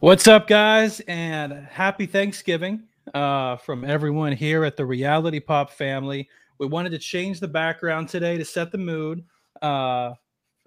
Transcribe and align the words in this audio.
What's 0.00 0.28
up, 0.28 0.46
guys, 0.46 1.00
and 1.08 1.52
happy 1.52 2.06
Thanksgiving 2.06 2.84
uh, 3.14 3.56
from 3.56 3.84
everyone 3.84 4.30
here 4.30 4.64
at 4.64 4.76
the 4.76 4.86
Reality 4.86 5.40
Pop 5.40 5.72
family. 5.72 6.28
We 6.58 6.68
wanted 6.68 6.90
to 6.90 6.98
change 6.98 7.40
the 7.40 7.48
background 7.48 8.08
today 8.08 8.38
to 8.38 8.44
set 8.44 8.70
the 8.70 8.78
mood. 8.78 9.24
Uh, 9.60 10.12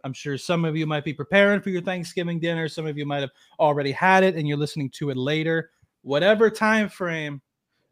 I'm 0.04 0.12
sure 0.12 0.38
some 0.38 0.66
of 0.66 0.76
you 0.76 0.86
might 0.86 1.06
be 1.06 1.14
preparing 1.14 1.62
for 1.62 1.70
your 1.70 1.82
Thanksgiving 1.82 2.42
dinner. 2.42 2.68
Some 2.68 2.86
of 2.86 2.98
you 2.98 3.06
might 3.06 3.22
have 3.22 3.30
already 3.58 3.94
had 3.94 4.26
it, 4.26 4.36
and 4.36 4.50
you're 4.50 4.58
listening 4.58 4.90
to 4.96 5.12
it 5.12 5.18
later. 5.18 5.70
Whatever 6.02 6.50
time 6.50 6.90
frame 6.90 7.42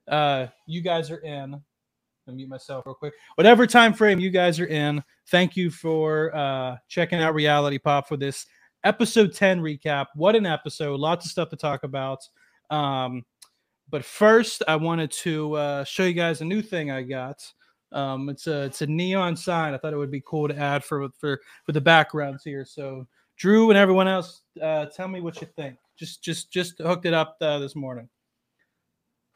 uh, 0.09 0.47
you 0.65 0.81
guys 0.81 1.09
are 1.09 1.19
in, 1.19 1.51
me 1.51 2.33
mute 2.33 2.49
myself 2.49 2.85
real 2.85 2.95
quick. 2.95 3.13
Whatever 3.35 3.65
time 3.65 3.93
frame 3.93 4.19
you 4.19 4.29
guys 4.29 4.59
are 4.59 4.67
in, 4.67 5.01
thank 5.27 5.55
you 5.55 5.71
for 5.71 6.35
uh, 6.35 6.75
checking 6.89 7.21
out 7.21 7.33
Reality 7.33 7.77
Pop 7.77 8.09
for 8.09 8.17
this 8.17 8.45
episode 8.83 9.33
10 9.33 9.61
recap. 9.61 10.07
What 10.15 10.35
an 10.35 10.45
episode! 10.45 10.99
Lots 10.99 11.25
of 11.25 11.31
stuff 11.31 11.49
to 11.49 11.55
talk 11.55 11.83
about. 11.83 12.19
Um, 12.69 13.25
but 13.89 14.05
first, 14.05 14.63
I 14.67 14.75
wanted 14.75 15.11
to 15.11 15.53
uh, 15.55 15.83
show 15.83 16.03
you 16.03 16.13
guys 16.13 16.41
a 16.41 16.45
new 16.45 16.61
thing 16.61 16.91
I 16.91 17.01
got. 17.03 17.41
Um, 17.91 18.29
it's 18.29 18.47
a 18.47 18.63
it's 18.63 18.81
a 18.81 18.87
neon 18.87 19.35
sign. 19.35 19.73
I 19.73 19.77
thought 19.77 19.93
it 19.93 19.97
would 19.97 20.11
be 20.11 20.23
cool 20.25 20.47
to 20.47 20.57
add 20.57 20.83
for 20.83 21.09
for 21.17 21.39
for 21.65 21.71
the 21.71 21.81
backgrounds 21.81 22.43
here. 22.43 22.65
So 22.65 23.07
Drew 23.37 23.69
and 23.69 23.77
everyone 23.77 24.07
else, 24.07 24.41
uh, 24.61 24.85
tell 24.87 25.07
me 25.07 25.21
what 25.21 25.41
you 25.41 25.47
think. 25.55 25.77
Just 25.97 26.23
just 26.23 26.51
just 26.51 26.77
hooked 26.79 27.05
it 27.05 27.13
up 27.13 27.37
uh, 27.41 27.57
this 27.59 27.75
morning. 27.75 28.07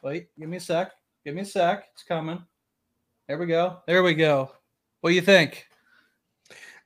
Wait, 0.03 0.27
give 0.37 0.49
me 0.49 0.57
a 0.57 0.59
sec. 0.59 0.91
Give 1.25 1.33
me 1.33 1.41
a 1.41 1.45
sec. 1.45 1.85
It's 1.93 2.03
coming. 2.03 2.43
There 3.27 3.37
we 3.37 3.47
go. 3.47 3.79
There 3.87 4.03
we 4.03 4.13
go. 4.13 4.51
What 5.01 5.09
do 5.09 5.15
you 5.15 5.21
think? 5.21 5.65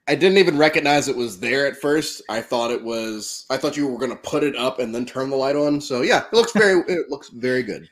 I 0.08 0.16
didn't 0.16 0.38
even 0.38 0.58
recognize 0.58 1.08
it 1.08 1.16
was 1.16 1.40
there 1.40 1.68
at 1.68 1.76
first. 1.76 2.22
I 2.30 2.42
thought 2.42 2.72
it 2.72 2.82
was. 2.82 3.46
I 3.50 3.58
thought 3.58 3.76
you 3.76 3.88
were 3.88 3.98
going 3.98 4.12
to 4.12 4.18
put 4.18 4.44
it 4.44 4.56
up 4.56 4.80
and 4.80 4.96
then 4.96 5.06
turn 5.06 5.30
the 5.30 5.36
light 5.36 5.56
on. 5.56 5.82
So 5.82 6.02
yeah, 6.02 6.26
it 6.32 6.34
looks 6.34 6.54
very. 6.54 6.80
it 6.88 7.10
looks 7.10 7.30
very 7.30 7.64
good. 7.64 7.90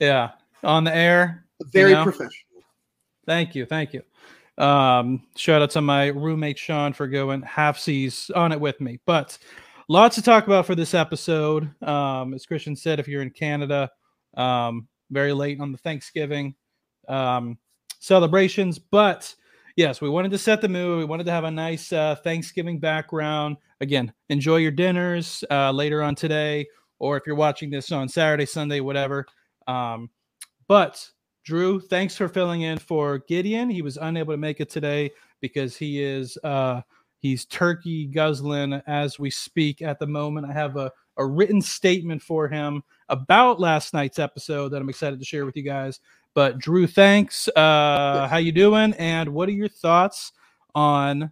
Yeah, 0.00 0.30
on 0.64 0.84
the 0.84 0.94
air. 0.94 1.44
Very 1.72 1.90
you 1.90 1.96
know? 1.96 2.04
professional. 2.04 2.32
Thank 3.26 3.54
you, 3.54 3.64
thank 3.64 3.92
you. 3.92 4.02
Um, 4.58 5.22
shout 5.36 5.62
out 5.62 5.70
to 5.70 5.80
my 5.80 6.08
roommate 6.08 6.58
Sean 6.58 6.92
for 6.92 7.06
going 7.06 7.42
half 7.42 7.78
seas 7.78 8.30
on 8.34 8.52
it 8.52 8.60
with 8.60 8.80
me. 8.80 8.98
But 9.06 9.38
lots 9.88 10.16
to 10.16 10.22
talk 10.22 10.46
about 10.46 10.66
for 10.66 10.74
this 10.74 10.94
episode. 10.94 11.70
Um, 11.82 12.34
as 12.34 12.44
Christian 12.44 12.74
said, 12.74 12.98
if 12.98 13.08
you're 13.08 13.22
in 13.22 13.30
Canada, 13.30 13.90
um, 14.36 14.88
very 15.10 15.32
late 15.32 15.60
on 15.60 15.72
the 15.72 15.78
Thanksgiving 15.78 16.54
um, 17.08 17.58
celebrations, 18.00 18.78
but 18.78 19.34
yes, 19.80 20.02
we 20.02 20.10
wanted 20.10 20.30
to 20.30 20.36
set 20.36 20.60
the 20.60 20.68
mood. 20.68 20.98
We 20.98 21.06
wanted 21.06 21.24
to 21.24 21.32
have 21.32 21.44
a 21.44 21.50
nice 21.50 21.90
uh, 21.90 22.14
Thanksgiving 22.16 22.78
background. 22.78 23.56
Again, 23.80 24.12
enjoy 24.28 24.56
your 24.56 24.72
dinners 24.72 25.42
uh, 25.50 25.70
later 25.70 26.02
on 26.02 26.14
today, 26.14 26.66
or 26.98 27.16
if 27.16 27.22
you're 27.26 27.34
watching 27.34 27.70
this 27.70 27.90
on 27.90 28.06
Saturday, 28.06 28.44
Sunday, 28.44 28.80
whatever. 28.80 29.24
Um, 29.66 30.10
but 30.68 31.08
Drew, 31.46 31.80
thanks 31.80 32.14
for 32.14 32.28
filling 32.28 32.60
in 32.60 32.76
for 32.76 33.20
Gideon. 33.20 33.70
He 33.70 33.80
was 33.80 33.96
unable 33.96 34.34
to 34.34 34.36
make 34.36 34.60
it 34.60 34.68
today 34.68 35.12
because 35.40 35.78
he 35.78 36.02
is 36.02 36.36
uh, 36.44 36.82
he's 37.20 37.46
turkey 37.46 38.04
guzzling 38.04 38.82
as 38.86 39.18
we 39.18 39.30
speak 39.30 39.80
at 39.80 39.98
the 39.98 40.06
moment. 40.06 40.46
I 40.46 40.52
have 40.52 40.76
a, 40.76 40.92
a 41.16 41.24
written 41.24 41.62
statement 41.62 42.20
for 42.20 42.48
him 42.48 42.82
about 43.08 43.60
last 43.60 43.94
night's 43.94 44.18
episode 44.18 44.72
that 44.72 44.82
I'm 44.82 44.90
excited 44.90 45.20
to 45.20 45.24
share 45.24 45.46
with 45.46 45.56
you 45.56 45.62
guys. 45.62 46.00
But 46.34 46.58
Drew, 46.58 46.86
thanks. 46.86 47.48
Uh, 47.48 48.28
how 48.28 48.36
you 48.36 48.52
doing? 48.52 48.94
And 48.94 49.30
what 49.30 49.48
are 49.48 49.52
your 49.52 49.68
thoughts 49.68 50.32
on 50.74 51.30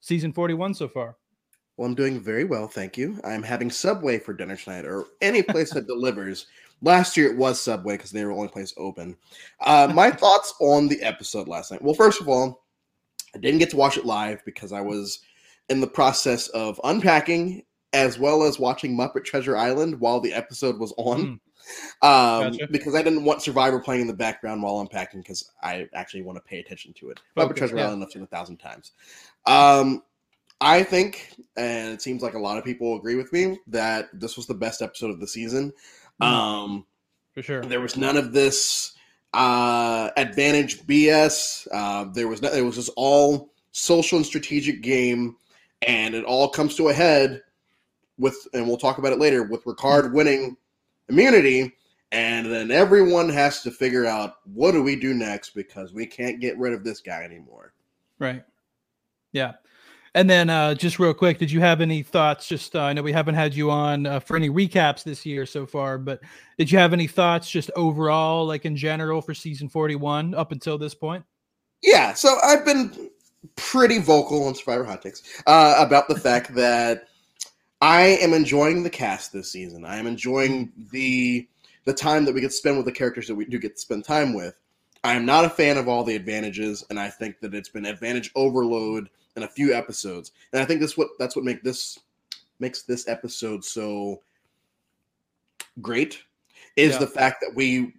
season 0.00 0.32
41 0.32 0.74
so 0.74 0.88
far? 0.88 1.16
Well, 1.76 1.86
I'm 1.86 1.94
doing 1.94 2.20
very 2.20 2.44
well, 2.44 2.68
thank 2.68 2.96
you. 2.96 3.20
I'm 3.22 3.42
having 3.42 3.70
Subway 3.70 4.18
for 4.18 4.32
dinner 4.32 4.56
tonight, 4.56 4.86
or 4.86 5.04
any 5.20 5.42
place 5.42 5.74
that 5.74 5.86
delivers. 5.86 6.46
Last 6.80 7.16
year 7.16 7.30
it 7.30 7.36
was 7.36 7.60
Subway 7.60 7.96
because 7.96 8.10
they 8.10 8.24
were 8.24 8.30
the 8.30 8.36
only 8.36 8.48
place 8.48 8.72
open. 8.78 9.16
Uh, 9.60 9.90
my 9.94 10.10
thoughts 10.22 10.54
on 10.60 10.88
the 10.88 11.02
episode 11.02 11.48
last 11.48 11.70
night. 11.70 11.82
Well, 11.82 11.94
first 11.94 12.20
of 12.20 12.28
all, 12.28 12.64
I 13.34 13.38
didn't 13.38 13.58
get 13.58 13.70
to 13.70 13.76
watch 13.76 13.98
it 13.98 14.06
live 14.06 14.42
because 14.46 14.72
I 14.72 14.80
was 14.80 15.20
in 15.68 15.80
the 15.80 15.86
process 15.86 16.48
of 16.48 16.80
unpacking 16.84 17.62
as 17.92 18.18
well 18.18 18.42
as 18.42 18.58
watching 18.58 18.96
Muppet 18.96 19.24
Treasure 19.24 19.56
Island 19.56 20.00
while 20.00 20.20
the 20.20 20.32
episode 20.32 20.78
was 20.78 20.94
on. 20.96 21.20
Mm 21.20 21.40
um, 22.02 22.52
gotcha. 22.52 22.68
because 22.70 22.94
I 22.94 23.02
didn't 23.02 23.24
want 23.24 23.42
Survivor 23.42 23.80
playing 23.80 24.02
in 24.02 24.06
the 24.06 24.14
background 24.14 24.62
while 24.62 24.80
unpacking 24.80 25.20
because 25.20 25.50
I 25.62 25.88
actually 25.94 26.22
want 26.22 26.36
to 26.36 26.42
pay 26.42 26.60
attention 26.60 26.92
to 26.94 27.10
it. 27.10 27.20
Focus, 27.34 27.52
Muppet 27.52 27.56
Treasure 27.56 27.76
yeah. 27.76 27.86
Island 27.86 28.04
I've 28.04 28.10
seen 28.10 28.22
a 28.22 28.26
thousand 28.26 28.58
times. 28.58 28.92
Um, 29.46 30.02
I 30.60 30.82
think, 30.82 31.34
and 31.56 31.92
it 31.92 32.02
seems 32.02 32.22
like 32.22 32.34
a 32.34 32.38
lot 32.38 32.58
of 32.58 32.64
people 32.64 32.96
agree 32.96 33.14
with 33.14 33.32
me 33.32 33.58
that 33.66 34.08
this 34.12 34.36
was 34.36 34.46
the 34.46 34.54
best 34.54 34.80
episode 34.80 35.10
of 35.10 35.20
the 35.20 35.28
season. 35.28 35.72
Mm. 36.22 36.26
Um, 36.26 36.86
For 37.34 37.42
sure, 37.42 37.62
there 37.62 37.80
was 37.80 37.96
none 37.96 38.16
of 38.16 38.32
this 38.32 38.94
uh, 39.34 40.10
advantage 40.16 40.82
BS. 40.86 41.68
Uh, 41.72 42.04
there 42.12 42.28
was 42.28 42.40
no, 42.40 42.50
it 42.50 42.62
was 42.62 42.76
just 42.76 42.90
all 42.96 43.52
social 43.72 44.16
and 44.16 44.26
strategic 44.26 44.82
game, 44.82 45.36
and 45.82 46.14
it 46.14 46.24
all 46.24 46.48
comes 46.48 46.74
to 46.76 46.88
a 46.88 46.94
head 46.94 47.42
with, 48.18 48.48
and 48.54 48.66
we'll 48.66 48.78
talk 48.78 48.96
about 48.96 49.12
it 49.12 49.18
later, 49.18 49.42
with 49.42 49.64
Ricard 49.64 50.12
winning 50.12 50.56
immunity, 51.08 51.72
and 52.12 52.50
then 52.50 52.70
everyone 52.70 53.28
has 53.28 53.62
to 53.62 53.70
figure 53.70 54.06
out 54.06 54.34
what 54.44 54.72
do 54.72 54.82
we 54.82 54.96
do 54.96 55.14
next 55.14 55.50
because 55.50 55.92
we 55.92 56.06
can't 56.06 56.40
get 56.40 56.58
rid 56.58 56.72
of 56.72 56.84
this 56.84 57.00
guy 57.00 57.22
anymore. 57.22 57.72
Right. 58.18 58.44
Yeah. 59.32 59.54
And 60.14 60.30
then, 60.30 60.48
uh, 60.48 60.74
just 60.74 60.98
real 60.98 61.12
quick, 61.12 61.38
did 61.38 61.50
you 61.50 61.60
have 61.60 61.82
any 61.82 62.02
thoughts? 62.02 62.48
Just 62.48 62.74
uh, 62.74 62.80
I 62.80 62.94
know 62.94 63.02
we 63.02 63.12
haven't 63.12 63.34
had 63.34 63.54
you 63.54 63.70
on 63.70 64.06
uh, 64.06 64.18
for 64.18 64.34
any 64.34 64.48
recaps 64.48 65.04
this 65.04 65.26
year 65.26 65.44
so 65.44 65.66
far, 65.66 65.98
but 65.98 66.20
did 66.56 66.72
you 66.72 66.78
have 66.78 66.94
any 66.94 67.06
thoughts 67.06 67.50
just 67.50 67.70
overall, 67.76 68.46
like 68.46 68.64
in 68.64 68.76
general, 68.76 69.20
for 69.20 69.34
season 69.34 69.68
forty-one 69.68 70.34
up 70.34 70.52
until 70.52 70.78
this 70.78 70.94
point? 70.94 71.22
Yeah, 71.82 72.14
so 72.14 72.38
I've 72.42 72.64
been 72.64 73.10
pretty 73.56 73.98
vocal 73.98 74.46
on 74.46 74.54
Survivor 74.54 74.84
Hot 74.84 75.02
Takes 75.02 75.22
uh, 75.46 75.74
about 75.78 76.08
the 76.08 76.18
fact 76.18 76.54
that 76.54 77.08
I 77.80 78.18
am 78.22 78.32
enjoying 78.32 78.82
the 78.82 78.90
cast 78.90 79.32
this 79.32 79.52
season. 79.52 79.84
I 79.84 79.96
am 79.96 80.06
enjoying 80.06 80.72
the 80.92 81.46
the 81.84 81.92
time 81.92 82.24
that 82.24 82.34
we 82.34 82.40
get 82.40 82.48
to 82.48 82.56
spend 82.56 82.76
with 82.76 82.86
the 82.86 82.92
characters 82.92 83.28
that 83.28 83.34
we 83.34 83.44
do 83.44 83.58
get 83.58 83.76
to 83.76 83.80
spend 83.80 84.04
time 84.04 84.34
with. 84.34 84.58
I 85.04 85.14
am 85.14 85.24
not 85.24 85.44
a 85.44 85.50
fan 85.50 85.76
of 85.76 85.86
all 85.86 86.02
the 86.02 86.16
advantages, 86.16 86.84
and 86.90 86.98
I 86.98 87.08
think 87.10 87.38
that 87.40 87.54
it's 87.54 87.68
been 87.68 87.86
advantage 87.86 88.32
overload 88.34 89.08
in 89.36 89.44
a 89.44 89.48
few 89.48 89.72
episodes. 89.72 90.32
And 90.52 90.60
I 90.60 90.64
think 90.64 90.80
this 90.80 90.96
what 90.96 91.08
that's 91.18 91.36
what 91.36 91.44
make 91.44 91.62
this 91.62 91.98
makes 92.58 92.82
this 92.82 93.06
episode 93.08 93.64
so 93.64 94.22
great 95.80 96.22
is 96.76 96.92
yeah. 96.92 96.98
the 96.98 97.06
fact 97.06 97.42
that 97.42 97.54
we 97.54 97.94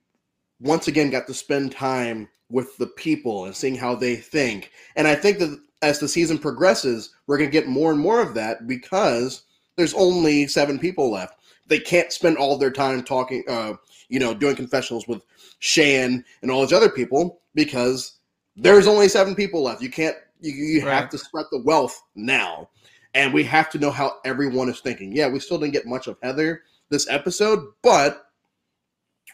once 0.60 0.88
again 0.88 1.10
got 1.10 1.28
to 1.28 1.34
spend 1.34 1.72
time 1.72 2.28
with 2.50 2.76
the 2.78 2.88
people 2.88 3.46
and 3.46 3.56
seeing 3.56 3.76
how 3.76 3.96
they 3.96 4.16
think. 4.16 4.72
And 4.96 5.08
I 5.08 5.16
think 5.16 5.40
that 5.40 5.60
as 5.82 6.00
the 6.00 6.08
season 6.08 6.40
progresses, 6.40 7.14
we're 7.28 7.38
going 7.38 7.50
to 7.50 7.54
get 7.54 7.68
more 7.68 7.92
and 7.92 8.00
more 8.00 8.22
of 8.22 8.34
that 8.34 8.68
because 8.68 9.44
there's 9.78 9.94
only 9.94 10.48
seven 10.48 10.78
people 10.78 11.12
left. 11.12 11.40
They 11.68 11.80
can't 11.80 12.12
spend 12.12 12.38
all 12.38 12.58
their 12.58 12.72
time 12.72 13.04
talking, 13.04 13.44
uh, 13.48 13.74
you 14.10 14.20
know, 14.20 14.34
doing 14.34 14.56
confessionals 14.56 15.08
with 15.08 15.22
Shan 15.60 16.26
and 16.42 16.52
all 16.52 16.62
those 16.62 16.74
other 16.74 16.90
people 16.90 17.40
because 17.56 18.18
there's 18.56 18.88
only 18.88 19.08
seven 19.08 19.36
people 19.36 19.64
left. 19.64 19.82
You 19.82 19.90
can't, 19.90 20.16
you, 20.42 20.52
you 20.52 20.86
right. 20.86 20.94
have 20.94 21.10
to 21.10 21.18
spread 21.18 21.46
the 21.52 21.62
wealth 21.62 22.02
now. 22.16 22.70
And 23.14 23.34
we 23.34 23.44
have 23.46 23.70
to 23.72 23.80
know 23.80 23.92
how 23.92 24.18
everyone 24.26 24.70
is 24.70 24.80
thinking. 24.80 25.16
Yeah, 25.16 25.30
we 25.30 25.40
still 25.40 25.58
didn't 25.58 25.74
get 25.74 25.86
much 25.86 26.08
of 26.08 26.18
Heather 26.22 26.64
this 26.90 27.08
episode, 27.10 27.66
but 27.82 28.28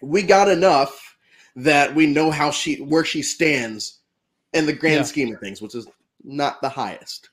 we 0.02 0.24
got 0.24 0.50
enough 0.50 1.18
that 1.56 1.94
we 1.94 2.08
know 2.08 2.32
how 2.32 2.50
she 2.50 2.82
where 2.82 3.06
she 3.06 3.22
stands 3.22 4.00
in 4.54 4.66
the 4.66 4.74
grand 4.74 4.96
yeah. 4.96 5.04
scheme 5.04 5.34
of 5.34 5.40
things, 5.40 5.62
which 5.62 5.76
is 5.76 5.88
not 6.24 6.62
the 6.62 6.70
highest. 6.70 7.30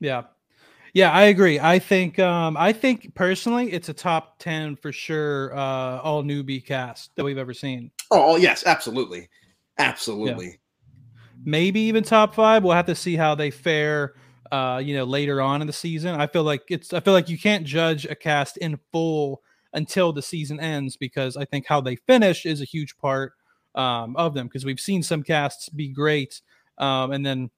Yeah. 0.00 0.24
Yeah, 0.94 1.10
I 1.10 1.24
agree. 1.24 1.60
I 1.60 1.78
think 1.78 2.18
um 2.18 2.56
I 2.56 2.72
think 2.72 3.14
personally 3.14 3.72
it's 3.72 3.88
a 3.88 3.94
top 3.94 4.38
10 4.38 4.76
for 4.76 4.92
sure 4.92 5.54
uh 5.56 6.00
all 6.00 6.22
newbie 6.22 6.64
cast 6.64 7.14
that 7.16 7.24
we've 7.24 7.38
ever 7.38 7.54
seen. 7.54 7.90
Oh, 8.10 8.36
yes, 8.36 8.64
absolutely. 8.66 9.28
Absolutely. 9.78 10.46
Yeah. 10.46 10.52
Maybe 11.44 11.80
even 11.80 12.02
top 12.04 12.34
5. 12.34 12.64
We'll 12.64 12.74
have 12.74 12.86
to 12.86 12.94
see 12.94 13.16
how 13.16 13.34
they 13.34 13.50
fare 13.50 14.14
uh 14.50 14.80
you 14.82 14.94
know 14.96 15.04
later 15.04 15.40
on 15.40 15.60
in 15.60 15.66
the 15.66 15.72
season. 15.72 16.18
I 16.18 16.26
feel 16.26 16.44
like 16.44 16.62
it's 16.68 16.92
I 16.92 17.00
feel 17.00 17.12
like 17.12 17.28
you 17.28 17.38
can't 17.38 17.64
judge 17.66 18.06
a 18.06 18.14
cast 18.14 18.56
in 18.56 18.78
full 18.92 19.42
until 19.74 20.12
the 20.12 20.22
season 20.22 20.58
ends 20.58 20.96
because 20.96 21.36
I 21.36 21.44
think 21.44 21.66
how 21.66 21.80
they 21.80 21.96
finish 21.96 22.46
is 22.46 22.60
a 22.60 22.64
huge 22.64 22.96
part 22.96 23.34
um 23.74 24.16
of 24.16 24.32
them 24.32 24.46
because 24.46 24.64
we've 24.64 24.80
seen 24.80 25.02
some 25.02 25.22
casts 25.22 25.68
be 25.68 25.88
great 25.88 26.40
um 26.78 27.12
and 27.12 27.24
then 27.24 27.50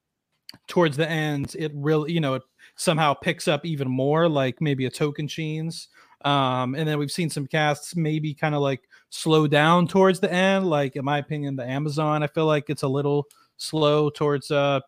towards 0.67 0.97
the 0.97 1.09
end 1.09 1.55
it 1.57 1.71
really 1.73 2.11
you 2.11 2.19
know 2.19 2.33
it 2.33 2.41
somehow 2.81 3.13
picks 3.13 3.47
up 3.47 3.63
even 3.65 3.87
more, 3.87 4.27
like 4.27 4.59
maybe 4.59 4.85
a 4.87 4.91
Tocantins. 4.91 5.87
Um, 6.25 6.73
and 6.75 6.87
then 6.87 6.97
we've 6.97 7.11
seen 7.11 7.29
some 7.29 7.45
casts 7.47 7.95
maybe 7.95 8.33
kind 8.33 8.55
of 8.55 8.61
like 8.61 8.81
slow 9.09 9.47
down 9.47 9.87
towards 9.87 10.19
the 10.19 10.31
end. 10.31 10.67
Like 10.67 10.95
in 10.95 11.05
my 11.05 11.19
opinion, 11.19 11.55
the 11.55 11.65
Amazon, 11.65 12.23
I 12.23 12.27
feel 12.27 12.45
like 12.47 12.69
it's 12.69 12.83
a 12.83 12.87
little 12.87 13.27
slow 13.57 14.09
towards 14.09 14.49
uh 14.49 14.79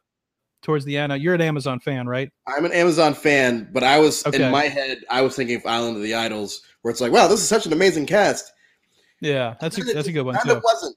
towards 0.63 0.86
the 0.86 0.98
end. 0.98 1.12
Uh, 1.12 1.16
you're 1.16 1.36
an 1.36 1.42
Amazon 1.42 1.80
fan, 1.80 2.07
right? 2.07 2.31
I'm 2.48 2.66
an 2.66 2.72
Amazon 2.72 3.13
fan, 3.13 3.69
but 3.74 3.84
I 3.84 4.00
was 4.00 4.25
Okay. 4.25 4.44
in 4.44 4.51
my 4.51 4.63
head, 4.63 5.00
I 5.10 5.22
was 5.22 5.36
thinking 5.36 5.57
of 5.57 5.66
Island 5.66 5.98
of 5.98 6.04
the 6.04 6.16
Idols, 6.16 6.62
where 6.81 6.92
it's 6.92 7.01
like, 7.01 7.12
wow, 7.12 7.28
this 7.28 7.42
is 7.42 7.48
such 7.48 7.66
an 7.66 7.74
amazing 7.74 8.06
cast. 8.06 8.51
Yeah, 9.22 9.56
that's 9.60 9.78
a 9.78 9.84
that's 9.84 10.07
a 10.07 10.12
good 10.12 10.25
one 10.25 10.38
too. 10.44 10.51
of 10.51 10.63
wasn't. 10.63 10.95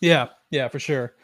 Yeah, 0.00 0.28
yeah, 0.50 0.68
for 0.68 0.78
sure. 0.78 1.14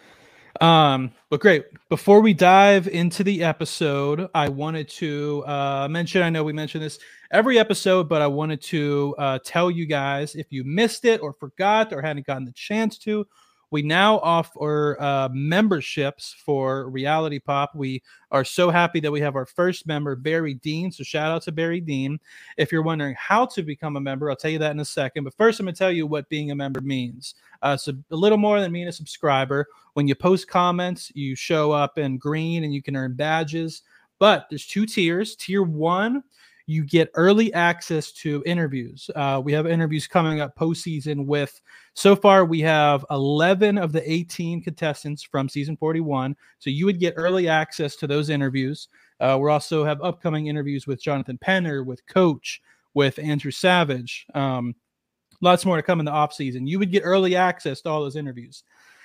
Um, 0.63 1.11
but 1.29 1.41
great. 1.41 1.65
Before 1.89 2.21
we 2.21 2.33
dive 2.33 2.87
into 2.87 3.25
the 3.25 3.43
episode, 3.43 4.29
I 4.33 4.49
wanted 4.49 4.89
to 4.91 5.43
uh, 5.45 5.89
mention. 5.91 6.23
I 6.23 6.31
know 6.31 6.45
we 6.45 6.53
mention 6.53 6.81
this 6.81 7.01
every 7.33 7.59
episode, 7.59 8.09
but 8.09 8.23
I 8.23 8.29
wanted 8.29 8.63
to 8.63 9.13
uh, 9.19 9.39
tell 9.45 9.73
you 9.73 9.87
guys 9.87 10.37
if 10.37 10.47
you 10.51 10.63
missed 10.63 11.05
it 11.05 11.21
or 11.21 11.33
forgot 11.33 11.93
or 11.93 12.01
hadn't 12.01 12.27
gotten 12.27 12.45
the 12.45 12.53
chance 12.53 12.97
to. 12.99 13.27
We 13.73 13.81
now 13.81 14.19
offer 14.19 15.01
uh, 15.01 15.31
memberships 15.33 16.37
for 16.45 16.91
Reality 16.91 17.39
Pop. 17.39 17.75
We 17.75 18.03
are 18.31 18.45
so 18.45 18.69
happy 18.69 19.01
that 19.01 19.11
we 19.11 19.23
have 19.23 19.35
our 19.35 19.47
first 19.47 19.87
member, 19.87 20.15
Barry 20.15 20.53
Dean. 20.53 20.93
So 20.93 21.03
shout 21.03 21.33
out 21.33 21.41
to 21.45 21.53
Barry 21.53 21.81
Dean. 21.81 22.21
If 22.59 22.71
you're 22.71 22.83
wondering 22.83 23.17
how 23.19 23.47
to 23.47 23.63
become 23.63 23.97
a 23.97 24.01
member, 24.01 24.29
I'll 24.29 24.37
tell 24.37 24.51
you 24.51 24.59
that 24.59 24.73
in 24.73 24.81
a 24.81 24.85
second. 24.85 25.25
But 25.25 25.33
first, 25.39 25.59
I'm 25.59 25.65
going 25.65 25.75
to 25.75 25.79
tell 25.79 25.91
you 25.91 26.07
what 26.07 26.29
being 26.29 26.51
a 26.51 26.55
member 26.55 26.83
means. 26.83 27.35
Uh, 27.63 27.79
so 27.79 27.95
a 28.11 28.15
little 28.15 28.37
more 28.37 28.61
than 28.61 28.75
being 28.75 28.89
a 28.89 28.93
subscriber. 28.93 29.67
When 29.95 30.07
you 30.07 30.15
post 30.15 30.49
comments, 30.49 31.11
you 31.15 31.35
show 31.35 31.73
up 31.73 31.97
in 31.97 32.19
green 32.19 32.65
and 32.65 32.75
you 32.75 32.83
can 32.83 32.95
earn 32.95 33.15
badges. 33.15 33.85
But 34.19 34.49
there's 34.51 34.67
two 34.67 34.85
tiers. 34.85 35.35
Tier 35.35 35.63
one, 35.63 36.23
you 36.67 36.85
get 36.85 37.11
early 37.15 37.53
access 37.53 38.13
to 38.13 38.43
interviews. 38.47 39.11
Uh, 39.15 39.41
we 39.45 39.53
have 39.53 39.67
interviews 39.67 40.07
coming 40.07 40.41
up 40.41 40.57
postseason 40.57 41.27
with, 41.27 41.61
so 41.95 42.15
far, 42.17 42.45
we 42.45 42.61
have 42.61 43.05
11 43.11 43.79
of 43.79 43.93
the 43.93 44.11
18 44.11 44.63
contestants 44.63 45.23
from 45.23 45.49
season 45.49 45.77
41. 45.77 46.37
So 46.59 46.71
you 46.71 46.87
would 46.87 47.01
get 47.01 47.15
early 47.17 47.49
access 47.49 47.97
to 47.97 48.07
those 48.07 48.31
interviews. 48.31 48.89
Uh, 49.21 49.39
we 49.41 49.51
also 49.51 49.85
have 49.85 50.01
upcoming 50.03 50.47
interviews 50.47 50.87
with 50.87 51.03
Jonathan 51.03 51.39
Penner, 51.39 51.85
with 51.85 52.05
Coach, 52.07 52.61
with 52.95 53.19
Andrew 53.19 53.51
Savage. 53.51 54.27
Um, 54.35 54.75
lots 55.41 55.65
more 55.65 55.77
to 55.77 55.83
come 55.83 56.01
in 56.01 56.07
the 56.07 56.13
off 56.13 56.33
season. 56.33 56.67
You 56.67 56.79
would 56.79 56.91
get 56.91 57.03
early 57.05 57.37
access 57.37 57.83
to 57.83 57.91
all 57.91 58.03
those 58.03 58.17
interviews. 58.17 58.65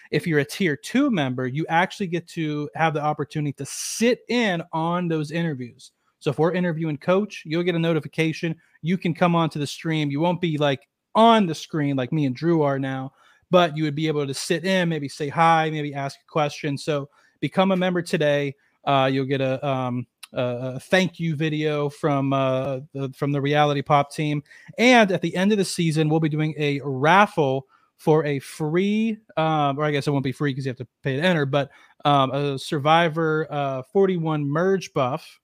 If 0.10 0.26
you're 0.26 0.40
a 0.40 0.46
tier 0.46 0.76
two 0.78 1.12
member, 1.12 1.48
you 1.48 1.66
actually 1.68 2.08
get 2.08 2.28
to 2.30 2.70
have 2.76 2.94
the 2.94 3.04
opportunity 3.04 3.54
to 3.54 3.66
sit 3.66 4.20
in 4.30 4.64
on 4.72 5.08
those 5.08 5.32
interviews. 5.32 5.92
So 6.20 6.32
if 6.32 6.40
we're 6.40 6.54
interviewing 6.54 6.98
coach, 6.98 7.44
you'll 7.46 7.64
get 7.64 7.76
a 7.76 7.80
notification. 7.80 8.56
You 8.82 8.98
can 8.98 9.14
come 9.14 9.36
onto 9.36 9.60
the 9.60 9.68
stream. 9.68 10.10
You 10.10 10.20
won't 10.20 10.42
be 10.42 10.58
like 10.58 10.88
on 11.16 11.46
the 11.46 11.56
screen 11.56 11.96
like 11.96 12.12
me 12.12 12.26
and 12.26 12.36
Drew 12.36 12.62
are 12.62 12.80
now, 12.80 13.12
but 13.50 13.76
you 13.76 13.84
would 13.84 13.96
be 13.96 14.08
able 14.08 14.28
to 14.28 14.34
sit 14.34 14.66
in, 14.66 14.90
maybe 14.90 15.10
say 15.10 15.30
hi, 15.30 15.70
maybe 15.70 15.94
ask 15.94 16.20
a 16.20 16.32
question. 16.32 16.78
So 16.78 17.10
become 17.40 17.72
a 17.72 17.78
member 17.78 18.02
today. 18.02 18.56
Uh, 18.86 19.10
you'll 19.12 19.26
get 19.26 19.42
a 19.42 19.66
um, 19.68 20.08
a, 20.34 20.80
thank 20.80 21.20
you 21.20 21.36
video 21.36 21.90
from 21.90 22.34
uh, 22.34 22.80
the, 22.94 23.12
from 23.14 23.32
the 23.32 23.42
Reality 23.42 23.82
Pop 23.82 24.12
team, 24.12 24.44
and 24.78 25.12
at 25.12 25.22
the 25.22 25.36
end 25.36 25.52
of 25.52 25.58
the 25.58 25.66
season, 25.66 26.10
we'll 26.10 26.20
be 26.20 26.30
doing 26.30 26.54
a 26.58 26.80
raffle 26.84 27.66
for 27.98 28.26
a 28.26 28.40
free, 28.40 29.18
um, 29.38 29.80
or 29.80 29.84
I 29.84 29.92
guess 29.92 30.08
it 30.08 30.12
won't 30.12 30.24
be 30.24 30.32
free 30.32 30.52
because 30.52 30.66
you 30.66 30.70
have 30.70 30.78
to 30.78 30.88
pay 31.02 31.16
to 31.16 31.22
enter, 31.22 31.46
but 31.46 31.70
um, 32.06 32.32
a 32.32 32.60
Survivor 32.60 33.48
uh, 33.50 33.82
41 33.92 34.48
merge 34.48 34.94
buff. 34.94 35.40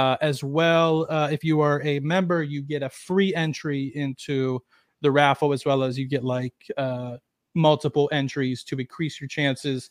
Uh, 0.00 0.16
as 0.22 0.42
well, 0.42 1.06
uh, 1.10 1.28
if 1.30 1.44
you 1.44 1.60
are 1.60 1.82
a 1.82 2.00
member, 2.00 2.42
you 2.42 2.62
get 2.62 2.82
a 2.82 2.88
free 2.88 3.34
entry 3.34 3.92
into 3.94 4.58
the 5.02 5.10
raffle, 5.10 5.52
as 5.52 5.66
well 5.66 5.82
as 5.82 5.98
you 5.98 6.08
get 6.08 6.24
like 6.24 6.54
uh, 6.78 7.18
multiple 7.54 8.08
entries 8.10 8.64
to 8.64 8.74
increase 8.78 9.20
your 9.20 9.28
chances 9.28 9.90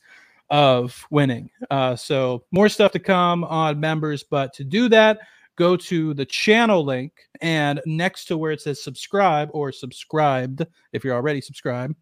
of 0.49 1.05
winning. 1.11 1.47
Uh, 1.69 1.95
so 1.95 2.43
more 2.49 2.67
stuff 2.69 2.91
to 2.91 2.97
come 2.97 3.43
on 3.43 3.79
members, 3.79 4.23
but 4.23 4.51
to 4.51 4.63
do 4.63 4.89
that, 4.89 5.19
go 5.55 5.77
to 5.77 6.15
the 6.15 6.25
channel 6.25 6.83
link 6.83 7.11
and 7.41 7.79
next 7.85 8.25
to 8.25 8.35
where 8.35 8.51
it 8.51 8.61
says 8.61 8.83
subscribe 8.83 9.47
or 9.53 9.71
subscribed, 9.71 10.65
if 10.91 11.03
you're 11.03 11.13
already 11.13 11.39
subscribed, 11.39 11.93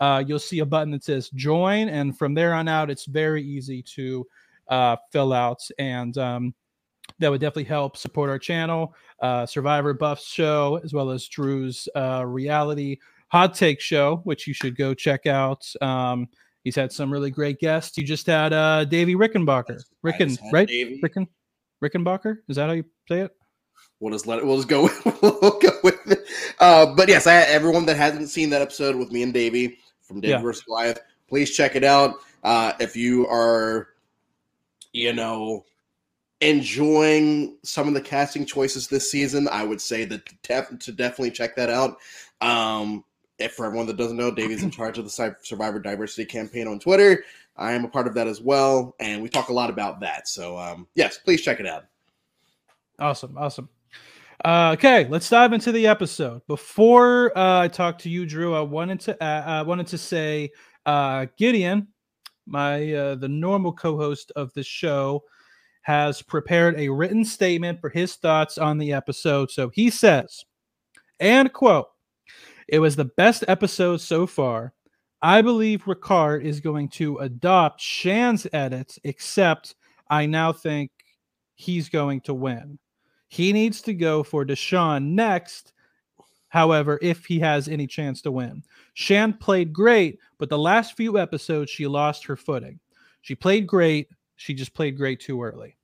uh, 0.00 0.20
you'll 0.26 0.40
see 0.40 0.58
a 0.58 0.66
button 0.66 0.90
that 0.90 1.04
says 1.04 1.30
join. 1.30 1.88
And 1.88 2.18
from 2.18 2.34
there 2.34 2.54
on 2.54 2.66
out, 2.66 2.90
it's 2.90 3.06
very 3.06 3.44
easy 3.44 3.84
to 3.94 4.26
uh, 4.66 4.96
fill 5.12 5.32
out. 5.32 5.60
And 5.78 6.18
um, 6.18 6.54
that 7.22 7.30
would 7.30 7.40
definitely 7.40 7.64
help 7.64 7.96
support 7.96 8.28
our 8.30 8.38
channel, 8.38 8.94
uh, 9.20 9.46
Survivor 9.46 9.94
Buffs 9.94 10.26
show, 10.26 10.78
as 10.84 10.92
well 10.92 11.10
as 11.10 11.26
Drew's 11.26 11.88
uh, 11.96 12.24
reality 12.26 12.98
hot 13.28 13.54
take 13.54 13.80
show, 13.80 14.16
which 14.24 14.46
you 14.46 14.52
should 14.54 14.76
go 14.76 14.92
check 14.94 15.26
out. 15.26 15.66
Um, 15.80 16.28
he's 16.64 16.76
had 16.76 16.92
some 16.92 17.10
really 17.10 17.30
great 17.30 17.58
guests. 17.58 17.96
You 17.96 18.04
just 18.04 18.26
had 18.26 18.52
uh, 18.52 18.84
Davie 18.84 19.14
Rickenbacker, 19.14 19.82
Ricken, 20.02 20.36
right? 20.52 20.68
Davie. 20.68 21.00
Ricken, 21.02 21.26
Rickenbacker. 21.82 22.38
Is 22.48 22.56
that 22.56 22.66
how 22.68 22.72
you 22.74 22.84
say 23.08 23.20
it? 23.20 23.30
We'll 24.00 24.12
just 24.12 24.26
let 24.26 24.38
it. 24.40 24.46
We'll 24.46 24.56
just 24.56 24.68
go. 24.68 24.82
we'll 25.22 25.58
go 25.58 25.70
with 25.82 26.10
it. 26.10 26.26
Uh, 26.58 26.94
but 26.94 27.08
yes, 27.08 27.26
I, 27.26 27.36
everyone 27.36 27.86
that 27.86 27.96
hasn't 27.96 28.28
seen 28.28 28.50
that 28.50 28.60
episode 28.60 28.96
with 28.96 29.10
me 29.12 29.22
and 29.22 29.32
Davie 29.32 29.78
from 30.02 30.20
David 30.20 30.34
Yeah. 30.34 30.42
vs 30.42 30.62
Goliath, 30.64 30.98
please 31.28 31.54
check 31.54 31.74
it 31.76 31.84
out. 31.84 32.16
Uh, 32.44 32.72
if 32.80 32.96
you 32.96 33.26
are, 33.28 33.88
you 34.92 35.12
know, 35.12 35.64
enjoying 36.42 37.56
some 37.62 37.86
of 37.86 37.94
the 37.94 38.00
casting 38.00 38.44
choices 38.44 38.88
this 38.88 39.10
season, 39.10 39.48
I 39.48 39.64
would 39.64 39.80
say 39.80 40.04
that 40.06 40.28
def- 40.42 40.78
to 40.80 40.92
definitely 40.92 41.30
check 41.30 41.54
that 41.56 41.70
out. 41.70 41.96
Um, 42.40 43.04
if 43.38 43.52
for 43.52 43.64
everyone 43.64 43.86
that 43.86 43.96
doesn't 43.96 44.16
know, 44.16 44.30
Davie's 44.30 44.62
in 44.62 44.70
charge 44.72 44.98
of 44.98 45.04
the 45.04 45.36
Survivor 45.42 45.78
Diversity 45.78 46.24
campaign 46.24 46.66
on 46.66 46.80
Twitter. 46.80 47.24
I 47.56 47.72
am 47.72 47.84
a 47.84 47.88
part 47.88 48.08
of 48.08 48.14
that 48.14 48.26
as 48.26 48.40
well, 48.40 48.94
and 48.98 49.22
we 49.22 49.28
talk 49.28 49.48
a 49.48 49.52
lot 49.52 49.70
about 49.70 50.00
that. 50.00 50.26
So 50.26 50.58
um, 50.58 50.88
yes, 50.94 51.18
please 51.18 51.42
check 51.42 51.60
it 51.60 51.66
out. 51.66 51.84
Awesome, 52.98 53.38
awesome. 53.38 53.68
Uh, 54.44 54.72
okay, 54.76 55.06
let's 55.08 55.28
dive 55.28 55.52
into 55.52 55.70
the 55.70 55.86
episode. 55.86 56.42
Before 56.48 57.36
uh, 57.38 57.60
I 57.60 57.68
talk 57.68 57.98
to 57.98 58.10
you, 58.10 58.26
Drew, 58.26 58.54
I 58.54 58.60
wanted 58.60 59.00
to 59.00 59.22
uh, 59.22 59.42
I 59.46 59.62
wanted 59.62 59.86
to 59.88 59.98
say 59.98 60.50
uh, 60.86 61.26
Gideon, 61.36 61.86
my 62.46 62.92
uh, 62.92 63.14
the 63.14 63.28
normal 63.28 63.72
co-host 63.72 64.32
of 64.34 64.52
the 64.54 64.64
show, 64.64 65.22
has 65.82 66.22
prepared 66.22 66.78
a 66.78 66.88
written 66.88 67.24
statement 67.24 67.80
for 67.80 67.90
his 67.90 68.14
thoughts 68.14 68.56
on 68.56 68.78
the 68.78 68.92
episode. 68.92 69.50
So 69.50 69.68
he 69.68 69.90
says, 69.90 70.44
and 71.20 71.52
quote, 71.52 71.88
"It 72.68 72.78
was 72.78 72.96
the 72.96 73.04
best 73.04 73.44
episode 73.48 74.00
so 74.00 74.26
far. 74.26 74.72
I 75.20 75.42
believe 75.42 75.84
Ricard 75.84 76.42
is 76.42 76.60
going 76.60 76.88
to 76.90 77.18
adopt 77.18 77.80
Shan's 77.80 78.46
edits, 78.52 78.98
except 79.04 79.74
I 80.08 80.26
now 80.26 80.52
think 80.52 80.90
he's 81.54 81.88
going 81.88 82.20
to 82.22 82.34
win." 82.34 82.78
He 83.28 83.52
needs 83.52 83.80
to 83.82 83.94
go 83.94 84.22
for 84.22 84.44
Deshawn 84.44 85.12
next. 85.12 85.72
However, 86.48 86.98
if 87.00 87.24
he 87.24 87.40
has 87.40 87.66
any 87.66 87.86
chance 87.86 88.20
to 88.22 88.30
win, 88.30 88.62
Shan 88.92 89.32
played 89.32 89.72
great, 89.72 90.18
but 90.38 90.50
the 90.50 90.58
last 90.58 90.96
few 90.96 91.18
episodes 91.18 91.70
she 91.70 91.86
lost 91.86 92.26
her 92.26 92.36
footing. 92.36 92.78
She 93.22 93.34
played 93.34 93.66
great. 93.66 94.10
She 94.42 94.54
just 94.54 94.74
played 94.74 94.96
great 94.96 95.20
too 95.20 95.40
early. 95.40 95.76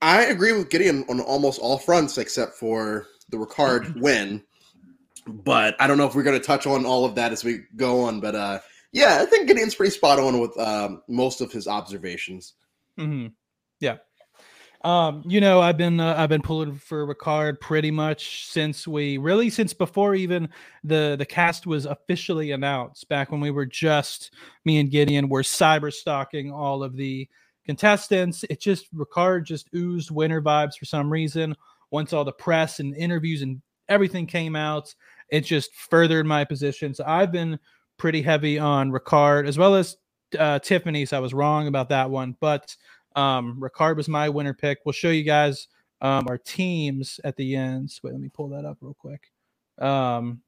I 0.00 0.24
agree 0.24 0.52
with 0.52 0.70
Gideon 0.70 1.04
on 1.10 1.20
almost 1.20 1.60
all 1.60 1.76
fronts 1.76 2.16
except 2.16 2.54
for 2.54 3.06
the 3.28 3.36
Ricard 3.36 4.00
win. 4.00 4.42
But 5.26 5.76
I 5.78 5.86
don't 5.86 5.98
know 5.98 6.06
if 6.06 6.14
we're 6.14 6.22
going 6.22 6.40
to 6.40 6.46
touch 6.46 6.66
on 6.66 6.86
all 6.86 7.04
of 7.04 7.16
that 7.16 7.32
as 7.32 7.44
we 7.44 7.64
go 7.76 8.04
on. 8.04 8.20
But 8.20 8.34
uh, 8.34 8.60
yeah, 8.92 9.18
I 9.20 9.26
think 9.26 9.46
Gideon's 9.46 9.74
pretty 9.74 9.90
spot 9.90 10.18
on 10.18 10.40
with 10.40 10.58
um, 10.58 11.02
most 11.06 11.42
of 11.42 11.52
his 11.52 11.68
observations. 11.68 12.54
Mm-hmm. 12.98 13.26
Yeah. 13.78 13.98
Um, 14.82 15.22
you 15.26 15.42
know, 15.42 15.60
I've 15.60 15.76
been 15.76 16.00
uh, 16.00 16.14
I've 16.16 16.30
been 16.30 16.40
pulling 16.40 16.76
for 16.76 17.06
Ricard 17.06 17.60
pretty 17.60 17.90
much 17.90 18.46
since 18.46 18.88
we 18.88 19.18
really 19.18 19.50
since 19.50 19.74
before 19.74 20.14
even 20.14 20.48
the 20.84 21.16
the 21.18 21.26
cast 21.26 21.66
was 21.66 21.84
officially 21.84 22.52
announced. 22.52 23.08
Back 23.08 23.30
when 23.30 23.42
we 23.42 23.50
were 23.50 23.66
just 23.66 24.32
me 24.64 24.78
and 24.78 24.90
Gideon 24.90 25.28
were 25.28 25.42
cyber 25.42 25.92
stalking 25.92 26.50
all 26.50 26.82
of 26.82 26.96
the 26.96 27.28
contestants. 27.66 28.42
It 28.48 28.60
just 28.60 28.92
Ricard 28.94 29.44
just 29.44 29.68
oozed 29.74 30.10
winter 30.10 30.40
vibes 30.40 30.78
for 30.78 30.86
some 30.86 31.12
reason. 31.12 31.54
Once 31.90 32.14
all 32.14 32.24
the 32.24 32.32
press 32.32 32.80
and 32.80 32.96
interviews 32.96 33.42
and 33.42 33.60
everything 33.88 34.26
came 34.26 34.56
out, 34.56 34.94
it 35.28 35.42
just 35.42 35.74
furthered 35.74 36.24
my 36.24 36.44
position. 36.44 36.94
So 36.94 37.04
I've 37.06 37.32
been 37.32 37.58
pretty 37.98 38.22
heavy 38.22 38.58
on 38.58 38.90
Ricard 38.92 39.46
as 39.46 39.58
well 39.58 39.74
as 39.74 39.98
uh, 40.38 40.58
Tiffany's. 40.60 41.12
I 41.12 41.18
was 41.18 41.34
wrong 41.34 41.68
about 41.68 41.90
that 41.90 42.08
one, 42.08 42.36
but 42.40 42.74
um, 43.16 43.60
Ricard 43.60 43.96
was 43.96 44.08
my 44.08 44.28
winner 44.28 44.54
pick. 44.54 44.78
We'll 44.84 44.92
show 44.92 45.10
you 45.10 45.24
guys 45.24 45.68
um, 46.00 46.26
our 46.28 46.38
teams 46.38 47.20
at 47.24 47.36
the 47.36 47.56
end. 47.56 47.90
So 47.90 48.00
wait, 48.04 48.12
let 48.12 48.20
me 48.20 48.30
pull 48.32 48.48
that 48.50 48.64
up 48.64 48.78
real 48.80 48.96
quick. 48.98 49.30
Um, 49.78 50.42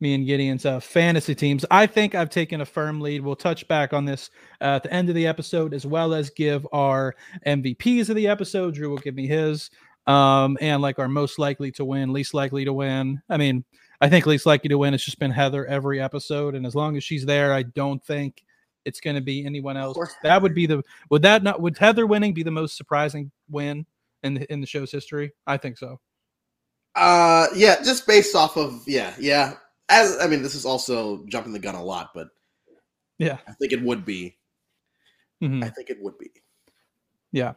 me 0.00 0.14
and 0.14 0.26
Gideon's 0.26 0.66
uh, 0.66 0.80
fantasy 0.80 1.34
teams. 1.34 1.64
I 1.70 1.86
think 1.86 2.14
I've 2.14 2.28
taken 2.28 2.60
a 2.60 2.66
firm 2.66 3.00
lead. 3.00 3.22
We'll 3.22 3.36
touch 3.36 3.66
back 3.68 3.92
on 3.92 4.04
this 4.04 4.30
uh, 4.60 4.64
at 4.76 4.82
the 4.82 4.92
end 4.92 5.08
of 5.08 5.14
the 5.14 5.28
episode, 5.28 5.72
as 5.72 5.86
well 5.86 6.12
as 6.12 6.28
give 6.30 6.66
our 6.72 7.14
MVPs 7.46 8.08
of 8.08 8.16
the 8.16 8.26
episode. 8.26 8.74
Drew 8.74 8.90
will 8.90 8.98
give 8.98 9.14
me 9.14 9.28
his, 9.28 9.70
um, 10.08 10.58
and 10.60 10.82
like 10.82 10.98
our 10.98 11.08
most 11.08 11.38
likely 11.38 11.70
to 11.72 11.84
win, 11.84 12.12
least 12.12 12.34
likely 12.34 12.64
to 12.64 12.72
win. 12.72 13.22
I 13.28 13.36
mean, 13.36 13.64
I 14.00 14.08
think 14.08 14.26
least 14.26 14.44
likely 14.44 14.68
to 14.70 14.78
win. 14.78 14.92
has 14.92 15.04
just 15.04 15.20
been 15.20 15.30
Heather 15.30 15.64
every 15.66 16.00
episode, 16.00 16.56
and 16.56 16.66
as 16.66 16.74
long 16.74 16.96
as 16.96 17.04
she's 17.04 17.24
there, 17.24 17.54
I 17.54 17.62
don't 17.62 18.04
think 18.04 18.42
it's 18.84 19.00
going 19.00 19.16
to 19.16 19.22
be 19.22 19.44
anyone 19.44 19.76
else. 19.76 19.96
That 20.22 20.42
would 20.42 20.54
be 20.54 20.66
the 20.66 20.82
would 21.10 21.22
that 21.22 21.42
not 21.42 21.60
would 21.60 21.78
Heather 21.78 22.06
winning 22.06 22.34
be 22.34 22.42
the 22.42 22.50
most 22.50 22.76
surprising 22.76 23.30
win 23.50 23.86
in 24.22 24.34
the 24.34 24.52
in 24.52 24.60
the 24.60 24.66
show's 24.66 24.92
history? 24.92 25.32
I 25.46 25.56
think 25.56 25.78
so. 25.78 26.00
Uh, 26.94 27.46
yeah, 27.54 27.82
just 27.82 28.06
based 28.06 28.34
off 28.34 28.56
of 28.56 28.82
yeah, 28.86 29.14
yeah. 29.18 29.54
As 29.88 30.16
I 30.20 30.26
mean, 30.26 30.42
this 30.42 30.54
is 30.54 30.64
also 30.66 31.24
jumping 31.26 31.52
the 31.52 31.58
gun 31.58 31.74
a 31.74 31.82
lot, 31.82 32.10
but 32.14 32.28
yeah, 33.18 33.38
I 33.48 33.52
think 33.52 33.72
it 33.72 33.82
would 33.82 34.04
be. 34.04 34.36
Mhm. 35.42 35.64
I 35.64 35.68
think 35.70 35.90
it 35.90 35.98
would 36.00 36.18
be. 36.18 36.30
Yeah. 37.32 37.54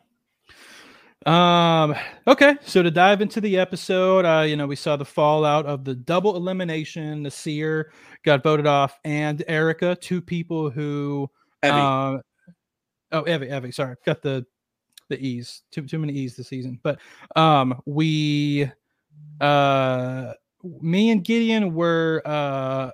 Um. 1.25 1.95
Okay. 2.27 2.55
So 2.61 2.83
to 2.83 2.91
dive 2.91 3.21
into 3.21 3.41
the 3.41 3.57
episode, 3.57 4.25
uh, 4.25 4.43
you 4.43 4.55
know, 4.55 4.67
we 4.67 4.75
saw 4.75 4.95
the 4.95 5.05
fallout 5.05 5.65
of 5.65 5.83
the 5.83 5.95
double 5.95 6.35
elimination. 6.35 7.23
Naseer 7.23 7.85
got 8.23 8.43
voted 8.43 8.67
off, 8.67 8.99
and 9.03 9.43
Erika, 9.47 9.95
two 9.95 10.21
people 10.21 10.69
who. 10.69 11.29
Evvie. 11.63 12.17
Uh, 12.17 12.21
oh, 13.11 13.23
Evvie. 13.23 13.49
Evvie. 13.49 13.73
Sorry, 13.73 13.95
got 14.05 14.21
the 14.21 14.45
the 15.09 15.19
E's. 15.19 15.63
Too 15.71 15.81
too 15.83 15.97
many 15.97 16.13
E's 16.13 16.35
this 16.35 16.47
season. 16.47 16.79
But 16.83 16.99
um, 17.35 17.81
we, 17.85 18.69
uh, 19.41 20.33
me 20.63 21.09
and 21.09 21.23
Gideon 21.23 21.73
were 21.73 22.21
uh 22.25 22.91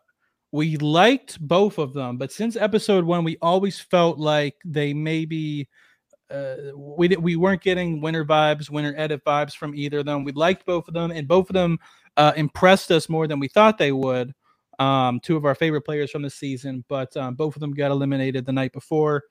we 0.53 0.75
liked 0.77 1.39
both 1.39 1.77
of 1.77 1.93
them, 1.93 2.17
but 2.17 2.31
since 2.31 2.55
episode 2.57 3.05
one, 3.05 3.23
we 3.23 3.37
always 3.41 3.79
felt 3.79 4.19
like 4.19 4.55
they 4.65 4.93
maybe 4.93 5.69
uh, 6.31 6.55
we 6.75 7.09
we 7.09 7.35
weren't 7.35 7.61
getting 7.61 8.01
winter 8.01 8.25
vibes, 8.25 8.69
winter 8.69 8.93
edit 8.97 9.23
vibes 9.25 9.55
from 9.55 9.75
either 9.75 9.99
of 9.99 10.05
them. 10.05 10.23
We 10.23 10.31
liked 10.31 10.65
both 10.65 10.87
of 10.87 10.93
them, 10.93 11.11
and 11.11 11.27
both 11.27 11.49
of 11.49 11.53
them 11.53 11.79
uh, 12.17 12.33
impressed 12.35 12.91
us 12.91 13.09
more 13.09 13.27
than 13.27 13.39
we 13.39 13.47
thought 13.47 13.77
they 13.77 13.91
would. 13.91 14.33
Um, 14.79 15.19
two 15.19 15.37
of 15.37 15.45
our 15.45 15.55
favorite 15.55 15.83
players 15.83 16.09
from 16.09 16.23
the 16.23 16.29
season, 16.29 16.83
but 16.87 17.15
um, 17.15 17.35
both 17.35 17.55
of 17.55 17.59
them 17.59 17.73
got 17.73 17.91
eliminated 17.91 18.45
the 18.45 18.53
night 18.53 18.73
before. 18.73 19.23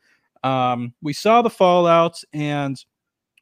Um, 0.45 0.95
we 1.03 1.13
saw 1.13 1.43
the 1.43 1.51
fallouts, 1.51 2.25
and 2.33 2.83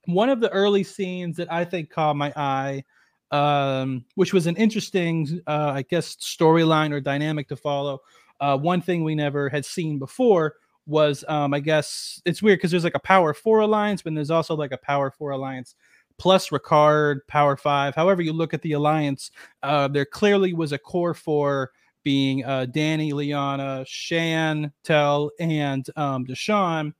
one 0.06 0.30
of 0.30 0.40
the 0.40 0.50
early 0.50 0.84
scenes 0.84 1.36
that 1.36 1.52
I 1.52 1.64
think 1.64 1.90
caught 1.90 2.16
my 2.16 2.32
eye, 2.34 2.84
um, 3.30 4.04
which 4.14 4.32
was 4.32 4.46
an 4.46 4.56
interesting, 4.56 5.40
uh, 5.46 5.72
I 5.74 5.82
guess, 5.82 6.16
storyline 6.16 6.92
or 6.92 7.00
dynamic 7.00 7.48
to 7.48 7.56
follow. 7.56 8.00
Uh, 8.40 8.56
one 8.56 8.80
thing 8.80 9.04
we 9.04 9.14
never 9.14 9.48
had 9.48 9.66
seen 9.66 9.98
before 9.98 10.54
was, 10.88 11.24
um, 11.28 11.54
I 11.54 11.60
guess, 11.60 12.20
it's 12.24 12.42
weird 12.42 12.58
because 12.58 12.72
there's 12.72 12.84
like 12.84 12.94
a 12.96 13.00
Power 13.00 13.34
Four 13.34 13.60
alliance, 13.60 14.02
but 14.02 14.14
there's 14.14 14.30
also 14.30 14.56
like 14.56 14.72
a 14.72 14.78
Power 14.78 15.10
Four 15.10 15.30
alliance 15.30 15.76
plus 16.18 16.48
Ricard, 16.48 17.20
Power 17.28 17.56
Five. 17.56 17.94
However, 17.94 18.22
you 18.22 18.32
look 18.32 18.52
at 18.52 18.62
the 18.62 18.72
alliance, 18.72 19.30
uh, 19.62 19.88
there 19.88 20.04
clearly 20.04 20.52
was 20.52 20.72
a 20.72 20.78
core 20.78 21.14
four 21.14 21.70
being 22.02 22.44
uh, 22.44 22.66
Danny, 22.66 23.12
Liana, 23.12 23.84
Shan, 23.86 24.72
Tell, 24.82 25.30
and 25.38 25.86
um, 25.96 26.26
Deshawn. 26.26 26.92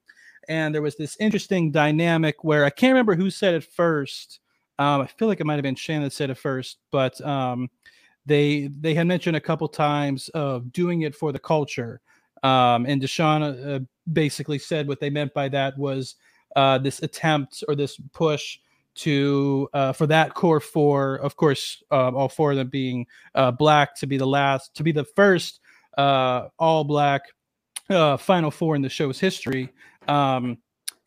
And 0.49 0.75
there 0.75 0.83
was 0.83 0.97
this 0.97 1.16
interesting 1.21 1.71
dynamic 1.71 2.42
where 2.42 2.64
I 2.64 2.71
can't 2.71 2.92
remember 2.92 3.14
who 3.14 3.30
said 3.30 3.54
it 3.54 3.64
first. 3.64 4.40
Um, 4.78 5.02
I 5.02 5.07
feel 5.07 5.28
like 5.28 5.40
it 5.40 5.47
might 5.47 5.54
have 5.54 5.62
been 5.62 5.75
Shan 5.75 6.02
that 6.02 6.12
said 6.12 6.30
it 6.30 6.38
first, 6.38 6.78
but 6.90 7.21
um, 7.26 7.68
they 8.26 8.71
they 8.80 8.95
had 8.95 9.07
mentioned 9.07 9.37
a 9.37 9.40
couple 9.40 9.68
times 9.68 10.28
of 10.30 10.73
doing 10.73 11.02
it 11.02 11.14
for 11.14 11.33
the 11.33 11.38
culture. 11.38 12.00
Um, 12.42 12.87
and 12.87 13.02
Deshawn 13.02 13.42
uh, 13.42 13.80
basically 14.12 14.59
said 14.59 14.88
what 14.88 15.00
they 15.00 15.11
meant 15.11 15.35
by 15.35 15.49
that 15.49 15.76
was 15.78 16.16
uh, 16.57 16.78
this 16.78 17.02
attempt 17.02 17.64
or 17.68 17.75
this 17.75 17.99
push 18.12 18.59
to 18.97 19.68
uh, 19.75 19.92
for 19.92 20.07
that 20.09 20.35
core 20.35 20.61
four, 20.61 21.16
of 21.16 21.37
course, 21.37 21.83
uh, 21.90 22.11
all 22.11 22.28
four 22.28 22.50
of 22.50 22.57
them 22.57 22.68
being 22.68 23.07
uh, 23.35 23.50
black 23.50 23.95
to 23.97 24.07
be 24.07 24.16
the 24.16 24.26
last, 24.26 24.75
to 24.75 24.83
be 24.83 24.92
the 24.92 25.04
first 25.04 25.61
uh, 25.97 26.49
all 26.59 26.85
black 26.85 27.23
uh, 27.90 28.16
final 28.16 28.50
four 28.50 28.75
in 28.76 28.83
the 28.83 28.88
show's 28.88 29.21
history. 29.21 29.73
Um, 30.09 30.59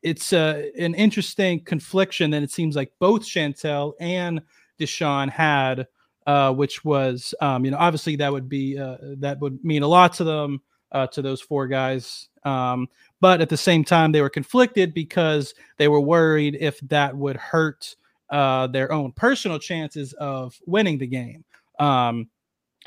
it's 0.03 0.33
uh, 0.33 0.67
an 0.79 0.95
interesting 0.95 1.63
confliction 1.63 2.31
that 2.31 2.43
it 2.43 2.51
seems 2.51 2.75
like 2.75 2.91
both 2.99 3.23
Shantel 3.23 3.93
and 3.99 4.41
Deshawn 4.79 5.29
had, 5.29 5.87
uh, 6.25 6.53
which 6.53 6.83
was, 6.83 7.33
um, 7.41 7.65
you 7.65 7.71
know, 7.71 7.77
obviously 7.77 8.15
that 8.15 8.31
would 8.31 8.49
be 8.49 8.77
uh, 8.79 8.97
that 9.17 9.39
would 9.39 9.63
mean 9.63 9.83
a 9.83 9.87
lot 9.87 10.13
to 10.13 10.23
them, 10.23 10.61
uh, 10.91 11.07
to 11.07 11.21
those 11.21 11.41
four 11.41 11.67
guys. 11.67 12.29
Um, 12.43 12.87
but 13.19 13.41
at 13.41 13.49
the 13.49 13.57
same 13.57 13.83
time, 13.83 14.11
they 14.11 14.21
were 14.21 14.29
conflicted 14.29 14.93
because 14.93 15.53
they 15.77 15.87
were 15.87 16.01
worried 16.01 16.57
if 16.59 16.79
that 16.81 17.15
would 17.15 17.37
hurt 17.37 17.95
uh, 18.29 18.67
their 18.67 18.91
own 18.91 19.11
personal 19.11 19.59
chances 19.59 20.13
of 20.13 20.59
winning 20.65 20.97
the 20.97 21.07
game. 21.07 21.43
Um, 21.79 22.29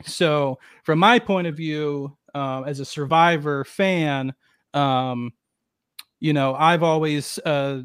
so, 0.04 0.58
from 0.82 0.98
my 0.98 1.18
point 1.18 1.46
of 1.46 1.56
view, 1.56 2.16
uh, 2.34 2.62
as 2.62 2.80
a 2.80 2.84
Survivor 2.84 3.64
fan, 3.64 4.34
um, 4.72 5.32
you 6.18 6.32
know, 6.32 6.54
I've 6.54 6.82
always 6.82 7.38
uh, 7.44 7.82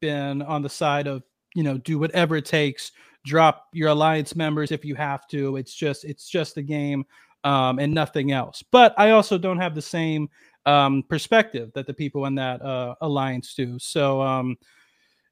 been 0.00 0.42
on 0.42 0.62
the 0.62 0.68
side 0.68 1.06
of 1.06 1.22
you 1.54 1.62
know 1.62 1.78
do 1.78 1.98
whatever 1.98 2.36
it 2.36 2.44
takes, 2.44 2.92
drop 3.24 3.68
your 3.72 3.88
alliance 3.88 4.36
members 4.36 4.70
if 4.70 4.84
you 4.84 4.94
have 4.94 5.26
to. 5.28 5.56
It's 5.56 5.74
just 5.74 6.04
it's 6.04 6.28
just 6.28 6.56
a 6.56 6.62
game 6.62 7.04
um, 7.44 7.78
and 7.78 7.92
nothing 7.92 8.32
else. 8.32 8.62
But 8.70 8.94
I 8.98 9.10
also 9.10 9.38
don't 9.38 9.58
have 9.58 9.74
the 9.74 9.82
same 9.82 10.28
um, 10.66 11.02
perspective 11.08 11.70
that 11.74 11.86
the 11.86 11.94
people 11.94 12.26
in 12.26 12.34
that 12.36 12.62
uh, 12.62 12.94
alliance 13.00 13.54
do. 13.54 13.78
So. 13.78 14.20
Um, 14.22 14.56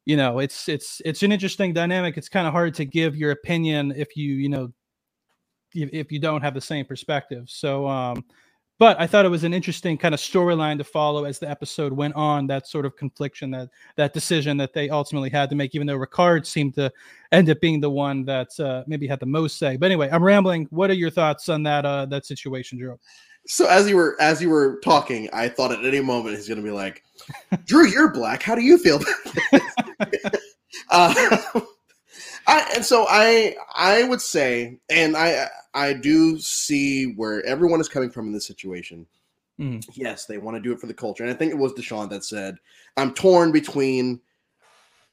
you 0.06 0.16
know 0.16 0.38
it's 0.38 0.68
it's 0.68 1.02
it's 1.04 1.22
an 1.22 1.32
interesting 1.32 1.72
dynamic 1.72 2.16
it's 2.16 2.28
kind 2.28 2.46
of 2.46 2.52
hard 2.52 2.72
to 2.72 2.84
give 2.84 3.16
your 3.16 3.32
opinion 3.32 3.92
if 3.96 4.16
you 4.16 4.34
you 4.34 4.48
know 4.48 4.72
if, 5.74 6.10
you 6.10 6.18
don't 6.18 6.40
have 6.40 6.54
the 6.54 6.60
same 6.60 6.86
perspective 6.86 7.50
so 7.50 7.86
um 7.86 8.24
but 8.78 8.98
i 9.00 9.06
thought 9.06 9.24
it 9.24 9.30
was 9.30 9.44
an 9.44 9.54
interesting 9.54 9.96
kind 9.96 10.14
of 10.14 10.20
storyline 10.20 10.78
to 10.78 10.84
follow 10.84 11.24
as 11.24 11.38
the 11.38 11.48
episode 11.48 11.92
went 11.92 12.14
on 12.14 12.46
that 12.46 12.66
sort 12.66 12.86
of 12.86 12.96
confliction 12.96 13.50
that 13.50 13.68
that 13.96 14.12
decision 14.12 14.56
that 14.56 14.72
they 14.72 14.88
ultimately 14.90 15.30
had 15.30 15.48
to 15.50 15.56
make 15.56 15.74
even 15.74 15.86
though 15.86 15.96
ricard 15.96 16.46
seemed 16.46 16.74
to 16.74 16.90
end 17.32 17.48
up 17.50 17.60
being 17.60 17.80
the 17.80 17.90
one 17.90 18.24
that 18.24 18.48
uh, 18.60 18.82
maybe 18.86 19.06
had 19.06 19.20
the 19.20 19.26
most 19.26 19.58
say 19.58 19.76
but 19.76 19.86
anyway 19.86 20.08
i'm 20.12 20.22
rambling 20.22 20.66
what 20.70 20.90
are 20.90 20.94
your 20.94 21.10
thoughts 21.10 21.48
on 21.48 21.62
that 21.62 21.84
uh 21.84 22.06
that 22.06 22.26
situation 22.26 22.78
drew 22.78 22.98
So 23.46 23.66
as 23.68 23.88
you 23.88 23.96
were 23.96 24.16
as 24.20 24.42
you 24.42 24.50
were 24.50 24.80
talking, 24.82 25.28
I 25.32 25.48
thought 25.48 25.70
at 25.70 25.84
any 25.84 26.00
moment 26.00 26.34
he's 26.34 26.48
going 26.48 26.58
to 26.58 26.64
be 26.64 26.72
like, 26.72 27.04
"Drew, 27.64 27.86
you're 27.86 28.10
black. 28.10 28.42
How 28.42 28.56
do 28.56 28.60
you 28.60 28.76
feel?" 28.76 28.96
about 28.96 30.10
this?" 30.10 30.42
uh, 30.90 31.60
I, 32.46 32.70
and 32.74 32.84
so 32.84 33.06
I 33.08 33.56
I 33.74 34.04
would 34.04 34.20
say, 34.20 34.78
and 34.88 35.16
I 35.16 35.48
I 35.74 35.92
do 35.92 36.38
see 36.38 37.12
where 37.14 37.44
everyone 37.44 37.80
is 37.80 37.88
coming 37.88 38.10
from 38.10 38.26
in 38.26 38.32
this 38.32 38.46
situation. 38.46 39.06
Mhm. 39.58 39.84
Yes, 39.94 40.26
they 40.26 40.38
want 40.38 40.56
to 40.56 40.60
do 40.60 40.72
it 40.72 40.80
for 40.80 40.86
the 40.86 40.94
culture, 40.94 41.24
and 41.24 41.32
I 41.32 41.36
think 41.36 41.50
it 41.52 41.58
was 41.58 41.72
Deshawn 41.72 42.08
that 42.10 42.24
said, 42.24 42.56
"I'm 42.96 43.12
torn 43.14 43.52
between." 43.52 44.20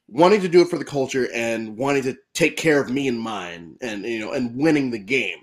wanting 0.09 0.41
to 0.41 0.49
do 0.49 0.61
it 0.61 0.67
for 0.67 0.77
the 0.77 0.83
culture 0.83 1.29
and 1.33 1.77
wanting 1.77 2.03
to 2.03 2.15
take 2.33 2.57
care 2.57 2.79
of 2.79 2.89
me 2.89 3.07
and 3.07 3.17
mine 3.17 3.77
and 3.81 4.03
you 4.03 4.19
know 4.19 4.33
and 4.33 4.53
winning 4.53 4.91
the 4.91 4.99
game 4.99 5.39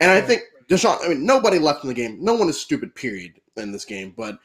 and 0.00 0.12
i 0.12 0.20
think 0.20 0.42
Deshawn, 0.68 1.04
I 1.04 1.08
mean, 1.08 1.26
nobody 1.26 1.58
left 1.58 1.84
in 1.84 1.88
the 1.88 1.94
game. 1.94 2.18
No 2.20 2.34
one 2.34 2.48
is 2.48 2.60
stupid, 2.60 2.94
period, 2.94 3.34
in 3.56 3.70
this 3.70 3.84
game. 3.84 4.12
But 4.16 4.38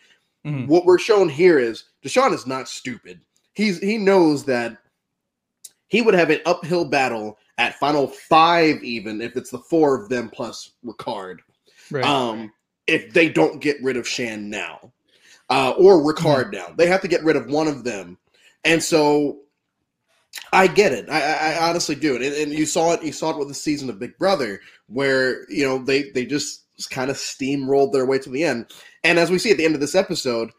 Mhm. 0.45 0.67
what 0.67 0.85
we're 0.85 0.99
shown 0.99 1.29
here 1.29 1.57
is 1.57 1.85
Deshawn 2.03 2.33
is 2.33 2.45
not 2.45 2.69
stupid. 2.69 3.21
He's 3.53 3.79
he 3.79 3.97
knows 3.97 4.45
that 4.45 4.77
he 5.91 6.01
would 6.01 6.13
have 6.13 6.29
an 6.29 6.39
uphill 6.45 6.85
battle 6.85 7.37
at 7.57 7.77
final 7.77 8.07
five, 8.07 8.81
even 8.81 9.19
if 9.19 9.35
it's 9.35 9.49
the 9.49 9.59
four 9.59 10.01
of 10.01 10.07
them 10.07 10.29
plus 10.29 10.71
Ricard. 10.85 11.39
right 11.91 12.05
Um, 12.05 12.53
if 12.87 13.11
they 13.11 13.27
don't 13.27 13.61
get 13.61 13.75
rid 13.83 13.97
of 13.97 14.07
Shan 14.07 14.49
now, 14.49 14.93
uh, 15.49 15.71
or 15.77 15.97
Ricard 16.01 16.53
now, 16.53 16.67
they 16.77 16.87
have 16.87 17.01
to 17.01 17.09
get 17.09 17.25
rid 17.25 17.35
of 17.35 17.47
one 17.47 17.67
of 17.67 17.83
them. 17.83 18.17
And 18.63 18.81
so 18.81 19.39
I 20.53 20.67
get 20.67 20.93
it. 20.93 21.09
I, 21.09 21.21
I, 21.21 21.51
I 21.51 21.69
honestly 21.69 21.95
do 21.95 22.15
it. 22.15 22.21
And, 22.21 22.35
and 22.35 22.53
you 22.53 22.65
saw 22.65 22.93
it. 22.93 23.03
You 23.03 23.11
saw 23.11 23.31
it 23.31 23.37
with 23.37 23.49
the 23.49 23.53
season 23.53 23.89
of 23.89 23.99
Big 23.99 24.17
Brother, 24.17 24.61
where 24.87 25.45
you 25.51 25.67
know 25.67 25.77
they 25.77 26.09
they 26.11 26.25
just 26.25 26.63
kind 26.89 27.11
of 27.11 27.17
steamrolled 27.17 27.91
their 27.91 28.05
way 28.05 28.17
to 28.19 28.29
the 28.29 28.45
end. 28.45 28.67
And 29.03 29.19
as 29.19 29.29
we 29.29 29.39
see 29.39 29.51
at 29.51 29.57
the 29.57 29.65
end 29.65 29.75
of 29.75 29.81
this 29.81 29.95
episode, 29.95 30.51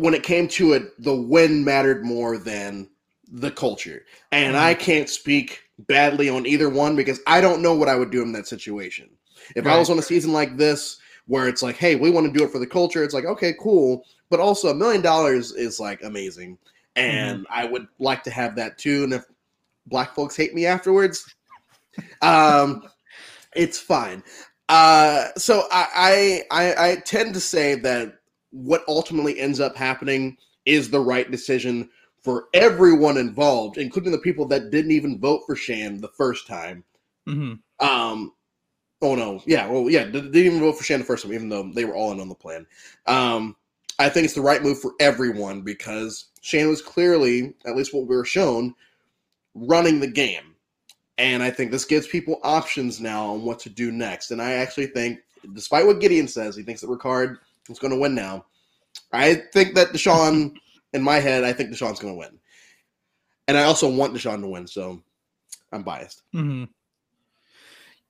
when 0.00 0.14
it 0.14 0.22
came 0.22 0.48
to 0.48 0.72
it, 0.72 1.02
the 1.02 1.14
win 1.14 1.64
mattered 1.64 2.04
more 2.04 2.38
than 2.38 2.88
the 3.30 3.50
culture. 3.50 4.04
And 4.32 4.56
I 4.56 4.74
can't 4.74 5.08
speak 5.08 5.62
badly 5.86 6.28
on 6.28 6.46
either 6.46 6.68
one 6.68 6.96
because 6.96 7.20
I 7.26 7.40
don't 7.40 7.62
know 7.62 7.74
what 7.74 7.88
I 7.88 7.96
would 7.96 8.10
do 8.10 8.22
in 8.22 8.32
that 8.32 8.46
situation. 8.46 9.08
If 9.56 9.66
I 9.66 9.78
was 9.78 9.90
on 9.90 9.98
a 9.98 10.02
season 10.02 10.32
like 10.32 10.56
this, 10.56 10.98
where 11.26 11.48
it's 11.48 11.62
like, 11.62 11.76
hey, 11.76 11.94
we 11.94 12.10
want 12.10 12.26
to 12.26 12.36
do 12.36 12.44
it 12.44 12.50
for 12.50 12.58
the 12.58 12.66
culture, 12.66 13.04
it's 13.04 13.14
like, 13.14 13.24
okay, 13.24 13.54
cool. 13.60 14.04
But 14.30 14.40
also, 14.40 14.68
a 14.68 14.74
million 14.74 15.00
dollars 15.02 15.52
is 15.52 15.78
like 15.80 16.02
amazing. 16.02 16.58
And 16.96 17.46
I 17.50 17.64
would 17.64 17.86
like 17.98 18.22
to 18.24 18.30
have 18.30 18.56
that 18.56 18.78
too. 18.78 19.04
And 19.04 19.12
if 19.12 19.24
black 19.86 20.14
folks 20.14 20.36
hate 20.36 20.54
me 20.54 20.66
afterwards, 20.66 21.34
um, 22.22 22.82
it's 23.54 23.78
fine. 23.78 24.22
Uh, 24.68 25.28
so 25.36 25.66
I, 25.70 26.42
I, 26.50 26.64
I, 26.64 26.90
I 26.90 26.96
tend 26.96 27.34
to 27.34 27.40
say 27.40 27.74
that 27.76 28.19
what 28.50 28.84
ultimately 28.88 29.38
ends 29.38 29.60
up 29.60 29.76
happening 29.76 30.36
is 30.66 30.90
the 30.90 31.00
right 31.00 31.30
decision 31.30 31.88
for 32.22 32.48
everyone 32.52 33.16
involved, 33.16 33.78
including 33.78 34.12
the 34.12 34.18
people 34.18 34.46
that 34.46 34.70
didn't 34.70 34.90
even 34.90 35.18
vote 35.18 35.42
for 35.46 35.56
Shan 35.56 36.00
the 36.00 36.08
first 36.08 36.46
time. 36.46 36.84
Mhm. 37.26 37.60
Um, 37.78 38.32
Oh 39.02 39.14
no, 39.14 39.42
yeah, 39.46 39.66
well, 39.66 39.88
yeah, 39.88 40.04
they 40.04 40.20
didn't 40.20 40.36
even 40.36 40.60
vote 40.60 40.76
for 40.76 40.84
Shan 40.84 40.98
the 40.98 41.06
first 41.06 41.24
time, 41.24 41.32
even 41.32 41.48
though 41.48 41.70
they 41.72 41.86
were 41.86 41.94
all 41.94 42.12
in 42.12 42.20
on 42.20 42.28
the 42.28 42.34
plan. 42.34 42.66
Um, 43.06 43.56
I 43.98 44.10
think 44.10 44.26
it's 44.26 44.34
the 44.34 44.42
right 44.42 44.62
move 44.62 44.78
for 44.78 44.92
everyone 45.00 45.62
because 45.62 46.26
Shan 46.42 46.68
was 46.68 46.82
clearly, 46.82 47.54
at 47.64 47.76
least 47.76 47.94
what 47.94 48.06
we 48.06 48.14
were 48.16 48.24
shown, 48.26 48.74
running 49.54 50.00
the 50.00 50.06
game. 50.06 50.54
And 51.16 51.42
I 51.42 51.50
think 51.50 51.70
this 51.70 51.84
gives 51.84 52.06
people 52.06 52.40
options 52.42 53.00
now 53.00 53.26
on 53.26 53.42
what 53.42 53.58
to 53.60 53.70
do 53.70 53.90
next. 53.90 54.30
And 54.30 54.40
I 54.40 54.52
actually 54.52 54.86
think, 54.86 55.20
despite 55.54 55.86
what 55.86 56.00
Gideon 56.00 56.28
says, 56.28 56.56
he 56.56 56.62
thinks 56.62 56.82
that 56.82 56.88
Ricard 56.88 57.38
is 57.68 57.78
going 57.78 57.92
to 57.92 57.98
win 57.98 58.14
now. 58.14 58.46
I 59.12 59.34
think 59.34 59.74
that 59.74 59.88
Deshawn, 59.88 60.54
in 60.92 61.02
my 61.02 61.16
head, 61.16 61.44
I 61.44 61.52
think 61.52 61.70
Deshawn's 61.70 62.00
going 62.00 62.14
to 62.14 62.18
win. 62.18 62.38
And 63.48 63.56
I 63.58 63.64
also 63.64 63.88
want 63.88 64.14
Deshawn 64.14 64.40
to 64.42 64.48
win, 64.48 64.66
so 64.66 65.02
I'm 65.72 65.82
biased. 65.82 66.22
Mm-hmm. 66.34 66.64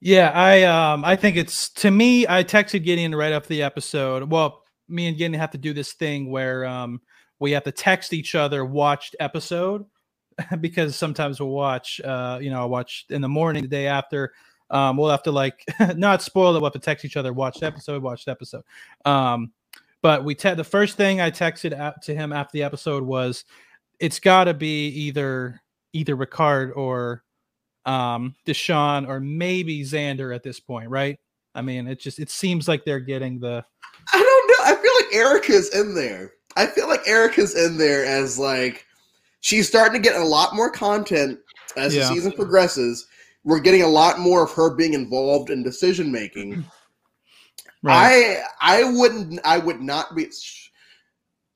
Yeah, 0.01 0.31
I 0.31 0.63
um 0.63 1.05
I 1.05 1.15
think 1.15 1.37
it's 1.37 1.69
to 1.71 1.91
me. 1.91 2.27
I 2.27 2.43
texted 2.43 2.85
Gideon 2.85 3.15
right 3.15 3.33
after 3.33 3.51
the 3.51 3.63
episode. 3.63 4.31
Well, 4.31 4.63
me 4.89 5.09
and 5.09 5.17
Gideon 5.17 5.39
have 5.39 5.51
to 5.51 5.59
do 5.59 5.75
this 5.75 5.93
thing 5.93 6.31
where 6.31 6.65
um 6.65 7.03
we 7.39 7.53
have 7.53 7.65
to 7.65 7.73
text 7.73 8.15
each 8.15 8.35
other 8.35 8.65
watched 8.65 9.15
episode 9.21 9.85
because 10.61 10.97
sometimes 10.97 11.39
we'll 11.39 11.51
watch 11.51 12.01
uh 12.01 12.39
you 12.41 12.51
know 12.51 12.61
I'll 12.61 12.71
watch 12.71 13.05
in 13.11 13.21
the 13.21 13.29
morning 13.29 13.63
the 13.63 13.69
day 13.69 13.87
after. 13.87 14.33
Um, 14.71 14.97
we'll 14.97 15.11
have 15.11 15.23
to 15.25 15.33
like 15.33 15.65
not 15.97 16.23
spoil 16.23 16.55
it. 16.57 16.63
We'll 16.63 16.71
text 16.71 17.05
each 17.05 17.17
other 17.17 17.33
watched 17.33 17.63
episode, 17.63 18.03
watched 18.03 18.29
episode. 18.29 18.63
Um, 19.05 19.53
but 20.03 20.25
we 20.25 20.35
te- 20.35 20.55
the 20.55 20.65
first 20.65 20.97
thing 20.97 21.21
I 21.21 21.31
texted 21.31 21.73
out 21.73 22.03
to 22.03 22.15
him 22.15 22.33
after 22.33 22.53
the 22.53 22.63
episode 22.63 23.03
was, 23.03 23.45
it's 23.99 24.19
got 24.19 24.45
to 24.45 24.55
be 24.55 24.89
either 24.89 25.61
either 25.93 26.17
Ricard 26.17 26.77
or 26.77 27.23
um, 27.85 28.35
Deshawn 28.47 29.09
or 29.09 29.21
maybe 29.21 29.83
Xander 29.83 30.35
at 30.35 30.43
this 30.43 30.61
point, 30.61 30.89
right? 30.89 31.19
I 31.55 31.63
mean, 31.63 31.89
it 31.89 32.01
just 32.01 32.19
it 32.19 32.31
seems 32.31 32.69
like 32.69 32.85
they're 32.85 33.01
getting 33.01 33.41
the. 33.41 33.65
I 34.13 34.19
don't 34.19 34.49
know. 34.49 34.73
I 34.73 34.81
feel 34.81 34.93
like 34.95 35.15
Erika's 35.15 35.75
in 35.75 35.95
there. 35.95 36.33
I 36.57 36.67
feel 36.67 36.89
like 36.89 37.07
Erika's 37.07 37.55
in 37.57 37.77
there 37.77 38.05
as 38.05 38.39
like 38.39 38.87
she's 39.41 39.69
starting 39.69 40.01
to 40.01 40.09
get 40.09 40.21
a 40.21 40.25
lot 40.25 40.55
more 40.55 40.71
content 40.71 41.39
as 41.77 41.95
yeah. 41.95 42.03
the 42.03 42.15
season 42.15 42.33
progresses. 42.33 43.07
We're 43.45 43.61
getting 43.61 43.83
a 43.83 43.89
lot 43.89 44.19
more 44.19 44.45
of 44.45 44.53
her 44.53 44.75
being 44.75 44.95
involved 44.95 45.51
in 45.51 45.63
decision 45.63 46.11
making. 46.13 46.65
Right. 47.83 48.43
I 48.61 48.83
I 48.83 48.93
wouldn't 48.93 49.41
I 49.43 49.57
would 49.57 49.81
not 49.81 50.15
be 50.15 50.27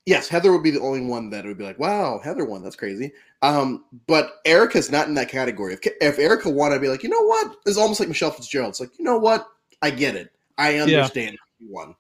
yes, 0.07 0.29
Heather 0.29 0.53
would 0.53 0.63
be 0.63 0.71
the 0.71 0.81
only 0.81 1.01
one 1.03 1.31
that 1.31 1.45
would 1.45 1.59
be 1.59 1.65
like, 1.65 1.79
wow, 1.79 2.21
Heather 2.23 2.45
won. 2.45 2.63
That's 2.63 2.77
crazy. 2.77 3.13
Um, 3.43 3.85
but 4.07 4.37
Erika's 4.45 4.91
not 4.91 5.09
in 5.09 5.15
that 5.15 5.29
category. 5.29 5.75
If, 5.75 5.81
if 6.01 6.19
Erika 6.19 6.51
won, 6.51 6.73
I'd 6.73 6.81
be 6.81 6.89
like, 6.89 7.03
you 7.03 7.09
know 7.09 7.25
what? 7.25 7.57
It's 7.67 7.77
almost 7.77 8.01
like 8.01 8.09
Michelle 8.09 8.31
Fitzgerald. 8.31 8.71
It's 8.71 8.81
like, 8.81 8.99
you 8.99 9.05
know 9.05 9.19
what? 9.19 9.47
I 9.83 9.91
get 9.91 10.15
it. 10.15 10.31
I 10.57 10.79
understand 10.79 11.33
yeah. 11.33 11.67
you 11.67 11.73
won. 11.73 11.95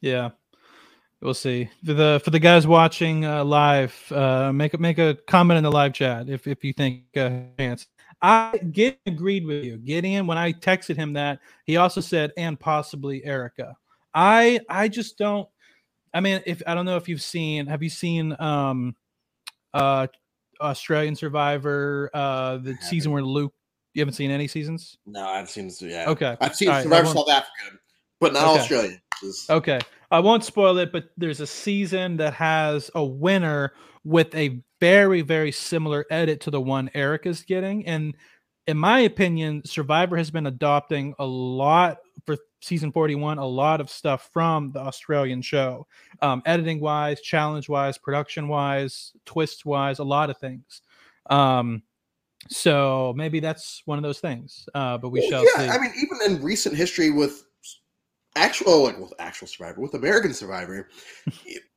Yeah. 0.00 0.30
We'll 1.20 1.34
see 1.34 1.68
for 1.84 1.94
the 1.94 2.20
for 2.22 2.30
the 2.30 2.38
guys 2.38 2.64
watching 2.64 3.24
uh, 3.24 3.44
live. 3.44 4.12
Uh, 4.12 4.52
make 4.52 4.74
a 4.74 4.78
make 4.78 4.98
a 4.98 5.18
comment 5.26 5.58
in 5.58 5.64
the 5.64 5.72
live 5.72 5.92
chat 5.92 6.28
if 6.28 6.46
if 6.46 6.62
you 6.62 6.72
think 6.72 7.02
uh, 7.16 7.30
chance. 7.58 7.88
I 8.20 8.58
Gideon 8.72 8.98
agreed 9.06 9.46
with 9.46 9.64
you. 9.64 9.76
Gideon, 9.76 10.26
when 10.26 10.38
I 10.38 10.52
texted 10.52 10.96
him 10.96 11.12
that, 11.14 11.38
he 11.64 11.76
also 11.76 12.00
said 12.00 12.32
and 12.36 12.58
possibly 12.58 13.24
Erika. 13.24 13.76
I 14.14 14.60
I 14.68 14.88
just 14.88 15.18
don't 15.18 15.48
I 16.12 16.20
mean, 16.20 16.42
if 16.46 16.62
I 16.66 16.74
don't 16.74 16.86
know 16.86 16.96
if 16.96 17.08
you've 17.08 17.22
seen, 17.22 17.66
have 17.66 17.82
you 17.82 17.90
seen 17.90 18.34
um 18.40 18.96
uh 19.74 20.08
Australian 20.60 21.14
Survivor, 21.14 22.10
uh 22.14 22.56
the 22.58 22.76
season 22.80 23.12
where 23.12 23.22
Luke 23.22 23.52
you 23.94 24.00
haven't 24.00 24.14
seen 24.14 24.30
any 24.30 24.48
seasons? 24.48 24.98
No, 25.06 25.26
I've 25.26 25.50
seen 25.50 25.70
yeah. 25.80 26.06
Okay. 26.08 26.36
I've 26.40 26.54
seen 26.54 26.68
right, 26.68 26.82
Survivor 26.82 27.06
South 27.06 27.28
Africa, 27.28 27.78
but 28.20 28.32
not 28.32 28.44
okay. 28.48 28.60
Australia. 28.60 29.00
Okay. 29.50 29.80
I 30.10 30.20
won't 30.20 30.44
spoil 30.44 30.78
it, 30.78 30.92
but 30.92 31.10
there's 31.16 31.40
a 31.40 31.46
season 31.46 32.16
that 32.18 32.32
has 32.34 32.90
a 32.94 33.04
winner 33.04 33.72
with 34.04 34.34
a 34.34 34.62
very, 34.80 35.22
very 35.22 35.52
similar 35.52 36.06
edit 36.10 36.40
to 36.42 36.50
the 36.50 36.60
one 36.60 36.90
Eric 36.94 37.26
is 37.26 37.42
getting. 37.42 37.86
And 37.86 38.14
in 38.66 38.76
my 38.76 39.00
opinion, 39.00 39.62
Survivor 39.64 40.16
has 40.16 40.30
been 40.30 40.46
adopting 40.46 41.14
a 41.18 41.26
lot 41.26 41.98
for 42.26 42.36
season 42.60 42.92
41 42.92 43.38
a 43.38 43.46
lot 43.46 43.80
of 43.80 43.88
stuff 43.88 44.30
from 44.32 44.72
the 44.72 44.80
Australian 44.80 45.42
show, 45.42 45.86
um, 46.22 46.42
editing 46.44 46.80
wise, 46.80 47.20
challenge 47.20 47.68
wise, 47.68 47.98
production 47.98 48.48
wise, 48.48 49.12
twist 49.24 49.64
wise, 49.64 49.98
a 50.00 50.04
lot 50.04 50.28
of 50.28 50.38
things. 50.38 50.82
Um, 51.30 51.82
so 52.48 53.14
maybe 53.16 53.40
that's 53.40 53.82
one 53.84 53.98
of 53.98 54.02
those 54.02 54.20
things. 54.20 54.68
Uh, 54.74 54.98
but 54.98 55.10
we 55.10 55.20
well, 55.20 55.30
shall 55.30 55.44
yeah, 55.44 55.72
see. 55.72 55.78
I 55.78 55.80
mean, 55.80 55.92
even 55.96 56.18
in 56.26 56.42
recent 56.42 56.76
history 56.76 57.10
with 57.10 57.44
actual, 58.36 58.84
like 58.84 58.98
with 58.98 59.12
actual 59.18 59.46
Survivor, 59.46 59.80
with 59.80 59.94
American 59.94 60.32
Survivor, 60.32 60.88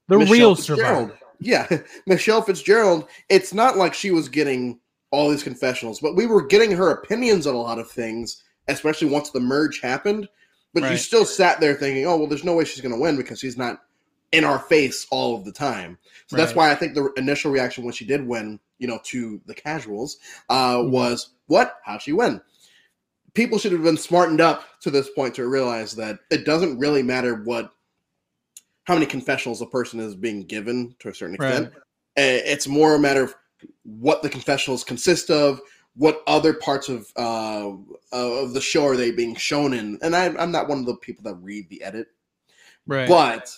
the 0.08 0.19
Michelle 0.19 0.34
real 0.34 0.56
Survivor. 0.56 1.17
Yeah, 1.41 1.67
Michelle 2.06 2.41
Fitzgerald. 2.41 3.08
It's 3.27 3.54
not 3.54 3.75
like 3.75 3.93
she 3.93 4.12
was 4.12 4.30
getting 4.30 4.80
all 5.10 5.30
these 5.30 5.43
confessionals, 5.43 5.99
but 5.99 6.15
we 6.15 6.25
were 6.25 6.45
getting 6.45 6.71
her 6.71 6.91
opinions 6.91 7.45
on 7.45 7.56
a 7.56 7.62
lot 7.62 7.80
of 7.80 7.91
things, 7.91 8.43
especially 8.69 9.10
once 9.10 9.32
the 9.32 9.39
merge 9.41 9.82
happened. 9.82 10.30
But 10.73 10.84
right. 10.84 10.93
you 10.93 10.97
still 10.97 11.25
sat 11.25 11.60
there 11.60 11.73
thinking, 11.73 12.06
oh, 12.06 12.15
well, 12.15 12.27
there's 12.27 12.45
no 12.45 12.56
way 12.56 12.63
she's 12.63 12.80
going 12.80 12.93
to 12.93 13.01
win 13.01 13.17
because 13.17 13.39
she's 13.39 13.58
not 13.58 13.82
in 14.32 14.45
our 14.45 14.60
face 14.60 15.06
all 15.12 15.36
of 15.36 15.43
the 15.43 15.51
time. 15.51 15.97
So 16.27 16.38
right. 16.38 16.43
that's 16.43 16.56
why 16.56 16.71
I 16.71 16.75
think 16.75 16.93
the 16.93 17.12
initial 17.17 17.51
reaction 17.51 17.84
when 17.84 17.93
she 17.93 18.06
did 18.06 18.25
win, 18.25 18.60
you 18.77 18.88
know, 18.88 18.99
to 19.06 19.41
the 19.45 19.54
casuals, 19.54 20.17
uh, 20.49 20.77
mm-hmm. 20.77 20.91
was, 20.91 21.34
what? 21.47 21.80
How'd 21.84 22.01
she 22.01 22.13
win? 22.13 22.39
People 23.34 23.58
should 23.58 23.73
have 23.73 23.84
been 23.84 23.97
smartened 23.97 24.39
up 24.39 24.63
to 24.82 24.91
this 24.91 25.10
point 25.10 25.36
to 25.36 25.47
realize 25.47 25.93
that 25.95 26.19
it 26.30 26.45
doesn't 26.45 26.80
really 26.80 27.04
matter 27.04 27.36
what, 27.43 27.73
how 28.91 28.97
many 28.97 29.06
confessionals 29.06 29.62
a 29.62 29.65
person 29.65 30.01
is 30.01 30.15
being 30.15 30.43
given 30.43 30.93
to 30.99 31.08
a 31.08 31.13
certain 31.13 31.36
extent. 31.36 31.71
Right. 31.73 31.84
It's 32.17 32.67
more 32.67 32.95
a 32.95 32.99
matter 32.99 33.23
of 33.23 33.36
what 33.84 34.21
the 34.21 34.30
confessionals 34.30 34.84
consist 34.84 35.30
of, 35.30 35.62
what 35.95 36.21
other 36.27 36.54
parts 36.54 36.89
of 36.89 37.08
uh, 37.15 37.71
of 38.12 38.54
the 38.54 38.60
show 38.60 38.86
are 38.86 38.97
they 38.97 39.12
being 39.12 39.34
shown 39.36 39.73
in? 39.73 39.97
And 40.01 40.13
I, 40.13 40.25
I'm 40.38 40.51
not 40.51 40.67
one 40.67 40.80
of 40.80 40.86
the 40.86 40.95
people 40.95 41.23
that 41.23 41.36
read 41.36 41.69
the 41.69 41.82
edit, 41.82 42.08
right? 42.86 43.08
But 43.08 43.56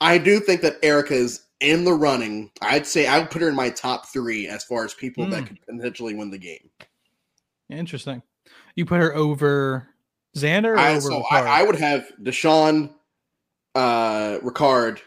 I 0.00 0.18
do 0.18 0.40
think 0.40 0.60
that 0.62 0.78
Erika 0.82 1.14
is 1.14 1.46
in 1.60 1.84
the 1.84 1.94
running. 1.94 2.50
I'd 2.62 2.88
say 2.88 3.06
I 3.06 3.20
would 3.20 3.30
put 3.30 3.42
her 3.42 3.48
in 3.48 3.54
my 3.54 3.70
top 3.70 4.08
three 4.08 4.48
as 4.48 4.64
far 4.64 4.84
as 4.84 4.92
people 4.92 5.24
mm. 5.24 5.30
that 5.30 5.40
hmm. 5.40 5.46
could 5.46 5.66
potentially 5.66 6.14
win 6.14 6.32
the 6.32 6.38
game. 6.38 6.68
Interesting. 7.70 8.22
You 8.74 8.86
put 8.86 9.00
her 9.00 9.14
over 9.14 9.86
Xander. 10.36 10.76
I, 10.76 10.98
so 10.98 11.22
I, 11.30 11.60
I, 11.60 11.62
would 11.62 11.76
have 11.76 12.10
Deshawn, 12.20 12.92
uh, 13.74 14.38
Ricard, 14.42 15.00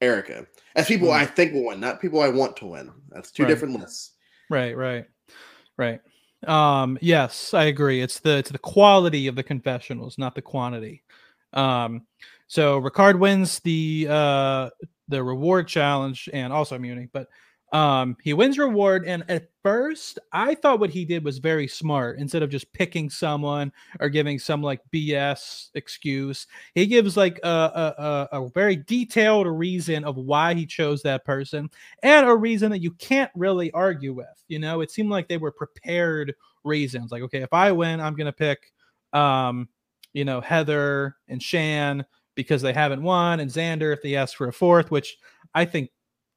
Erika 0.00 0.46
as 0.74 0.86
people 0.86 1.08
mm. 1.08 1.12
I 1.12 1.26
think 1.26 1.52
will 1.52 1.66
win, 1.66 1.80
not 1.80 2.00
people 2.00 2.20
I 2.20 2.28
want 2.28 2.56
to 2.58 2.66
win. 2.66 2.90
That's 3.10 3.30
two 3.30 3.44
right. 3.44 3.48
different 3.48 3.78
lists. 3.78 4.12
Right. 4.50 4.76
Right. 4.76 5.06
Right. 5.76 6.00
Um, 6.46 6.98
yes, 7.00 7.54
I 7.54 7.64
agree. 7.64 8.00
It's 8.00 8.20
the 8.20 8.38
it's 8.38 8.50
the 8.50 8.58
quality 8.58 9.26
of 9.28 9.36
the 9.36 9.42
confessionals, 9.42 10.18
not 10.18 10.34
the 10.34 10.42
quantity. 10.42 11.02
Um, 11.52 12.02
so 12.48 12.80
Ricard 12.80 13.18
wins 13.18 13.60
the 13.60 14.08
uh 14.10 14.70
the 15.08 15.22
reward 15.22 15.68
challenge 15.68 16.28
and 16.32 16.52
also 16.52 16.74
immunity, 16.74 17.08
but 17.12 17.28
um, 17.72 18.18
he 18.22 18.34
wins 18.34 18.58
reward, 18.58 19.06
and 19.06 19.24
at 19.30 19.48
first, 19.62 20.18
I 20.30 20.54
thought 20.54 20.78
what 20.78 20.90
he 20.90 21.06
did 21.06 21.24
was 21.24 21.38
very 21.38 21.66
smart. 21.66 22.18
Instead 22.18 22.42
of 22.42 22.50
just 22.50 22.70
picking 22.74 23.08
someone 23.08 23.72
or 23.98 24.10
giving 24.10 24.38
some 24.38 24.62
like 24.62 24.82
BS 24.92 25.70
excuse, 25.74 26.46
he 26.74 26.86
gives 26.86 27.16
like 27.16 27.40
a, 27.42 28.28
a, 28.30 28.40
a, 28.42 28.48
very 28.50 28.76
detailed 28.76 29.46
reason 29.46 30.04
of 30.04 30.16
why 30.16 30.52
he 30.52 30.66
chose 30.66 31.00
that 31.02 31.24
person, 31.24 31.70
and 32.02 32.28
a 32.28 32.36
reason 32.36 32.70
that 32.72 32.82
you 32.82 32.90
can't 32.92 33.30
really 33.34 33.70
argue 33.70 34.12
with. 34.12 34.44
You 34.48 34.58
know, 34.58 34.82
it 34.82 34.90
seemed 34.90 35.08
like 35.08 35.28
they 35.28 35.38
were 35.38 35.52
prepared 35.52 36.34
reasons. 36.64 37.10
Like, 37.10 37.22
okay, 37.22 37.40
if 37.40 37.54
I 37.54 37.72
win, 37.72 38.00
I'm 38.00 38.16
gonna 38.16 38.32
pick, 38.32 38.70
um, 39.14 39.66
you 40.12 40.26
know, 40.26 40.42
Heather 40.42 41.16
and 41.26 41.42
Shan 41.42 42.04
because 42.34 42.60
they 42.60 42.74
haven't 42.74 43.02
won, 43.02 43.40
and 43.40 43.50
Xander 43.50 43.94
if 43.94 44.02
they 44.02 44.14
ask 44.14 44.36
for 44.36 44.48
a 44.48 44.52
fourth, 44.52 44.90
which 44.90 45.16
I 45.54 45.64
think 45.64 45.88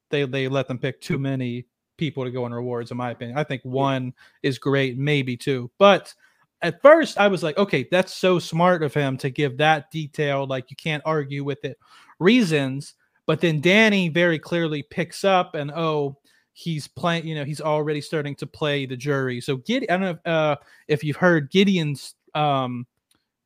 they 0.10 0.26
they 0.26 0.48
let 0.48 0.68
them 0.68 0.78
pick 0.78 1.02
too 1.02 1.18
many 1.18 1.66
people 1.98 2.24
to 2.24 2.32
go 2.32 2.44
on 2.44 2.54
rewards 2.54 2.92
in 2.92 2.98
my 2.98 3.12
opinion. 3.12 3.38
I 3.38 3.44
think 3.44 3.62
one 3.64 4.14
is 4.44 4.60
great, 4.60 4.98
maybe 4.98 5.38
two. 5.38 5.72
But 5.78 6.14
at 6.62 6.82
first 6.82 7.18
I 7.18 7.28
was 7.28 7.44
like, 7.44 7.58
okay, 7.58 7.88
that's 7.90 8.14
so 8.14 8.40
smart 8.40 8.84
of 8.84 8.94
him 8.94 9.18
to 9.18 9.30
give 9.30 9.58
that 9.58 9.92
detailed, 9.92 10.50
like 10.50 10.70
you 10.70 10.76
can't 10.76 11.04
argue 11.06 11.44
with 11.44 11.64
it 11.64 11.78
reasons. 12.20 12.96
But 13.28 13.42
then 13.42 13.62
Danny 13.62 14.10
very 14.10 14.38
clearly 14.40 14.84
picks 14.84 15.24
up 15.24 15.56
and 15.56 15.72
oh, 15.72 16.18
he's 16.54 16.88
playing, 16.88 17.28
you 17.28 17.36
know, 17.36 17.44
he's 17.44 17.62
already 17.62 18.02
starting 18.02 18.36
to 18.36 18.48
play 18.48 18.86
the 18.86 18.98
jury. 18.98 19.42
So 19.42 19.58
Gideon, 19.58 19.92
I 19.92 19.94
don't 19.98 20.02
know 20.02 20.10
if, 20.12 20.28
uh, 20.28 20.56
if 20.88 21.04
you've 21.04 21.18
heard 21.18 21.52
Gideon's 21.52 22.16
um 22.34 22.86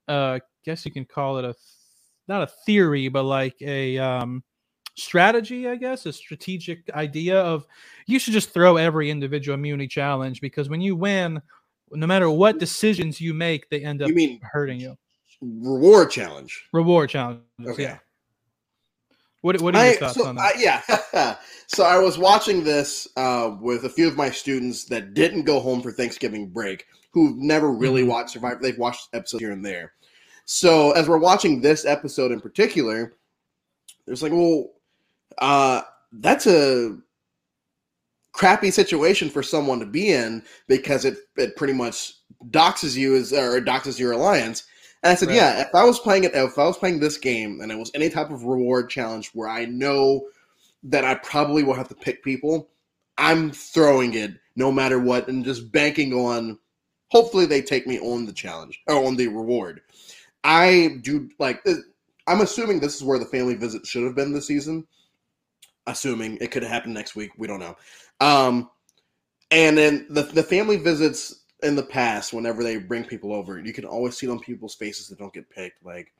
uh 0.08 0.40
guess 0.66 0.84
you 0.84 0.92
can 0.92 1.06
call 1.06 1.38
it 1.38 1.46
a 1.46 1.54
not 2.28 2.44
a 2.44 2.48
theory, 2.66 3.08
but 3.08 3.24
like 3.24 3.56
a 3.62 3.98
um 3.98 4.44
strategy, 4.96 5.68
I 5.68 5.76
guess, 5.76 6.06
a 6.06 6.14
strategic 6.14 6.90
idea 6.92 7.40
of 7.40 7.66
you 8.08 8.20
should 8.20 8.34
just 8.34 8.52
throw 8.54 8.78
every 8.78 9.10
individual 9.10 9.56
immunity 9.56 9.88
challenge 9.88 10.42
because 10.42 10.70
when 10.70 10.82
you 10.82 10.96
win, 10.96 11.42
no 11.92 12.08
matter 12.08 12.30
what 12.30 12.60
decisions 12.60 13.20
you 13.22 13.34
make, 13.34 13.70
they 13.70 13.84
end 13.84 14.02
up 14.02 14.10
You 14.10 14.16
mean 14.16 14.40
hurting 14.42 14.80
you. 14.80 14.98
reward 15.42 16.12
challenge? 16.12 16.66
Reward 16.74 17.10
challenge. 17.10 17.42
Okay. 17.66 17.84
Yeah. 17.84 17.98
What 19.42 19.62
What 19.62 19.76
are 19.76 19.86
your 19.86 19.94
I, 19.94 19.98
thoughts 19.98 20.16
so, 20.16 20.26
on 20.28 20.36
that? 20.36 20.56
I, 20.58 20.60
yeah. 21.14 21.36
so 21.68 21.84
I 21.86 21.98
was 21.98 22.18
watching 22.18 22.64
this 22.64 23.08
uh, 23.16 23.56
with 23.62 23.86
a 23.86 23.90
few 23.90 24.08
of 24.08 24.18
my 24.18 24.30
students 24.30 24.84
that 24.86 25.14
didn't 25.14 25.44
go 25.44 25.60
home 25.62 25.82
for 25.82 25.92
Thanksgiving 25.94 26.50
break, 26.50 26.86
who've 27.12 27.38
never 27.38 27.72
really 27.72 28.04
Mhm. 28.04 28.08
watched 28.08 28.32
Survivor. 28.32 28.60
They've 28.62 28.78
watched 28.78 29.08
episodes 29.14 29.42
here 29.42 29.52
and 29.52 29.66
there. 29.66 29.94
So 30.44 30.92
as 30.92 31.08
we're 31.08 31.20
watching 31.20 31.62
this 31.62 31.86
episode 31.86 32.32
in 32.34 32.42
particular, 32.42 33.14
there's 34.06 34.22
like, 34.24 34.32
well, 34.34 34.72
uh, 35.40 35.82
that's 36.14 36.48
a 36.48 36.98
crappy 38.32 38.72
situation 38.72 39.30
for 39.30 39.44
someone 39.44 39.80
to 39.80 39.86
be 39.86 40.12
in 40.12 40.44
because 40.68 41.06
it 41.06 41.18
it 41.38 41.56
pretty 41.56 41.74
much 41.74 42.14
doxes 42.52 42.96
you 42.96 43.16
as 43.16 43.34
or 43.34 43.60
doxes 43.60 44.00
your 44.00 44.14
alliance. 44.14 44.64
And 45.04 45.12
I 45.12 45.16
said, 45.16 45.30
Right. 45.30 45.36
yeah, 45.36 45.62
if 45.62 45.74
I 45.74 45.84
was 45.84 46.00
playing 46.00 46.26
it, 46.26 46.34
if 46.36 46.58
I 46.58 46.66
was 46.66 46.78
playing 46.78 47.00
this 47.00 47.18
game 47.18 47.62
and 47.62 47.72
it 47.72 47.78
was 47.78 47.92
any 47.96 48.10
type 48.10 48.32
of 48.32 48.44
reward 48.44 48.90
challenge 48.90 49.32
where 49.34 49.48
I 49.50 49.66
know 49.66 50.28
that 50.84 51.06
I 51.06 51.16
probably 51.16 51.64
will 51.64 51.74
have 51.74 51.88
to 51.90 51.96
pick 51.96 52.24
people, 52.24 52.70
I'm 53.18 53.52
throwing 53.52 54.14
it 54.14 54.34
no 54.56 54.72
matter 54.72 55.00
what 55.00 55.28
and 55.28 55.44
just 55.44 55.72
banking 55.72 56.14
on 56.14 56.58
hopefully 57.10 57.46
they 57.46 57.62
take 57.62 57.88
me 57.88 58.00
on 58.00 58.26
the 58.26 58.34
challenge 58.34 58.80
or 58.88 59.06
on 59.06 59.16
the 59.16 59.28
reward. 59.28 59.82
I 60.44 61.00
do 61.02 61.30
like 61.40 61.62
uh, 61.68 61.74
I'm 62.28 62.42
assuming 62.42 62.80
this 62.80 62.96
is 62.96 63.04
where 63.04 63.20
the 63.20 63.26
family 63.26 63.56
visit 63.56 63.86
should 63.86 64.04
have 64.04 64.16
been 64.16 64.34
this 64.34 64.48
season. 64.48 64.86
Assuming 65.88 66.38
it 66.40 66.52
could 66.52 66.64
have 66.64 66.72
happened 66.72 66.94
next 66.94 67.16
week, 67.16 67.32
we 67.38 67.48
don't 67.48 67.60
know. 67.60 67.76
Um, 68.20 68.70
and 69.52 69.78
then 69.78 70.06
the 70.10 70.24
the 70.24 70.44
family 70.44 70.78
visits 70.78 71.44
in 71.64 71.76
the 71.76 71.84
past, 71.84 72.34
whenever 72.34 72.64
they 72.64 72.78
bring 72.78 73.04
people 73.04 73.34
over, 73.34 73.60
you 73.60 73.74
can 73.74 73.86
always 73.86 74.16
see 74.16 74.30
on 74.30 74.40
people's 74.40 74.76
faces 74.76 75.08
that 75.08 75.20
don't 75.20 75.34
get 75.34 75.50
picked, 75.50 75.84
like 75.86 76.14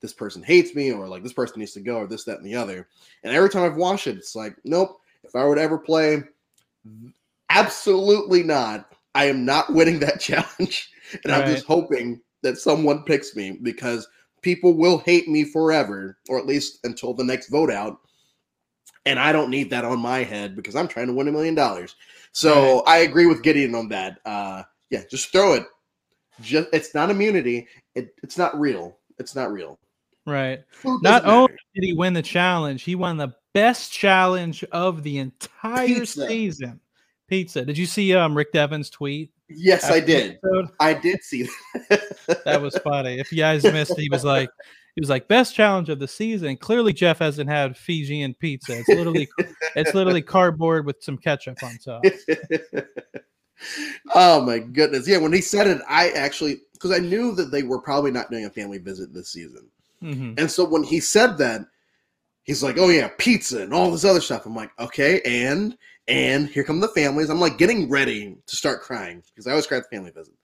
this 0.00 0.12
person 0.12 0.42
hates 0.42 0.74
me, 0.74 0.92
or 0.92 1.08
like 1.08 1.22
this 1.22 1.32
person 1.32 1.58
needs 1.58 1.72
to 1.72 1.80
go, 1.80 1.96
or 1.96 2.06
this, 2.06 2.24
that, 2.24 2.38
and 2.38 2.46
the 2.46 2.54
other. 2.54 2.86
And 3.24 3.34
every 3.34 3.48
time 3.48 3.64
I've 3.64 3.76
watched 3.76 4.06
it, 4.06 4.16
it's 4.16 4.36
like, 4.36 4.56
nope. 4.64 5.00
If 5.24 5.34
I 5.34 5.44
were 5.44 5.56
to 5.56 5.60
ever 5.60 5.78
play, 5.78 6.22
absolutely 7.50 8.44
not. 8.44 8.92
I 9.14 9.24
am 9.24 9.44
not 9.44 9.72
winning 9.72 9.98
that 10.00 10.20
challenge, 10.20 10.90
and 11.24 11.32
I'm 11.32 11.46
just 11.46 11.66
hoping 11.66 12.20
that 12.42 12.58
someone 12.58 13.02
picks 13.02 13.34
me 13.34 13.58
because 13.62 14.06
people 14.42 14.74
will 14.74 14.98
hate 14.98 15.26
me 15.26 15.42
forever, 15.42 16.18
or 16.28 16.38
at 16.38 16.46
least 16.46 16.78
until 16.84 17.12
the 17.12 17.24
next 17.24 17.48
vote 17.48 17.72
out. 17.72 17.98
And 19.06 19.18
I 19.18 19.32
don't 19.32 19.50
need 19.50 19.70
that 19.70 19.84
on 19.84 20.00
my 20.00 20.24
head 20.24 20.56
because 20.56 20.76
I'm 20.76 20.88
trying 20.88 21.06
to 21.06 21.12
win 21.12 21.28
a 21.28 21.32
million 21.32 21.54
dollars. 21.54 21.94
So 22.32 22.82
I 22.86 22.98
agree 22.98 23.26
with 23.26 23.42
Gideon 23.42 23.74
on 23.74 23.88
that. 23.88 24.18
Uh, 24.26 24.64
yeah, 24.90 25.04
just 25.10 25.32
throw 25.32 25.54
it. 25.54 25.64
Just 26.42 26.68
it's 26.72 26.94
not 26.94 27.08
immunity. 27.08 27.66
It, 27.94 28.10
it's 28.22 28.36
not 28.36 28.58
real. 28.58 28.98
It's 29.18 29.34
not 29.34 29.50
real. 29.50 29.78
Right. 30.26 30.64
Food 30.70 31.02
Not 31.02 31.22
doesn't 31.22 31.30
only 31.30 31.54
did 31.74 31.84
he 31.84 31.92
win 31.92 32.12
the 32.12 32.22
challenge, 32.22 32.82
he 32.82 32.94
won 32.94 33.16
the 33.16 33.32
best 33.54 33.92
challenge 33.92 34.64
of 34.64 35.02
the 35.02 35.18
entire 35.18 35.86
Pizza. 35.86 36.26
season. 36.28 36.80
Pizza. 37.28 37.64
Did 37.64 37.78
you 37.78 37.86
see 37.86 38.14
um 38.14 38.36
Rick 38.36 38.52
Devens's 38.52 38.90
tweet? 38.90 39.30
Yes, 39.48 39.84
I 39.90 40.00
did. 40.00 40.38
I 40.80 40.94
did 40.94 41.22
see 41.22 41.48
that. 41.88 42.42
That 42.44 42.60
was 42.60 42.76
funny. 42.78 43.20
If 43.20 43.30
you 43.30 43.38
guys 43.38 43.62
missed, 43.62 43.96
he 43.96 44.08
was 44.08 44.24
like, 44.24 44.50
he 44.96 45.00
was 45.00 45.10
like 45.10 45.28
best 45.28 45.54
challenge 45.54 45.90
of 45.90 45.98
the 45.98 46.08
season. 46.08 46.56
Clearly, 46.56 46.94
Jeff 46.94 47.18
hasn't 47.18 47.50
had 47.50 47.76
Fijian 47.76 48.32
pizza. 48.32 48.78
It's 48.78 48.88
literally, 48.88 49.28
it's 49.76 49.94
literally 49.94 50.22
cardboard 50.34 50.86
with 50.86 51.02
some 51.02 51.18
ketchup 51.18 51.62
on 51.62 51.76
top. 51.76 52.02
oh 54.14 54.40
my 54.40 54.58
goodness. 54.58 55.06
Yeah, 55.06 55.18
when 55.18 55.34
he 55.34 55.42
said 55.42 55.66
it, 55.66 55.82
I 55.86 56.08
actually 56.10 56.62
because 56.72 56.92
I 56.92 56.98
knew 56.98 57.34
that 57.34 57.50
they 57.50 57.62
were 57.62 57.78
probably 57.78 58.10
not 58.10 58.30
doing 58.30 58.46
a 58.46 58.50
family 58.50 58.78
visit 58.78 59.12
this 59.12 59.28
season. 59.28 59.68
hmm 60.00 60.32
And 60.38 60.50
so 60.50 60.64
when 60.64 60.82
he 60.82 60.98
said 60.98 61.36
that, 61.38 61.66
he's 62.44 62.62
like, 62.62 62.78
"Oh 62.78 62.88
yeah, 62.88 63.10
pizza 63.18 63.62
and 63.62 63.74
all 63.74 63.90
this 63.90 64.04
other 64.06 64.22
stuff." 64.22 64.46
I'm 64.46 64.56
like, 64.56 64.70
"Okay, 64.78 65.20
and 65.26 65.76
and 66.08 66.48
here 66.48 66.64
come 66.64 66.80
the 66.80 66.88
families." 66.88 67.28
I'm 67.28 67.40
like 67.40 67.58
getting 67.58 67.90
ready 67.90 68.34
to 68.46 68.56
start 68.56 68.80
crying 68.80 69.22
because 69.26 69.46
I 69.46 69.50
always 69.50 69.66
cry 69.66 69.76
at 69.76 69.90
the 69.90 69.94
family 69.94 70.10
visit. 70.10 70.34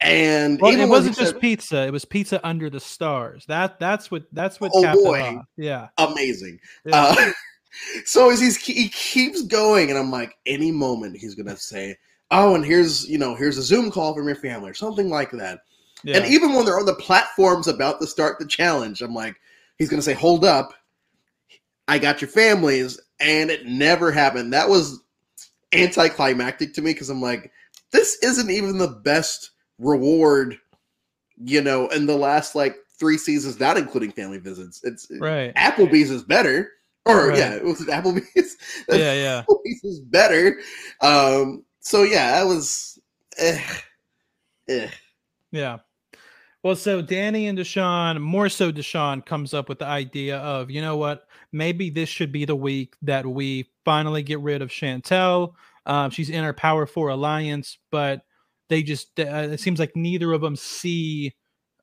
And 0.00 0.60
Well, 0.60 0.78
it 0.78 0.88
wasn't 0.88 1.16
just 1.16 1.32
said, 1.32 1.40
pizza; 1.40 1.86
it 1.86 1.90
was 1.92 2.04
pizza 2.04 2.46
under 2.46 2.68
the 2.68 2.80
stars. 2.80 3.46
That 3.46 3.78
that's 3.80 4.10
what 4.10 4.24
that's 4.32 4.60
what 4.60 4.70
Oh, 4.74 4.92
boy. 4.92 5.38
Yeah. 5.56 5.88
amazing. 5.98 6.60
yeah. 6.84 7.14
Uh, 7.18 7.32
so 8.04 8.30
as 8.30 8.40
he's 8.40 8.56
he 8.56 8.88
keeps 8.90 9.42
going, 9.42 9.88
and 9.88 9.98
I'm 9.98 10.10
like, 10.10 10.36
any 10.44 10.70
moment 10.70 11.16
he's 11.16 11.34
gonna 11.34 11.56
say, 11.56 11.96
"Oh, 12.30 12.54
and 12.54 12.64
here's 12.64 13.08
you 13.08 13.16
know 13.16 13.34
here's 13.34 13.56
a 13.56 13.62
Zoom 13.62 13.90
call 13.90 14.14
from 14.14 14.26
your 14.26 14.36
family" 14.36 14.70
or 14.70 14.74
something 14.74 15.08
like 15.08 15.30
that. 15.32 15.60
yeah. 16.04 16.18
And 16.18 16.26
even 16.26 16.52
when 16.52 16.66
they're 16.66 16.78
on 16.78 16.84
the 16.86 16.94
platforms 16.94 17.66
about 17.66 17.98
to 18.02 18.06
start 18.06 18.38
the 18.38 18.46
challenge, 18.46 19.00
I'm 19.00 19.14
like, 19.14 19.36
he's 19.78 19.88
gonna 19.88 20.02
say, 20.02 20.12
"Hold 20.14 20.44
up, 20.44 20.74
I 21.88 21.98
got 21.98 22.20
your 22.20 22.28
families," 22.28 23.00
and 23.18 23.50
it 23.50 23.64
never 23.64 24.12
happened. 24.12 24.52
That 24.52 24.68
was 24.68 25.00
anticlimactic 25.72 26.74
to 26.74 26.82
me 26.82 26.92
because 26.92 27.08
I'm 27.10 27.22
like, 27.22 27.50
this 27.92 28.18
isn't 28.22 28.50
even 28.50 28.76
the 28.78 28.88
best 28.88 29.52
reward, 29.78 30.58
you 31.36 31.60
know, 31.60 31.88
in 31.88 32.06
the 32.06 32.16
last 32.16 32.54
like 32.54 32.76
three 32.98 33.18
seasons, 33.18 33.60
not 33.60 33.76
including 33.76 34.10
family 34.12 34.38
visits. 34.38 34.80
It's 34.84 35.06
right. 35.20 35.54
Applebee's 35.54 36.10
is 36.10 36.22
better. 36.22 36.70
Or 37.04 37.28
Right. 37.28 37.38
yeah, 37.38 37.54
it 37.54 37.64
was 37.64 37.80
Applebee's. 37.82 38.56
Yeah, 38.88 39.12
yeah. 39.14 39.42
Applebee's 39.48 39.84
is 39.84 40.00
better. 40.00 40.58
Um, 41.00 41.64
so 41.80 42.02
yeah, 42.02 42.32
that 42.32 42.46
was 42.46 42.98
eh, 43.38 43.60
eh. 44.68 44.88
Yeah. 45.52 45.78
Well, 46.62 46.74
so 46.74 47.00
Danny 47.00 47.46
and 47.46 47.56
Deshawn, 47.56 48.20
more 48.20 48.48
so 48.48 48.72
Deshawn, 48.72 49.24
comes 49.24 49.54
up 49.54 49.68
with 49.68 49.78
the 49.78 49.86
idea 49.86 50.38
of, 50.38 50.68
you 50.68 50.80
know 50.80 50.96
what, 50.96 51.28
maybe 51.52 51.90
this 51.90 52.08
should 52.08 52.32
be 52.32 52.44
the 52.44 52.56
week 52.56 52.96
that 53.02 53.24
we 53.24 53.70
finally 53.84 54.24
get 54.24 54.40
rid 54.40 54.62
of 54.62 54.70
Shantel. 54.70 55.54
Um, 55.84 56.10
she's 56.10 56.28
in 56.28 56.42
our 56.42 56.52
Power 56.52 56.84
Four 56.86 57.10
alliance, 57.10 57.78
but 57.92 58.22
they 58.68 58.82
just, 58.82 59.18
uh, 59.20 59.48
it 59.50 59.60
seems 59.60 59.78
like 59.78 59.94
neither 59.94 60.32
of 60.32 60.40
them 60.40 60.56
see 60.56 61.34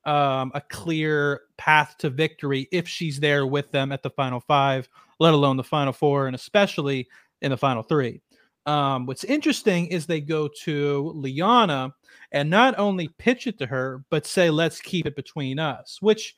um, 0.06 0.52
a 0.54 0.62
clear 0.62 1.42
path 1.58 1.96
to 2.00 2.10
victory 2.10 2.68
if 2.72 2.88
she's 2.88 3.20
there 3.20 3.46
with 3.48 3.72
them 3.72 3.92
at 3.92 4.04
the 4.04 4.10
final 4.10 4.40
five, 4.40 4.88
let 5.20 5.34
alone 5.34 5.58
the 5.58 5.64
final 5.64 5.94
four, 5.94 6.28
and 6.28 6.36
especially 6.36 7.08
in 7.42 7.52
the 7.52 7.58
final 7.58 7.84
three. 7.84 8.22
Um, 8.66 9.06
what's 9.06 9.24
interesting 9.24 9.88
is 9.88 10.06
they 10.06 10.22
go 10.22 10.50
to 10.64 11.12
Liana 11.16 11.94
and 12.32 12.50
not 12.50 12.78
only 12.78 13.10
pitch 13.18 13.48
it 13.48 13.60
to 13.60 13.66
her, 13.66 14.04
but 14.10 14.26
say, 14.26 14.50
let's 14.50 14.80
keep 14.80 15.06
it 15.06 15.16
between 15.16 15.60
us, 15.60 15.98
which 16.02 16.36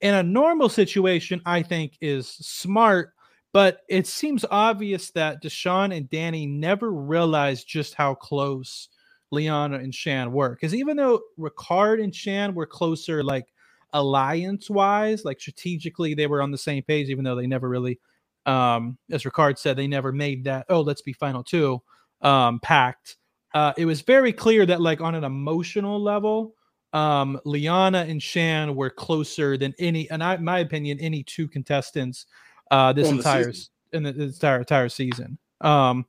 in 0.00 0.14
a 0.14 0.22
normal 0.22 0.68
situation, 0.68 1.40
I 1.46 1.62
think 1.62 1.96
is 2.00 2.28
smart. 2.28 3.12
But 3.52 3.80
it 3.88 4.06
seems 4.06 4.46
obvious 4.50 5.10
that 5.10 5.42
Deshawn 5.42 5.94
and 5.94 6.08
Danny 6.08 6.46
never 6.46 6.90
realized 6.90 7.68
just 7.68 7.94
how 7.94 8.14
close 8.14 8.88
Liana 9.32 9.78
and 9.78 9.92
Shan 9.92 10.32
were. 10.32 10.50
Because 10.50 10.74
even 10.74 10.96
though 10.96 11.20
Ricard 11.38 12.02
and 12.02 12.14
Shan 12.14 12.54
were 12.54 12.66
closer, 12.66 13.24
like 13.24 13.46
alliance 13.92 14.70
wise, 14.70 15.24
like 15.24 15.40
strategically, 15.40 16.14
they 16.14 16.28
were 16.28 16.40
on 16.42 16.52
the 16.52 16.58
same 16.58 16.84
page, 16.84 17.08
even 17.08 17.24
though 17.24 17.34
they 17.34 17.48
never 17.48 17.68
really, 17.68 17.98
um, 18.46 18.96
as 19.10 19.24
Ricard 19.24 19.58
said, 19.58 19.76
they 19.76 19.88
never 19.88 20.12
made 20.12 20.44
that, 20.44 20.66
oh, 20.68 20.80
let's 20.80 21.02
be 21.02 21.12
final 21.12 21.42
two 21.42 21.82
um, 22.20 22.60
pact 22.60 23.16
uh, 23.54 23.72
it 23.76 23.84
was 23.84 24.00
very 24.00 24.32
clear 24.32 24.66
that 24.66 24.80
like 24.80 25.00
on 25.00 25.14
an 25.14 25.24
emotional 25.24 26.00
level 26.00 26.54
um 26.94 27.40
liana 27.46 28.04
and 28.06 28.22
shan 28.22 28.74
were 28.76 28.90
closer 28.90 29.56
than 29.56 29.74
any 29.78 30.10
and 30.10 30.22
i 30.22 30.36
my 30.36 30.58
opinion 30.58 30.98
any 31.00 31.22
two 31.22 31.48
contestants 31.48 32.26
uh 32.70 32.92
this 32.92 33.10
entire 33.10 33.50
season. 33.50 33.70
in 33.92 34.02
the, 34.02 34.10
entire 34.10 34.58
entire 34.58 34.88
season 34.90 35.38
um 35.62 36.04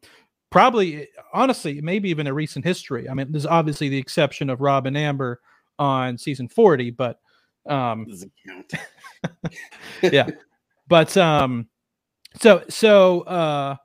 probably 0.53 1.07
honestly 1.33 1.81
maybe 1.81 2.11
even 2.11 2.27
a 2.27 2.33
recent 2.33 2.63
history 2.63 3.09
i 3.09 3.13
mean 3.15 3.31
there's 3.31 3.47
obviously 3.47 3.89
the 3.89 3.97
exception 3.97 4.51
of 4.51 4.61
rob 4.61 4.85
and 4.85 4.95
amber 4.95 5.41
on 5.79 6.15
season 6.15 6.47
40 6.47 6.91
but 6.91 7.19
um 7.67 8.05
Doesn't 8.05 8.31
count. 8.45 8.73
yeah 10.13 10.29
but 10.87 11.17
um 11.17 11.67
so 12.39 12.63
so 12.69 13.21
uh 13.21 13.75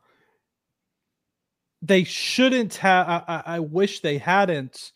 they 1.81 2.05
shouldn't 2.05 2.75
have 2.75 3.09
I, 3.09 3.23
I 3.27 3.43
I 3.47 3.61
wish 3.61 4.01
they 4.01 4.19
hadn't 4.19 4.93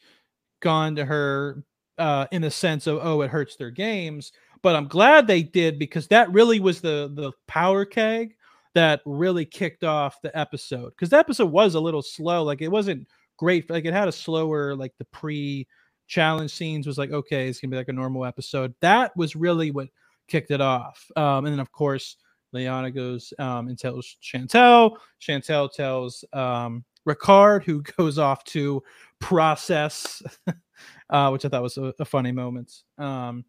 gone 0.60 0.96
to 0.96 1.06
her 1.06 1.64
uh 1.96 2.26
in 2.32 2.42
the 2.42 2.50
sense 2.50 2.86
of 2.86 2.98
oh 3.00 3.22
it 3.22 3.30
hurts 3.30 3.56
their 3.56 3.70
games 3.70 4.32
but 4.60 4.76
i'm 4.76 4.88
glad 4.88 5.26
they 5.26 5.42
did 5.42 5.78
because 5.78 6.06
that 6.08 6.30
really 6.32 6.60
was 6.60 6.82
the 6.82 7.10
the 7.14 7.32
power 7.48 7.86
keg 7.86 8.34
that 8.74 9.00
really 9.04 9.44
kicked 9.44 9.84
off 9.84 10.20
the 10.22 10.36
episode 10.38 10.90
because 10.90 11.10
the 11.10 11.18
episode 11.18 11.50
was 11.50 11.74
a 11.74 11.80
little 11.80 12.02
slow 12.02 12.42
like 12.42 12.62
it 12.62 12.68
wasn't 12.68 13.06
great 13.36 13.68
like 13.70 13.84
it 13.84 13.92
had 13.92 14.08
a 14.08 14.12
slower 14.12 14.74
like 14.74 14.92
the 14.98 15.04
pre 15.06 15.66
challenge 16.06 16.50
scenes 16.50 16.86
was 16.86 16.98
like 16.98 17.10
okay 17.10 17.48
it's 17.48 17.60
gonna 17.60 17.70
be 17.70 17.76
like 17.76 17.88
a 17.88 17.92
normal 17.92 18.24
episode 18.24 18.74
that 18.80 19.16
was 19.16 19.36
really 19.36 19.70
what 19.70 19.88
kicked 20.28 20.50
it 20.50 20.60
off 20.60 21.06
um 21.16 21.44
and 21.44 21.52
then 21.52 21.60
of 21.60 21.72
course 21.72 22.16
Liana 22.52 22.90
goes 22.90 23.32
um, 23.38 23.68
and 23.68 23.78
tells 23.78 24.16
Shantel. 24.22 24.96
Shantel 25.20 25.72
tells 25.72 26.24
um, 26.32 26.84
Ricard, 27.08 27.64
who 27.64 27.82
goes 27.96 28.18
off 28.18 28.44
to 28.44 28.82
process, 29.20 30.22
uh, 31.10 31.30
which 31.30 31.44
I 31.44 31.48
thought 31.48 31.62
was 31.62 31.78
a, 31.78 31.94
a 31.98 32.04
funny 32.04 32.32
moment. 32.32 32.72
Um, 32.98 33.44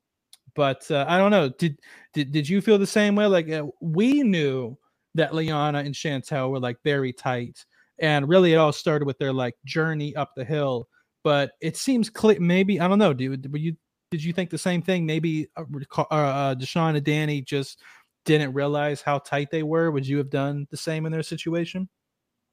but 0.56 0.90
uh, 0.92 1.06
I 1.08 1.18
don't 1.18 1.32
know. 1.32 1.50
Did 1.50 1.80
did 2.14 2.32
did 2.32 2.48
you 2.48 2.62
feel 2.62 2.78
the 2.78 2.88
same 2.88 3.16
way? 3.16 3.26
Like 3.26 3.50
uh, 3.50 3.66
we 3.82 4.22
knew 4.22 4.78
that 5.16 5.34
Liana 5.34 5.80
and 5.80 5.94
Shantel 5.94 6.50
were 6.50 6.60
like 6.60 6.78
very 6.84 7.14
tight, 7.14 7.66
and 8.00 8.28
really 8.28 8.54
it 8.54 8.58
all 8.58 8.74
started 8.74 9.06
with 9.06 9.18
their 9.18 9.34
like 9.34 9.56
journey 9.66 10.16
up 10.16 10.32
the 10.36 10.46
hill. 10.46 10.88
But 11.24 11.52
it 11.62 11.78
seems 11.78 12.10
clear. 12.10 12.40
Maybe 12.40 12.80
I 12.80 12.88
don't 12.88 13.00
know. 13.00 13.14
Dude, 13.14 13.52
were 13.52 13.58
you 13.58 13.76
did 14.12 14.24
you 14.24 14.34
think 14.34 14.50
the 14.50 14.58
same 14.58 14.82
thing? 14.82 15.06
Maybe 15.06 15.48
uh, 15.58 15.64
uh, 16.12 16.56
Deshawn 16.56 16.96
and 16.96 17.04
Danny 17.04 17.42
just 17.42 17.82
didn't 18.26 18.54
realize 18.54 19.02
how 19.02 19.20
tight 19.20 19.50
they 19.52 19.64
were. 19.64 19.92
Would 19.92 20.08
you 20.08 20.18
have 20.18 20.30
done 20.30 20.68
the 20.70 20.78
same 20.78 21.06
in 21.06 21.12
their 21.12 21.24
situation? 21.24 21.90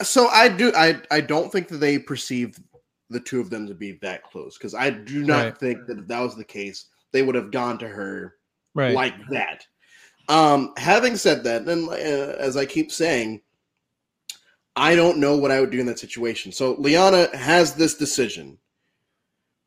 So 0.02 0.28
I 0.28 0.48
do. 0.48 0.72
I 0.74 1.00
I 1.10 1.20
don't 1.20 1.52
think 1.52 1.68
that 1.68 1.78
they 1.78 1.98
perceived 1.98 2.62
the 3.10 3.20
two 3.20 3.40
of 3.40 3.50
them 3.50 3.66
to 3.66 3.74
be 3.74 3.98
that 4.00 4.22
close 4.22 4.56
because 4.56 4.74
I 4.74 4.90
do 4.90 5.22
not 5.22 5.44
right. 5.44 5.58
think 5.58 5.86
that 5.86 5.98
if 5.98 6.06
that 6.06 6.20
was 6.20 6.36
the 6.36 6.44
case, 6.44 6.86
they 7.12 7.22
would 7.22 7.34
have 7.34 7.50
gone 7.50 7.76
to 7.78 7.88
her 7.88 8.36
right. 8.74 8.94
like 8.94 9.14
that. 9.30 9.66
Um, 10.30 10.72
having 10.76 11.16
said 11.16 11.42
that, 11.42 11.66
and 11.66 11.88
uh, 11.88 11.92
as 11.92 12.56
I 12.56 12.64
keep 12.64 12.92
saying, 12.92 13.40
I 14.76 14.94
don't 14.94 15.18
know 15.18 15.36
what 15.36 15.50
I 15.50 15.60
would 15.60 15.70
do 15.70 15.80
in 15.80 15.86
that 15.86 15.98
situation. 15.98 16.52
So 16.52 16.76
Liana 16.78 17.36
has 17.36 17.74
this 17.74 17.96
decision. 17.96 18.56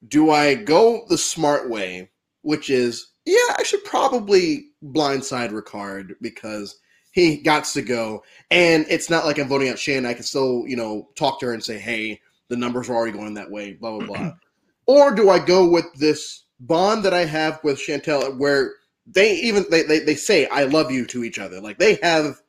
Do 0.08 0.32
I 0.32 0.56
go 0.56 1.04
the 1.10 1.18
smart 1.18 1.70
way, 1.70 2.12
which 2.44 2.70
is, 2.70 3.12
yeah, 3.26 3.56
I 3.58 3.64
should 3.64 3.84
probably 3.84 4.70
blindside 4.82 5.52
Ricard 5.52 6.14
because 6.22 6.80
he 7.12 7.38
got 7.38 7.66
to 7.66 7.82
go. 7.82 8.24
And 8.50 8.86
it's 8.90 9.10
not 9.10 9.26
like 9.26 9.40
I'm 9.40 9.50
voting 9.50 9.68
out 9.68 9.78
Shan. 9.78 10.06
I 10.06 10.14
can 10.14 10.24
still, 10.24 10.64
you 10.66 10.78
know, 10.78 11.10
talk 11.16 11.42
to 11.42 11.48
her 11.48 11.54
and 11.54 11.64
say, 11.64 11.78
hey, 11.78 12.22
the 12.48 12.56
numbers 12.56 12.90
are 12.90 12.96
already 12.96 13.12
going 13.18 13.34
that 13.34 13.52
way, 13.52 13.74
blah, 13.74 13.98
blah, 13.98 14.08
blah. 14.08 14.32
or 14.86 15.14
do 15.14 15.30
I 15.30 15.40
go 15.40 15.68
with 15.68 15.94
this 15.96 16.46
bond 16.62 17.04
that 17.04 17.14
I 17.14 17.26
have 17.26 17.60
with 17.66 17.78
Shantel 17.78 18.38
where 18.38 18.76
they 19.06 19.36
even 19.36 19.66
they, 19.70 19.84
they, 19.84 20.00
they 20.00 20.16
say 20.16 20.48
I 20.48 20.64
love 20.64 20.92
you 20.92 21.06
to 21.08 21.24
each 21.24 21.40
other. 21.40 21.60
Like 21.60 21.78
they 21.78 22.00
have 22.02 22.42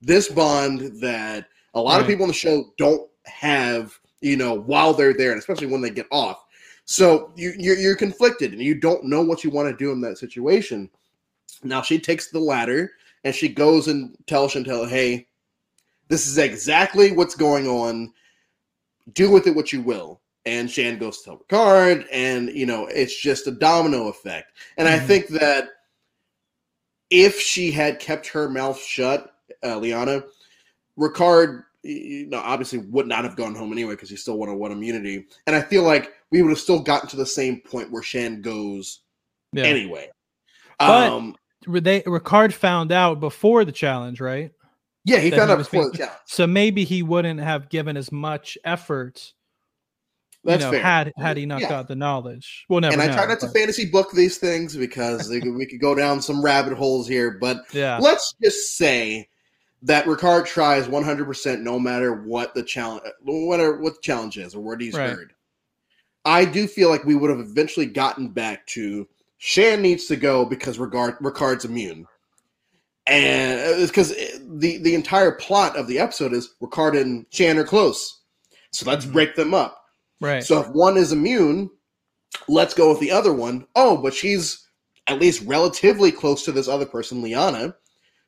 this 0.00 0.28
bond 0.28 1.00
that 1.00 1.48
a 1.74 1.80
lot 1.80 1.94
right. 1.94 2.00
of 2.02 2.06
people 2.06 2.24
on 2.24 2.28
the 2.28 2.34
show 2.34 2.72
don't 2.78 3.08
have, 3.26 3.98
you 4.20 4.36
know, 4.36 4.54
while 4.54 4.94
they're 4.94 5.14
there, 5.14 5.32
and 5.32 5.38
especially 5.38 5.66
when 5.66 5.80
they 5.80 5.90
get 5.90 6.06
off. 6.10 6.44
So 6.84 7.32
you 7.36 7.52
you're, 7.58 7.76
you're 7.76 7.96
conflicted 7.96 8.52
and 8.52 8.62
you 8.62 8.74
don't 8.74 9.04
know 9.04 9.22
what 9.22 9.44
you 9.44 9.50
want 9.50 9.68
to 9.68 9.76
do 9.76 9.92
in 9.92 10.00
that 10.02 10.18
situation. 10.18 10.88
Now 11.62 11.82
she 11.82 11.98
takes 11.98 12.30
the 12.30 12.40
ladder 12.40 12.92
and 13.24 13.34
she 13.34 13.48
goes 13.48 13.88
and 13.88 14.16
tells 14.26 14.54
Shantel, 14.54 14.88
"Hey, 14.88 15.26
this 16.08 16.26
is 16.26 16.38
exactly 16.38 17.12
what's 17.12 17.34
going 17.34 17.66
on. 17.66 18.12
Do 19.12 19.30
with 19.30 19.46
it 19.46 19.54
what 19.54 19.72
you 19.72 19.82
will." 19.82 20.20
And 20.46 20.70
Shan 20.70 20.98
goes 20.98 21.18
to 21.18 21.24
tell 21.24 21.38
Ricard, 21.38 22.06
and 22.10 22.48
you 22.48 22.64
know 22.64 22.86
it's 22.86 23.20
just 23.20 23.46
a 23.46 23.50
domino 23.50 24.08
effect. 24.08 24.52
And 24.78 24.88
mm-hmm. 24.88 25.04
I 25.04 25.06
think 25.06 25.28
that 25.28 25.68
if 27.10 27.40
she 27.40 27.70
had 27.70 28.00
kept 28.00 28.26
her 28.28 28.48
mouth 28.48 28.80
shut, 28.80 29.34
uh, 29.64 29.78
Liana, 29.78 30.22
Ricard, 30.98 31.64
you 31.82 32.26
know, 32.26 32.38
obviously 32.38 32.78
would 32.78 33.06
not 33.06 33.24
have 33.24 33.36
gone 33.36 33.54
home 33.54 33.72
anyway 33.72 33.94
because 33.94 34.10
he 34.10 34.16
still 34.16 34.38
wanted 34.38 34.54
won 34.54 34.72
immunity. 34.72 35.26
And 35.46 35.56
I 35.56 35.62
feel 35.62 35.82
like 35.84 36.12
we 36.30 36.42
would 36.42 36.50
have 36.50 36.58
still 36.58 36.80
gotten 36.80 37.08
to 37.10 37.16
the 37.16 37.26
same 37.26 37.60
point 37.60 37.90
where 37.90 38.02
Shan 38.02 38.42
goes 38.42 39.00
yeah. 39.52 39.64
anyway. 39.64 40.10
But 40.78 41.12
um, 41.12 41.36
they 41.66 42.02
Ricard 42.02 42.52
found 42.52 42.92
out 42.92 43.20
before 43.20 43.64
the 43.64 43.72
challenge, 43.72 44.20
right? 44.20 44.52
Yeah, 45.04 45.18
he 45.18 45.30
found 45.30 45.48
he 45.48 45.52
out 45.52 45.58
before 45.58 45.82
being, 45.82 45.92
the 45.92 45.98
challenge. 45.98 46.18
So 46.26 46.46
maybe 46.46 46.84
he 46.84 47.02
wouldn't 47.02 47.40
have 47.40 47.68
given 47.68 47.96
as 47.96 48.12
much 48.12 48.58
effort 48.64 49.32
that's 50.48 50.64
you 50.64 50.66
know, 50.66 50.72
fair. 50.72 50.82
Had 50.82 51.12
had 51.16 51.36
he 51.36 51.46
not 51.46 51.60
yeah. 51.60 51.68
got 51.68 51.88
the 51.88 51.96
knowledge, 51.96 52.66
well, 52.68 52.80
never. 52.80 52.94
And 52.94 53.02
I 53.02 53.06
know, 53.06 53.14
try 53.14 53.26
not 53.26 53.40
but... 53.40 53.46
to 53.46 53.52
fantasy 53.52 53.84
book 53.84 54.12
these 54.12 54.38
things 54.38 54.76
because 54.76 55.28
could, 55.28 55.54
we 55.54 55.66
could 55.66 55.80
go 55.80 55.94
down 55.94 56.22
some 56.22 56.42
rabbit 56.42 56.72
holes 56.72 57.06
here. 57.06 57.38
But 57.40 57.58
yeah, 57.72 57.98
let's 57.98 58.34
just 58.42 58.76
say 58.76 59.28
that 59.82 60.06
Ricard 60.06 60.46
tries 60.46 60.88
100 60.88 61.24
percent 61.24 61.62
no 61.62 61.78
matter 61.78 62.14
what 62.14 62.54
the 62.54 62.62
challenge, 62.62 63.02
whatever 63.22 63.78
what 63.78 63.94
the 63.96 64.00
challenge 64.02 64.38
is 64.38 64.54
or 64.54 64.60
what 64.60 64.80
he's 64.80 64.94
right. 64.94 65.10
heard. 65.10 65.32
I 66.24 66.44
do 66.44 66.66
feel 66.66 66.90
like 66.90 67.04
we 67.04 67.14
would 67.14 67.30
have 67.30 67.40
eventually 67.40 67.86
gotten 67.86 68.28
back 68.28 68.66
to 68.68 69.08
Shan 69.38 69.80
needs 69.80 70.06
to 70.06 70.16
go 70.16 70.44
because 70.44 70.78
Ricard, 70.78 71.18
Ricard's 71.20 71.64
immune. 71.64 72.06
And 73.06 73.60
it's 73.80 73.90
because 73.90 74.14
the, 74.40 74.78
the 74.78 74.94
entire 74.94 75.32
plot 75.32 75.76
of 75.76 75.86
the 75.86 75.98
episode 75.98 76.34
is 76.34 76.54
Ricard 76.60 77.00
and 77.00 77.24
Shan 77.30 77.56
are 77.58 77.64
close. 77.64 78.20
So 78.72 78.88
let's 78.90 79.04
mm-hmm. 79.04 79.14
break 79.14 79.34
them 79.36 79.54
up. 79.54 79.82
Right. 80.20 80.42
So 80.42 80.60
if 80.60 80.68
one 80.68 80.96
is 80.96 81.12
immune, 81.12 81.70
let's 82.48 82.74
go 82.74 82.90
with 82.90 83.00
the 83.00 83.10
other 83.10 83.32
one. 83.32 83.66
Oh, 83.74 83.96
but 83.96 84.14
she's 84.14 84.66
at 85.06 85.20
least 85.20 85.46
relatively 85.46 86.12
close 86.12 86.44
to 86.44 86.52
this 86.52 86.68
other 86.68 86.86
person, 86.86 87.22
Liana. 87.22 87.74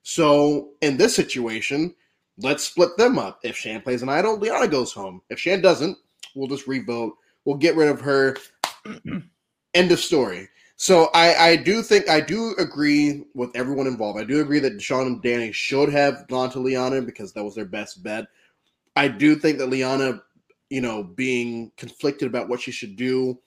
So 0.02 0.70
in 0.80 0.96
this 0.96 1.14
situation, 1.14 1.94
let's 2.38 2.64
split 2.64 2.96
them 2.96 3.18
up. 3.18 3.40
If 3.42 3.56
Shan 3.56 3.82
plays 3.82 4.02
an 4.02 4.08
idol, 4.08 4.38
Liana 4.38 4.68
goes 4.68 4.92
home. 4.92 5.20
If 5.30 5.38
Shan 5.38 5.60
doesn't, 5.60 5.96
we'll 6.34 6.48
just 6.48 6.66
revote. 6.66 7.16
We'll 7.44 7.56
get 7.56 7.76
rid 7.76 7.88
of 7.88 8.00
her. 8.00 8.36
End 9.74 9.92
of 9.92 10.00
story. 10.00 10.48
So 10.76 11.10
I, 11.12 11.34
I 11.34 11.56
do 11.56 11.82
think 11.82 12.08
I 12.08 12.20
do 12.20 12.54
agree 12.58 13.24
with 13.34 13.54
everyone 13.54 13.86
involved. 13.86 14.18
I 14.18 14.24
do 14.24 14.40
agree 14.40 14.60
that 14.60 14.78
Deshawn 14.78 15.06
and 15.06 15.22
Danny 15.22 15.52
should 15.52 15.90
have 15.90 16.26
gone 16.28 16.50
to 16.52 16.58
Liana 16.58 17.02
because 17.02 17.34
that 17.34 17.44
was 17.44 17.54
their 17.54 17.66
best 17.66 18.02
bet. 18.02 18.24
I 18.96 19.06
do 19.06 19.36
think 19.36 19.58
that 19.58 19.68
Liana 19.68 20.22
you 20.70 20.80
know, 20.80 21.02
being 21.02 21.72
conflicted 21.76 22.28
about 22.28 22.48
what 22.48 22.60
she 22.60 22.70
should 22.70 22.96
do, 22.96 23.38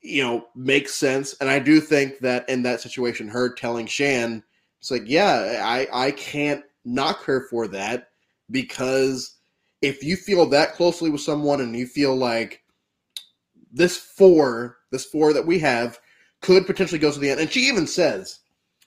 you 0.00 0.22
know, 0.22 0.46
makes 0.56 0.94
sense. 0.94 1.34
And 1.40 1.50
I 1.50 1.58
do 1.58 1.80
think 1.80 2.18
that 2.20 2.48
in 2.48 2.62
that 2.62 2.80
situation, 2.80 3.28
her 3.28 3.52
telling 3.52 3.86
Shan, 3.86 4.42
it's 4.80 4.90
like, 4.90 5.04
yeah, 5.06 5.62
I, 5.64 5.86
I 5.92 6.10
can't 6.12 6.64
knock 6.84 7.22
her 7.24 7.46
for 7.50 7.68
that 7.68 8.08
because 8.50 9.36
if 9.82 10.02
you 10.02 10.16
feel 10.16 10.46
that 10.46 10.74
closely 10.74 11.10
with 11.10 11.20
someone 11.20 11.60
and 11.60 11.76
you 11.76 11.86
feel 11.86 12.16
like 12.16 12.62
this 13.72 13.96
four, 13.96 14.78
this 14.90 15.04
four 15.04 15.32
that 15.32 15.46
we 15.46 15.58
have 15.58 15.98
could 16.40 16.66
potentially 16.66 16.98
go 16.98 17.12
to 17.12 17.18
the 17.18 17.30
end. 17.30 17.40
And 17.40 17.50
she 17.50 17.60
even 17.60 17.86
says, 17.86 18.40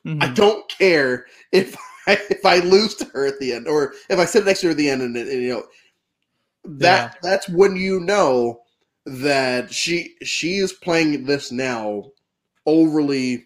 mm-hmm. 0.06 0.24
I 0.24 0.28
don't 0.30 0.68
care 0.70 1.26
if 1.52 1.76
I, 2.08 2.18
if 2.30 2.44
I 2.44 2.60
lose 2.60 2.96
to 2.96 3.06
her 3.06 3.28
at 3.28 3.40
the 3.40 3.54
end 3.54 3.68
or 3.68 3.94
if 4.10 4.18
I 4.18 4.26
sit 4.26 4.46
next 4.46 4.62
to 4.62 4.68
her 4.68 4.72
at 4.72 4.78
the 4.78 4.90
end 4.90 5.04
and, 5.04 5.16
and 5.16 5.30
you 5.30 5.50
know, 5.50 5.64
that 6.64 7.14
yeah. 7.14 7.20
that's 7.22 7.50
when 7.50 7.76
you 7.76 8.00
know 8.00 8.62
that 9.06 9.74
she 9.74 10.16
she 10.24 10.58
is 10.58 10.74
playing 10.74 11.26
this 11.26 11.52
now 11.52 12.06
overly 12.66 13.46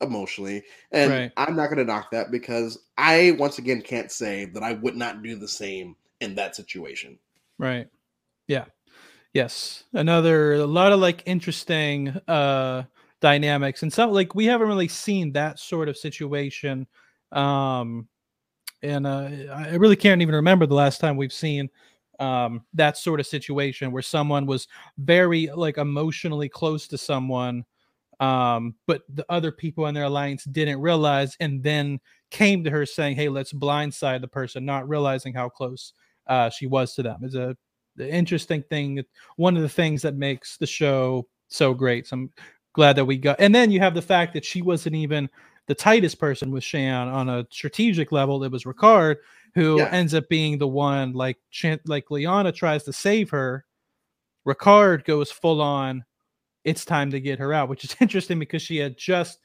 emotionally. 0.00 0.62
And 0.92 1.10
right. 1.10 1.32
i'm 1.36 1.56
not 1.56 1.66
going 1.66 1.78
to 1.78 1.84
knock 1.84 2.10
that 2.12 2.30
because 2.30 2.78
i 2.96 3.36
once 3.38 3.58
again 3.58 3.82
can't 3.82 4.10
say 4.10 4.46
that 4.46 4.62
i 4.62 4.72
would 4.74 4.96
not 4.96 5.22
do 5.22 5.36
the 5.36 5.48
same 5.48 5.96
in 6.20 6.34
that 6.34 6.54
situation. 6.54 7.18
Right. 7.58 7.88
Yeah. 8.46 8.66
Yes. 9.32 9.84
Another 9.92 10.54
a 10.54 10.66
lot 10.66 10.92
of 10.92 11.00
like 11.00 11.22
interesting 11.26 12.08
uh 12.28 12.84
dynamics. 13.20 13.82
And 13.82 13.92
so 13.92 14.08
like 14.08 14.34
we 14.34 14.46
haven't 14.46 14.68
really 14.68 14.88
seen 14.88 15.32
that 15.32 15.58
sort 15.58 15.88
of 15.88 15.96
situation 15.96 16.86
um 17.32 18.08
and 18.82 19.06
uh 19.06 19.28
i 19.52 19.74
really 19.76 19.94
can't 19.94 20.20
even 20.20 20.34
remember 20.34 20.66
the 20.66 20.74
last 20.74 21.00
time 21.00 21.16
we've 21.16 21.32
seen 21.32 21.70
um, 22.20 22.64
that 22.74 22.96
sort 22.96 23.18
of 23.18 23.26
situation 23.26 23.90
where 23.90 24.02
someone 24.02 24.46
was 24.46 24.68
very 24.98 25.50
like 25.54 25.78
emotionally 25.78 26.48
close 26.48 26.86
to 26.88 26.98
someone 26.98 27.64
um, 28.20 28.74
but 28.86 29.02
the 29.08 29.24
other 29.30 29.50
people 29.50 29.86
in 29.86 29.94
their 29.94 30.04
alliance 30.04 30.44
didn't 30.44 30.80
realize 30.80 31.36
and 31.40 31.62
then 31.62 31.98
came 32.30 32.62
to 32.62 32.70
her 32.70 32.84
saying 32.84 33.16
hey 33.16 33.28
let's 33.28 33.52
blindside 33.52 34.20
the 34.20 34.28
person 34.28 34.64
not 34.64 34.88
realizing 34.88 35.34
how 35.34 35.48
close 35.48 35.94
uh, 36.26 36.50
she 36.50 36.66
was 36.66 36.94
to 36.94 37.02
them 37.02 37.24
is 37.24 37.34
a 37.34 37.56
interesting 37.98 38.62
thing 38.70 39.02
one 39.36 39.56
of 39.56 39.62
the 39.62 39.68
things 39.68 40.00
that 40.00 40.14
makes 40.14 40.56
the 40.56 40.66
show 40.66 41.26
so 41.48 41.74
great 41.74 42.06
so 42.06 42.14
i'm 42.14 42.30
glad 42.72 42.94
that 42.94 43.04
we 43.04 43.16
got 43.16 43.36
and 43.40 43.54
then 43.54 43.70
you 43.70 43.80
have 43.80 43.94
the 43.94 44.00
fact 44.00 44.32
that 44.32 44.44
she 44.44 44.62
wasn't 44.62 44.94
even 44.94 45.28
the 45.70 45.74
tightest 45.76 46.18
person 46.18 46.50
with 46.50 46.64
Shan 46.64 47.06
on 47.06 47.28
a 47.28 47.46
strategic 47.50 48.10
level. 48.10 48.42
It 48.42 48.50
was 48.50 48.64
Ricard 48.64 49.18
who 49.54 49.78
yeah. 49.78 49.88
ends 49.90 50.14
up 50.14 50.28
being 50.28 50.58
the 50.58 50.68
one 50.68 51.12
like 51.12 51.38
like 51.86 52.10
Liana 52.10 52.52
tries 52.52 52.84
to 52.84 52.92
save 52.92 53.30
her. 53.30 53.64
Ricard 54.46 55.04
goes 55.04 55.30
full 55.30 55.60
on. 55.60 56.04
It's 56.64 56.84
time 56.84 57.10
to 57.10 57.20
get 57.20 57.38
her 57.38 57.52
out, 57.52 57.68
which 57.68 57.84
is 57.84 57.96
interesting 58.00 58.38
because 58.38 58.62
she 58.62 58.76
had 58.76 58.96
just, 58.96 59.38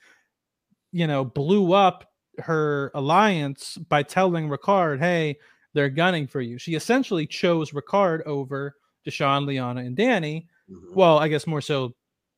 you 0.92 1.08
know, 1.08 1.24
blew 1.24 1.74
up 1.74 2.12
her 2.40 2.92
alliance 2.94 3.78
by 3.90 4.04
telling 4.04 4.50
Ricard, 4.50 5.00
"Hey, 5.00 5.38
they're 5.74 5.90
gunning 5.90 6.28
for 6.28 6.42
you." 6.42 6.58
She 6.58 6.76
essentially 6.76 7.26
chose 7.26 7.72
Ricard 7.72 8.24
over 8.24 8.76
Deshawn, 9.08 9.46
Liana, 9.46 9.82
and 9.82 9.96
Danny. 9.96 10.48
Mm-hmm. 10.70 10.96
Well, 10.96 11.20
I 11.20 11.28
guess 11.28 11.48
more 11.48 11.62
so 11.62 11.96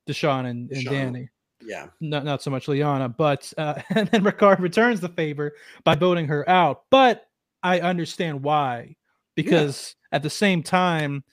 Deshawn 0.08 0.46
and, 0.46 0.72
and 0.72 0.86
Danny. 0.86 1.30
Yeah. 1.62 1.88
Not 2.00 2.24
not 2.24 2.42
so 2.42 2.52
much 2.52 2.68
Liana, 2.68 3.10
but 3.10 3.52
uh, 3.58 3.82
and 3.90 4.08
then 4.10 4.24
Ricard 4.24 4.60
returns 4.60 5.00
the 5.00 5.10
favor 5.10 5.54
by 5.84 5.96
voting 5.96 6.28
her 6.28 6.48
out. 6.50 6.84
But 6.90 7.27
I 7.64 7.80
understand 7.80 8.44
why, 8.44 8.96
because 9.36 9.96
yeah. 10.12 10.18
at 10.18 10.24
the 10.24 10.30
same 10.30 10.64
time, 10.64 11.24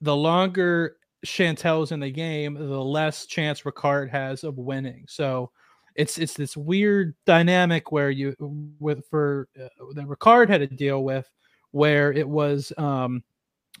the 0.00 0.16
longer 0.16 0.96
Shantel's 1.26 1.92
in 1.92 2.00
the 2.00 2.10
game, 2.10 2.54
the 2.54 2.64
less 2.64 3.26
chance 3.26 3.62
Ricard 3.62 4.10
has 4.10 4.44
of 4.44 4.56
winning. 4.56 5.04
So 5.08 5.50
it's 5.94 6.18
it's 6.18 6.34
this 6.34 6.56
weird 6.56 7.14
dynamic 7.26 7.92
where 7.92 8.10
you 8.10 8.34
with 8.78 9.06
for 9.08 9.48
uh, 9.60 9.68
that 9.94 10.06
Ricard 10.06 10.48
had 10.48 10.60
to 10.60 10.66
deal 10.66 11.04
with 11.04 11.30
where 11.72 12.12
it 12.12 12.28
was 12.28 12.72
um 12.78 13.22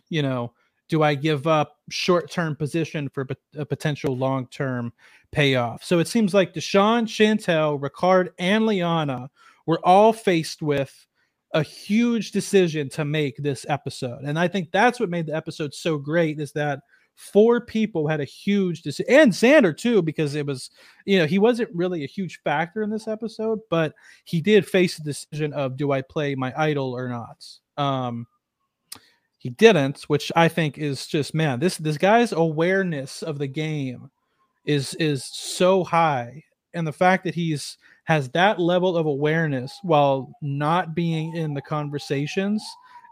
you 0.08 0.22
know 0.22 0.52
do 0.90 1.02
I 1.04 1.14
give 1.14 1.46
up 1.46 1.78
short 1.88 2.30
term 2.30 2.56
position 2.56 3.08
for 3.08 3.26
a 3.56 3.64
potential 3.64 4.16
long 4.16 4.48
term 4.48 4.92
payoff? 5.30 5.84
So 5.84 6.00
it 6.00 6.08
seems 6.08 6.34
like 6.34 6.52
Deshawn, 6.52 7.04
Shantel, 7.06 7.80
Ricard, 7.80 8.30
and 8.38 8.66
Liana 8.66 9.30
were 9.66 9.80
all 9.84 10.12
faced 10.12 10.62
with 10.62 11.06
a 11.52 11.62
huge 11.62 12.30
decision 12.30 12.88
to 12.90 13.04
make 13.04 13.36
this 13.36 13.66
episode. 13.68 14.22
And 14.24 14.38
I 14.38 14.48
think 14.48 14.70
that's 14.70 15.00
what 15.00 15.10
made 15.10 15.26
the 15.26 15.36
episode 15.36 15.74
so 15.74 15.98
great 15.98 16.38
is 16.38 16.52
that 16.52 16.80
four 17.20 17.60
people 17.60 18.08
had 18.08 18.20
a 18.20 18.24
huge 18.24 18.82
decision 18.82 19.12
and 19.12 19.32
Xander 19.32 19.76
too, 19.76 20.00
because 20.00 20.34
it 20.34 20.46
was, 20.46 20.70
you 21.04 21.18
know, 21.18 21.26
he 21.26 21.38
wasn't 21.38 21.68
really 21.74 22.02
a 22.02 22.08
huge 22.08 22.40
factor 22.42 22.82
in 22.82 22.90
this 22.90 23.08
episode, 23.08 23.58
but 23.68 23.94
he 24.24 24.40
did 24.40 24.66
face 24.66 24.96
the 24.96 25.04
decision 25.04 25.52
of 25.52 25.76
do 25.76 25.92
I 25.92 26.02
play 26.02 26.34
my 26.34 26.52
idol 26.56 26.96
or 26.96 27.08
not? 27.08 27.44
Um, 27.76 28.26
he 29.38 29.50
didn't, 29.50 30.02
which 30.02 30.30
I 30.36 30.48
think 30.48 30.78
is 30.78 31.06
just 31.06 31.34
man, 31.34 31.60
this 31.60 31.76
this 31.78 31.98
guy's 31.98 32.32
awareness 32.32 33.22
of 33.22 33.38
the 33.38 33.46
game 33.46 34.10
is 34.64 34.94
is 34.94 35.24
so 35.24 35.84
high. 35.84 36.44
And 36.72 36.86
the 36.86 36.92
fact 36.92 37.24
that 37.24 37.34
he's 37.34 37.76
has 38.10 38.28
that 38.30 38.58
level 38.58 38.96
of 38.96 39.06
awareness 39.06 39.78
while 39.84 40.32
not 40.42 40.96
being 40.96 41.36
in 41.36 41.54
the 41.54 41.62
conversations 41.62 42.60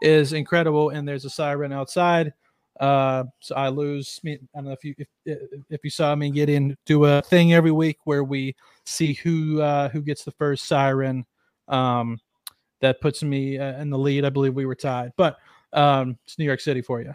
is 0.01 0.33
incredible. 0.33 0.89
And 0.89 1.07
there's 1.07 1.23
a 1.23 1.29
siren 1.29 1.71
outside. 1.71 2.33
Uh, 2.81 3.23
so 3.39 3.55
I 3.55 3.69
lose. 3.69 4.19
I 4.25 4.37
don't 4.55 4.65
know 4.65 4.71
if 4.73 4.83
you 4.83 4.93
if, 4.97 5.07
if 5.69 5.79
you 5.85 5.89
saw 5.89 6.13
me 6.15 6.31
get 6.31 6.49
in 6.49 6.75
do 6.85 7.05
a 7.05 7.21
thing 7.21 7.53
every 7.53 7.71
week 7.71 7.95
where 8.03 8.25
we 8.25 8.57
see 8.85 9.13
who 9.13 9.61
uh, 9.61 9.87
who 9.87 10.01
gets 10.01 10.25
the 10.25 10.31
first 10.31 10.67
siren. 10.67 11.25
Um, 11.69 12.19
that 12.81 12.99
puts 12.99 13.23
me 13.23 13.57
uh, 13.57 13.79
in 13.81 13.89
the 13.89 13.97
lead. 13.97 14.25
I 14.25 14.29
believe 14.29 14.53
we 14.53 14.65
were 14.65 14.75
tied, 14.75 15.13
but 15.15 15.37
um, 15.71 16.17
it's 16.25 16.37
New 16.37 16.45
York 16.45 16.59
City 16.59 16.81
for 16.81 17.01
you. 17.01 17.13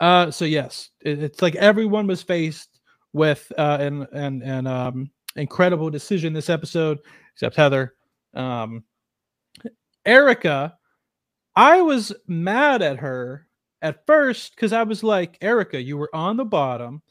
Uh, 0.00 0.30
so 0.30 0.44
yes, 0.44 0.90
it, 1.00 1.22
it's 1.22 1.40
like 1.40 1.54
everyone 1.56 2.06
was 2.06 2.22
faced 2.22 2.80
with 3.14 3.50
uh, 3.56 3.78
and 3.80 4.06
and 4.12 4.42
an 4.42 4.66
um, 4.66 5.10
incredible 5.36 5.90
decision 5.90 6.32
this 6.32 6.50
episode, 6.50 6.98
except 7.32 7.56
Heather. 7.56 7.94
Um, 8.34 8.84
Erika, 10.04 10.76
I 11.54 11.82
was 11.82 12.12
mad 12.26 12.82
at 12.82 12.98
her 12.98 13.46
at 13.82 14.06
first 14.06 14.54
because 14.54 14.72
I 14.72 14.82
was 14.82 15.02
like, 15.02 15.38
Erika, 15.40 15.80
you 15.80 15.96
were 15.96 16.14
on 16.14 16.36
the 16.36 16.44
bottom. 16.44 17.02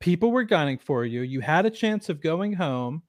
People 0.00 0.30
were 0.30 0.44
gunning 0.44 0.78
for 0.78 1.04
you. 1.04 1.22
You 1.22 1.40
had 1.40 1.66
a 1.66 1.70
chance 1.70 2.08
of 2.08 2.20
going 2.20 2.52
home 2.52 3.02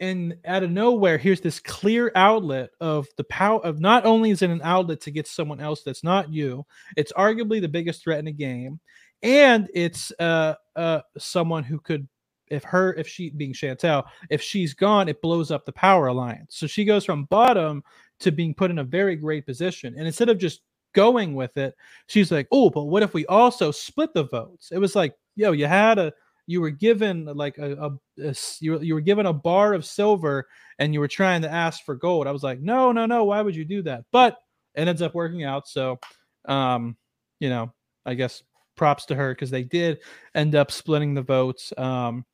and 0.00 0.36
out 0.44 0.62
of 0.62 0.70
nowhere 0.70 1.18
here's 1.18 1.40
this 1.40 1.58
clear 1.58 2.12
outlet 2.14 2.70
of 2.80 3.06
the 3.16 3.24
power 3.24 3.60
of 3.64 3.80
not 3.80 4.06
only 4.06 4.30
is 4.30 4.42
it 4.42 4.50
an 4.50 4.60
outlet 4.62 5.00
to 5.00 5.10
get 5.10 5.26
someone 5.26 5.60
else 5.60 5.82
that's 5.82 6.04
not 6.04 6.32
you 6.32 6.64
it's 6.96 7.12
arguably 7.14 7.60
the 7.60 7.68
biggest 7.68 8.02
threat 8.02 8.18
in 8.18 8.26
the 8.26 8.32
game 8.32 8.78
and 9.22 9.68
it's 9.74 10.12
uh 10.20 10.54
uh 10.76 11.00
someone 11.16 11.64
who 11.64 11.80
could 11.80 12.06
if 12.50 12.64
her 12.64 12.94
if 12.94 13.06
she 13.06 13.30
being 13.30 13.52
Shantel 13.52 14.04
if 14.30 14.42
she's 14.42 14.74
gone 14.74 15.08
it 15.08 15.22
blows 15.22 15.50
up 15.50 15.64
the 15.64 15.72
power 15.72 16.08
alliance 16.08 16.56
so 16.56 16.66
she 16.66 16.84
goes 16.84 17.04
from 17.04 17.24
bottom 17.24 17.82
to 18.20 18.32
being 18.32 18.54
put 18.54 18.70
in 18.70 18.78
a 18.78 18.84
very 18.84 19.16
great 19.16 19.46
position 19.46 19.94
and 19.96 20.06
instead 20.06 20.28
of 20.28 20.38
just 20.38 20.60
going 20.94 21.34
with 21.34 21.56
it 21.56 21.74
she's 22.06 22.32
like 22.32 22.48
oh 22.50 22.70
but 22.70 22.84
what 22.84 23.02
if 23.02 23.14
we 23.14 23.26
also 23.26 23.70
split 23.70 24.12
the 24.14 24.24
votes 24.24 24.72
it 24.72 24.78
was 24.78 24.96
like 24.96 25.14
yo 25.36 25.52
you 25.52 25.66
had 25.66 25.98
a 25.98 26.12
you 26.48 26.62
were 26.62 26.70
given 26.70 27.26
like 27.26 27.58
a, 27.58 27.72
a, 27.74 28.26
a, 28.26 28.34
you, 28.60 28.80
you 28.80 28.94
were 28.94 29.02
given 29.02 29.26
a 29.26 29.32
bar 29.32 29.74
of 29.74 29.84
silver 29.84 30.48
and 30.78 30.94
you 30.94 30.98
were 30.98 31.06
trying 31.06 31.42
to 31.42 31.52
ask 31.52 31.84
for 31.84 31.94
gold. 31.94 32.26
I 32.26 32.32
was 32.32 32.42
like, 32.42 32.58
no, 32.58 32.90
no, 32.90 33.04
no. 33.04 33.24
Why 33.24 33.42
would 33.42 33.54
you 33.54 33.66
do 33.66 33.82
that? 33.82 34.04
But 34.12 34.38
it 34.74 34.88
ends 34.88 35.02
up 35.02 35.14
working 35.14 35.44
out. 35.44 35.68
So, 35.68 35.98
um, 36.46 36.96
you 37.38 37.50
know, 37.50 37.74
I 38.06 38.14
guess 38.14 38.42
props 38.76 39.04
to 39.06 39.14
her 39.14 39.34
because 39.34 39.50
they 39.50 39.62
did 39.62 39.98
end 40.34 40.54
up 40.54 40.70
splitting 40.70 41.12
the 41.12 41.22
votes. 41.22 41.70
Um, 41.76 42.24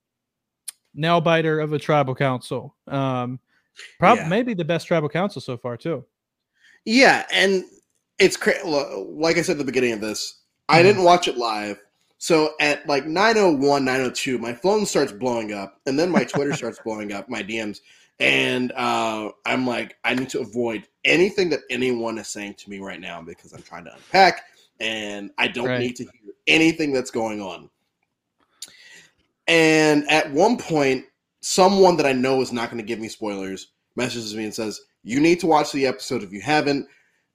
nail 0.94 1.20
biter 1.20 1.60
of 1.60 1.72
a 1.72 1.78
tribal 1.78 2.14
council. 2.14 2.74
Um, 2.86 3.40
probably 3.98 4.22
yeah. 4.22 4.28
maybe 4.28 4.54
the 4.54 4.64
best 4.64 4.86
tribal 4.86 5.08
council 5.08 5.40
so 5.40 5.56
far 5.56 5.76
too. 5.76 6.04
Yeah, 6.84 7.24
and 7.32 7.64
it's 8.18 8.36
crazy. 8.36 8.60
Like 8.64 9.38
I 9.38 9.42
said 9.42 9.52
at 9.52 9.58
the 9.58 9.64
beginning 9.64 9.92
of 9.92 10.00
this, 10.00 10.40
I 10.68 10.78
mm-hmm. 10.78 10.88
didn't 10.88 11.04
watch 11.04 11.28
it 11.28 11.36
live, 11.36 11.78
so 12.24 12.54
at 12.58 12.86
like 12.86 13.04
901, 13.04 13.84
902, 13.84 14.38
my 14.38 14.54
phone 14.54 14.86
starts 14.86 15.12
blowing 15.12 15.52
up, 15.52 15.78
and 15.84 15.98
then 15.98 16.10
my 16.10 16.24
Twitter 16.24 16.52
starts 16.56 16.78
blowing 16.82 17.12
up, 17.12 17.28
my 17.28 17.42
DMs. 17.42 17.80
And 18.20 18.72
uh, 18.72 19.30
I'm 19.44 19.66
like, 19.66 19.96
I 20.04 20.14
need 20.14 20.30
to 20.30 20.40
avoid 20.40 20.88
anything 21.04 21.50
that 21.50 21.60
anyone 21.68 22.16
is 22.16 22.28
saying 22.28 22.54
to 22.54 22.70
me 22.70 22.78
right 22.78 22.98
now 22.98 23.20
because 23.20 23.52
I'm 23.52 23.60
trying 23.60 23.84
to 23.84 23.92
unpack 23.92 24.42
and 24.80 25.32
I 25.36 25.48
don't 25.48 25.66
right. 25.66 25.80
need 25.80 25.96
to 25.96 26.04
hear 26.04 26.32
anything 26.46 26.92
that's 26.92 27.10
going 27.10 27.42
on. 27.42 27.68
And 29.46 30.10
at 30.10 30.30
one 30.32 30.56
point, 30.56 31.04
someone 31.42 31.96
that 31.98 32.06
I 32.06 32.12
know 32.12 32.40
is 32.40 32.52
not 32.52 32.70
going 32.70 32.82
to 32.82 32.86
give 32.86 32.98
me 32.98 33.08
spoilers 33.08 33.72
messages 33.96 34.34
me 34.34 34.44
and 34.44 34.54
says, 34.54 34.80
You 35.02 35.20
need 35.20 35.40
to 35.40 35.46
watch 35.46 35.72
the 35.72 35.86
episode 35.86 36.22
if 36.22 36.32
you 36.32 36.40
haven't. 36.40 36.88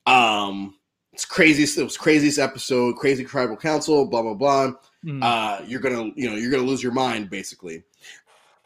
Um, 0.05 0.75
it's 1.13 1.25
crazy. 1.25 1.63
It 1.63 1.83
was 1.83 1.97
craziest 1.97 2.39
episode, 2.39 2.95
crazy 2.95 3.23
tribal 3.25 3.57
council, 3.57 4.05
blah 4.05 4.21
blah 4.21 4.33
blah. 4.33 4.71
Mm. 5.05 5.23
Uh, 5.23 5.63
you're 5.65 5.81
gonna, 5.81 6.11
you 6.15 6.29
know, 6.29 6.35
you're 6.35 6.51
gonna 6.51 6.63
lose 6.63 6.83
your 6.83 6.91
mind 6.91 7.29
basically. 7.29 7.83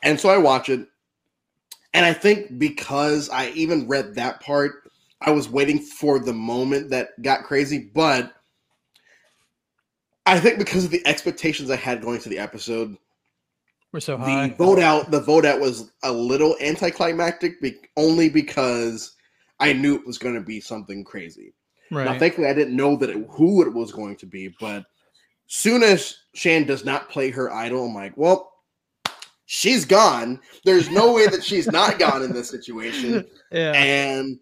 And 0.03 0.19
so 0.19 0.29
I 0.29 0.37
watch 0.37 0.69
it, 0.69 0.85
and 1.93 2.05
I 2.05 2.13
think 2.13 2.59
because 2.59 3.29
I 3.29 3.49
even 3.49 3.87
read 3.87 4.15
that 4.15 4.41
part, 4.41 4.91
I 5.21 5.31
was 5.31 5.49
waiting 5.49 5.79
for 5.79 6.19
the 6.19 6.33
moment 6.33 6.89
that 6.89 7.21
got 7.21 7.43
crazy. 7.43 7.89
But 7.93 8.33
I 10.25 10.39
think 10.39 10.57
because 10.57 10.85
of 10.85 10.91
the 10.91 11.05
expectations 11.07 11.69
I 11.69 11.75
had 11.75 12.01
going 12.01 12.19
to 12.21 12.29
the 12.29 12.39
episode, 12.39 12.97
we're 13.93 13.99
so 13.99 14.17
high. 14.17 14.49
The 14.49 14.55
vote 14.55 14.79
out, 14.79 15.11
the 15.11 15.21
vote 15.21 15.45
out 15.45 15.59
was 15.59 15.91
a 16.01 16.11
little 16.11 16.55
anticlimactic, 16.59 17.61
be- 17.61 17.77
only 17.95 18.27
because 18.27 19.13
I 19.59 19.71
knew 19.71 19.95
it 19.95 20.05
was 20.05 20.17
going 20.17 20.33
to 20.35 20.41
be 20.41 20.59
something 20.59 21.03
crazy. 21.03 21.53
Right. 21.91 22.05
Now, 22.05 22.17
thankfully, 22.17 22.47
I 22.47 22.53
didn't 22.53 22.75
know 22.75 22.95
that 22.97 23.11
it, 23.11 23.25
who 23.29 23.61
it 23.61 23.71
was 23.71 23.91
going 23.91 24.15
to 24.17 24.25
be, 24.25 24.53
but 24.59 24.83
soon 25.45 25.83
as 25.83 26.17
Shan 26.33 26.65
does 26.65 26.83
not 26.83 27.09
play 27.09 27.29
her 27.29 27.53
idol, 27.53 27.85
I'm 27.85 27.93
like, 27.93 28.17
well, 28.17 28.51
she's 29.45 29.85
gone. 29.85 30.39
There's 30.65 30.89
no 30.89 31.13
way 31.13 31.27
that 31.27 31.43
she's 31.43 31.67
not 31.67 31.99
gone 31.99 32.23
in 32.23 32.33
this 32.33 32.49
situation. 32.49 33.25
Yeah. 33.51 33.73
And 33.73 34.39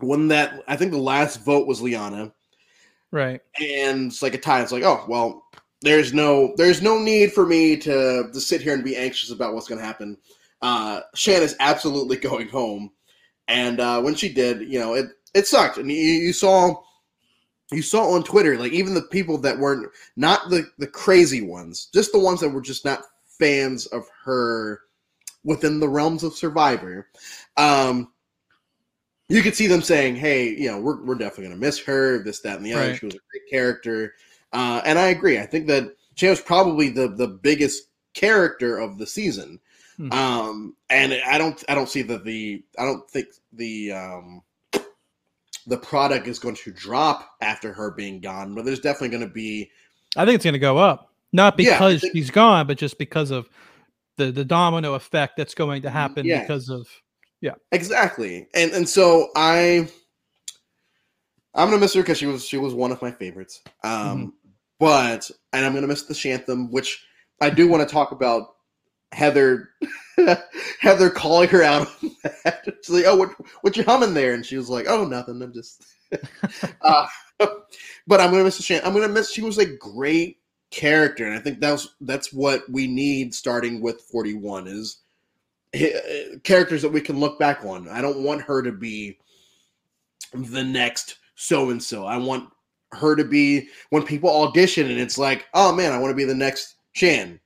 when 0.00 0.28
that, 0.28 0.62
I 0.68 0.76
think 0.76 0.90
the 0.90 0.98
last 0.98 1.42
vote 1.42 1.66
was 1.66 1.80
Liana. 1.80 2.34
Right. 3.10 3.40
And 3.58 4.12
it's 4.12 4.20
like 4.20 4.34
a 4.34 4.38
tie. 4.38 4.60
It's 4.60 4.72
like, 4.72 4.82
oh, 4.82 5.06
well, 5.08 5.46
there's 5.82 6.12
no, 6.12 6.54
there's 6.56 6.82
no 6.82 6.98
need 6.98 7.32
for 7.32 7.46
me 7.46 7.76
to, 7.76 8.30
to 8.32 8.40
sit 8.40 8.60
here 8.60 8.74
and 8.74 8.84
be 8.84 8.96
anxious 8.96 9.30
about 9.30 9.54
what's 9.54 9.68
going 9.68 9.80
to 9.80 9.86
happen. 9.86 10.16
Uh, 10.62 11.00
Shan 11.14 11.42
is 11.42 11.56
absolutely 11.60 12.16
going 12.16 12.48
home. 12.48 12.90
And 13.48 13.78
uh, 13.78 14.00
when 14.00 14.14
she 14.14 14.32
did, 14.32 14.62
you 14.62 14.78
know, 14.78 14.94
it, 14.94 15.06
it 15.34 15.46
sucked. 15.46 15.78
And 15.78 15.90
you, 15.90 15.96
you 15.96 16.32
saw 16.32 16.82
you 17.72 17.82
saw 17.82 18.12
on 18.12 18.22
Twitter, 18.22 18.56
like 18.56 18.72
even 18.72 18.94
the 18.94 19.02
people 19.02 19.38
that 19.38 19.58
weren't 19.58 19.90
not 20.16 20.50
the 20.50 20.70
the 20.78 20.86
crazy 20.86 21.42
ones, 21.42 21.88
just 21.92 22.12
the 22.12 22.18
ones 22.18 22.40
that 22.40 22.50
were 22.50 22.60
just 22.60 22.84
not 22.84 23.02
fans 23.38 23.86
of 23.86 24.04
her 24.24 24.80
within 25.44 25.80
the 25.80 25.88
realms 25.88 26.22
of 26.22 26.34
Survivor. 26.34 27.08
Um, 27.56 28.12
you 29.28 29.42
could 29.42 29.56
see 29.56 29.66
them 29.66 29.82
saying, 29.82 30.16
"Hey, 30.16 30.50
you 30.50 30.70
know, 30.70 30.78
we're 30.78 31.04
we're 31.04 31.16
definitely 31.16 31.46
gonna 31.48 31.56
miss 31.56 31.78
her. 31.80 32.22
This, 32.22 32.40
that, 32.40 32.58
and 32.58 32.66
the 32.66 32.74
other. 32.74 32.88
Right. 32.90 32.98
She 32.98 33.06
was 33.06 33.14
a 33.16 33.18
great 33.30 33.50
character." 33.50 34.14
Uh, 34.52 34.80
and 34.84 34.98
I 34.98 35.08
agree. 35.08 35.38
I 35.38 35.46
think 35.46 35.66
that 35.66 35.94
was 36.22 36.40
probably 36.40 36.88
the 36.88 37.08
the 37.08 37.28
biggest 37.28 37.88
character 38.14 38.78
of 38.78 38.98
the 38.98 39.06
season. 39.06 39.60
Hmm. 39.96 40.12
Um, 40.12 40.76
and 40.90 41.12
I 41.12 41.38
don't 41.38 41.62
I 41.68 41.74
don't 41.74 41.88
see 41.88 42.02
that 42.02 42.24
the 42.24 42.62
I 42.78 42.84
don't 42.84 43.08
think 43.10 43.28
the 43.52 43.92
um 43.92 44.42
the 45.66 45.78
product 45.78 46.28
is 46.28 46.38
going 46.38 46.54
to 46.56 46.72
drop 46.72 47.36
after 47.40 47.72
her 47.72 47.90
being 47.90 48.20
gone, 48.20 48.54
but 48.54 48.64
there's 48.64 48.80
definitely 48.80 49.08
going 49.08 49.28
to 49.28 49.34
be. 49.34 49.70
I 50.16 50.24
think 50.24 50.36
it's 50.36 50.44
going 50.44 50.54
to 50.54 50.58
go 50.58 50.78
up, 50.78 51.12
not 51.32 51.56
because 51.56 51.94
yeah, 51.94 51.98
think, 51.98 52.12
she's 52.14 52.30
gone, 52.30 52.66
but 52.66 52.78
just 52.78 52.98
because 52.98 53.30
of 53.30 53.48
the 54.16 54.32
the 54.32 54.44
domino 54.44 54.94
effect 54.94 55.36
that's 55.36 55.54
going 55.54 55.82
to 55.82 55.90
happen 55.90 56.26
yeah. 56.26 56.40
because 56.40 56.68
of 56.68 56.88
yeah 57.40 57.54
exactly 57.72 58.48
and 58.54 58.72
and 58.72 58.88
so 58.88 59.28
i 59.36 59.88
i'm 61.56 61.68
gonna 61.68 61.80
miss 61.80 61.94
her 61.94 62.02
because 62.02 62.18
she 62.18 62.26
was 62.26 62.44
she 62.44 62.58
was 62.58 62.74
one 62.74 62.92
of 62.92 63.02
my 63.02 63.10
favorites 63.10 63.62
um 63.82 63.92
mm-hmm. 63.92 64.28
but 64.78 65.30
and 65.52 65.64
i'm 65.64 65.74
gonna 65.74 65.86
miss 65.86 66.02
the 66.02 66.14
shantham 66.14 66.70
which 66.70 67.04
i 67.40 67.50
do 67.50 67.68
want 67.68 67.86
to 67.86 67.92
talk 67.92 68.12
about 68.12 68.54
heather 69.12 69.70
Heather 70.80 71.10
calling 71.10 71.48
her 71.50 71.62
out. 71.62 71.88
She's 72.00 72.90
like, 72.90 73.04
"Oh, 73.06 73.16
what 73.16 73.30
what 73.60 73.76
you 73.76 73.84
humming 73.84 74.14
there?" 74.14 74.34
And 74.34 74.44
she 74.44 74.56
was 74.56 74.68
like, 74.68 74.86
"Oh, 74.88 75.04
nothing. 75.04 75.42
I'm 75.42 75.52
just." 75.52 75.84
uh, 76.82 77.06
but 77.38 78.20
I'm 78.20 78.30
gonna 78.30 78.44
miss 78.44 78.62
Shan. 78.62 78.80
I'm 78.84 78.94
gonna 78.94 79.08
miss. 79.08 79.30
She 79.30 79.42
was 79.42 79.58
a 79.58 79.66
great 79.66 80.38
character, 80.70 81.26
and 81.26 81.34
I 81.34 81.38
think 81.38 81.60
that's 81.60 81.88
that's 82.00 82.32
what 82.32 82.62
we 82.70 82.86
need 82.86 83.34
starting 83.34 83.82
with 83.82 84.00
41 84.02 84.66
is 84.66 84.98
uh, 85.74 86.38
characters 86.44 86.82
that 86.82 86.92
we 86.92 87.00
can 87.00 87.20
look 87.20 87.38
back 87.38 87.64
on. 87.64 87.88
I 87.88 88.00
don't 88.00 88.22
want 88.22 88.42
her 88.42 88.62
to 88.62 88.72
be 88.72 89.18
the 90.32 90.64
next 90.64 91.18
so 91.36 91.70
and 91.70 91.82
so. 91.82 92.04
I 92.04 92.16
want 92.16 92.50
her 92.92 93.14
to 93.14 93.24
be 93.24 93.68
when 93.90 94.02
people 94.02 94.30
audition 94.30 94.90
and 94.90 95.00
it's 95.00 95.18
like, 95.18 95.46
oh 95.54 95.72
man, 95.72 95.92
I 95.92 95.98
want 95.98 96.10
to 96.10 96.16
be 96.16 96.24
the 96.24 96.34
next 96.34 96.74
Shan. 96.92 97.38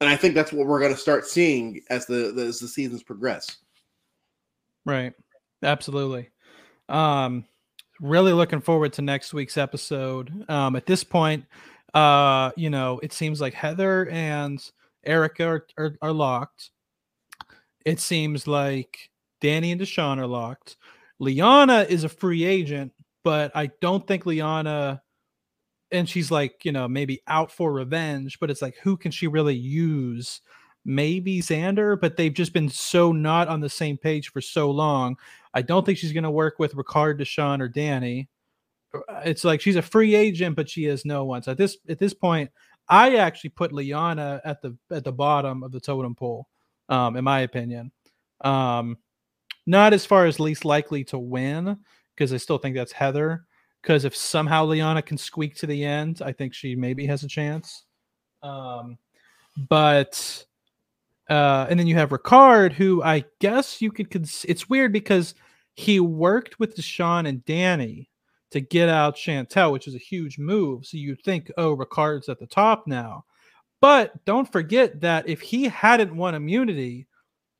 And 0.00 0.10
I 0.10 0.16
think 0.16 0.34
that's 0.34 0.52
what 0.52 0.66
we're 0.66 0.80
going 0.80 0.92
to 0.92 0.98
start 0.98 1.26
seeing 1.26 1.80
as 1.90 2.06
the, 2.06 2.32
the 2.34 2.44
as 2.46 2.60
the 2.60 2.68
seasons 2.68 3.02
progress. 3.02 3.56
Right. 4.84 5.12
Absolutely. 5.62 6.30
Um 6.88 7.44
really 8.00 8.32
looking 8.32 8.60
forward 8.60 8.92
to 8.94 9.02
next 9.02 9.32
week's 9.32 9.56
episode. 9.56 10.44
Um 10.48 10.76
at 10.76 10.86
this 10.86 11.04
point, 11.04 11.44
uh, 11.94 12.50
you 12.56 12.70
know, 12.70 13.00
it 13.02 13.12
seems 13.12 13.40
like 13.40 13.54
Heather 13.54 14.08
and 14.08 14.62
Erika 15.04 15.46
are, 15.46 15.66
are, 15.76 15.96
are 16.00 16.12
locked. 16.12 16.70
It 17.84 18.00
seems 18.00 18.46
like 18.46 19.10
Danny 19.40 19.72
and 19.72 19.80
Deshawn 19.80 20.18
are 20.18 20.26
locked. 20.26 20.76
Liana 21.18 21.86
is 21.88 22.04
a 22.04 22.08
free 22.08 22.44
agent, 22.44 22.92
but 23.24 23.52
I 23.54 23.70
don't 23.80 24.06
think 24.06 24.26
Liana 24.26 25.02
and 25.92 26.08
she's 26.08 26.30
like, 26.30 26.64
you 26.64 26.72
know, 26.72 26.88
maybe 26.88 27.20
out 27.26 27.52
for 27.52 27.72
revenge, 27.72 28.40
but 28.40 28.50
it's 28.50 28.62
like 28.62 28.76
who 28.82 28.96
can 28.96 29.10
she 29.12 29.28
really 29.28 29.54
use? 29.54 30.40
Maybe 30.84 31.40
Xander, 31.40 32.00
but 32.00 32.16
they've 32.16 32.32
just 32.32 32.52
been 32.52 32.68
so 32.68 33.12
not 33.12 33.46
on 33.46 33.60
the 33.60 33.68
same 33.68 33.96
page 33.96 34.32
for 34.32 34.40
so 34.40 34.70
long. 34.70 35.16
I 35.54 35.62
don't 35.62 35.86
think 35.86 35.98
she's 35.98 36.12
going 36.12 36.24
to 36.24 36.30
work 36.30 36.58
with 36.58 36.74
Ricard, 36.74 37.20
Deshawn, 37.20 37.60
or 37.60 37.68
Danny. 37.68 38.28
Uh, 38.92 39.20
it's 39.24 39.44
like 39.44 39.60
she's 39.60 39.76
a 39.76 39.82
free 39.82 40.14
agent, 40.14 40.56
but 40.56 40.68
she 40.68 40.84
has 40.84 41.04
no 41.04 41.24
one. 41.24 41.42
So 41.42 41.52
at 41.52 41.58
this 41.58 41.76
at 41.88 41.98
this 41.98 42.14
point, 42.14 42.50
I 42.88 43.16
actually 43.16 43.50
put 43.50 43.72
Liana 43.72 44.40
at 44.44 44.60
the 44.60 44.76
at 44.90 45.04
the 45.04 45.12
bottom 45.12 45.62
of 45.62 45.70
the 45.70 45.80
totem 45.80 46.14
pole, 46.14 46.48
um, 46.88 47.16
in 47.16 47.24
my 47.24 47.40
opinion. 47.40 47.92
Um, 48.40 48.96
not 49.66 49.92
as 49.92 50.04
far 50.04 50.26
as 50.26 50.40
least 50.40 50.64
likely 50.64 51.04
to 51.04 51.18
win, 51.18 51.78
because 52.14 52.32
I 52.32 52.36
still 52.36 52.58
think 52.58 52.76
that's 52.76 52.92
Heather. 52.92 53.44
Because 53.80 54.04
if 54.04 54.14
somehow 54.16 54.64
Liana 54.64 55.02
can 55.02 55.18
squeak 55.18 55.56
to 55.56 55.66
the 55.66 55.84
end, 55.84 56.22
I 56.24 56.32
think 56.32 56.54
she 56.54 56.76
maybe 56.76 57.04
has 57.06 57.24
a 57.24 57.28
chance. 57.28 57.84
Um, 58.42 58.96
but 59.68 60.44
uh, 61.28 61.66
and 61.68 61.78
then 61.78 61.86
you 61.86 61.96
have 61.96 62.10
Ricard, 62.10 62.72
who 62.72 63.02
I 63.02 63.24
guess 63.40 63.82
you 63.82 63.90
could. 63.90 64.10
Cons- 64.10 64.46
it's 64.48 64.68
weird 64.68 64.92
because 64.92 65.34
he 65.74 66.00
worked 66.00 66.58
with 66.60 66.76
Deshawn 66.76 67.26
and 67.26 67.44
Danny 67.44 68.10
to 68.50 68.60
get 68.60 68.88
out 68.88 69.16
Shantel, 69.16 69.72
which 69.72 69.88
is 69.88 69.94
a 69.94 69.98
huge 69.98 70.38
move. 70.38 70.86
So 70.86 70.98
you'd 70.98 71.22
think, 71.22 71.50
oh, 71.56 71.76
Ricard's 71.76 72.28
at 72.28 72.38
the 72.38 72.46
top 72.46 72.86
now. 72.86 73.24
But 73.80 74.24
don't 74.24 74.50
forget 74.50 75.00
that 75.00 75.28
if 75.28 75.40
he 75.40 75.64
hadn't 75.64 76.14
won 76.14 76.34
immunity, 76.34 77.06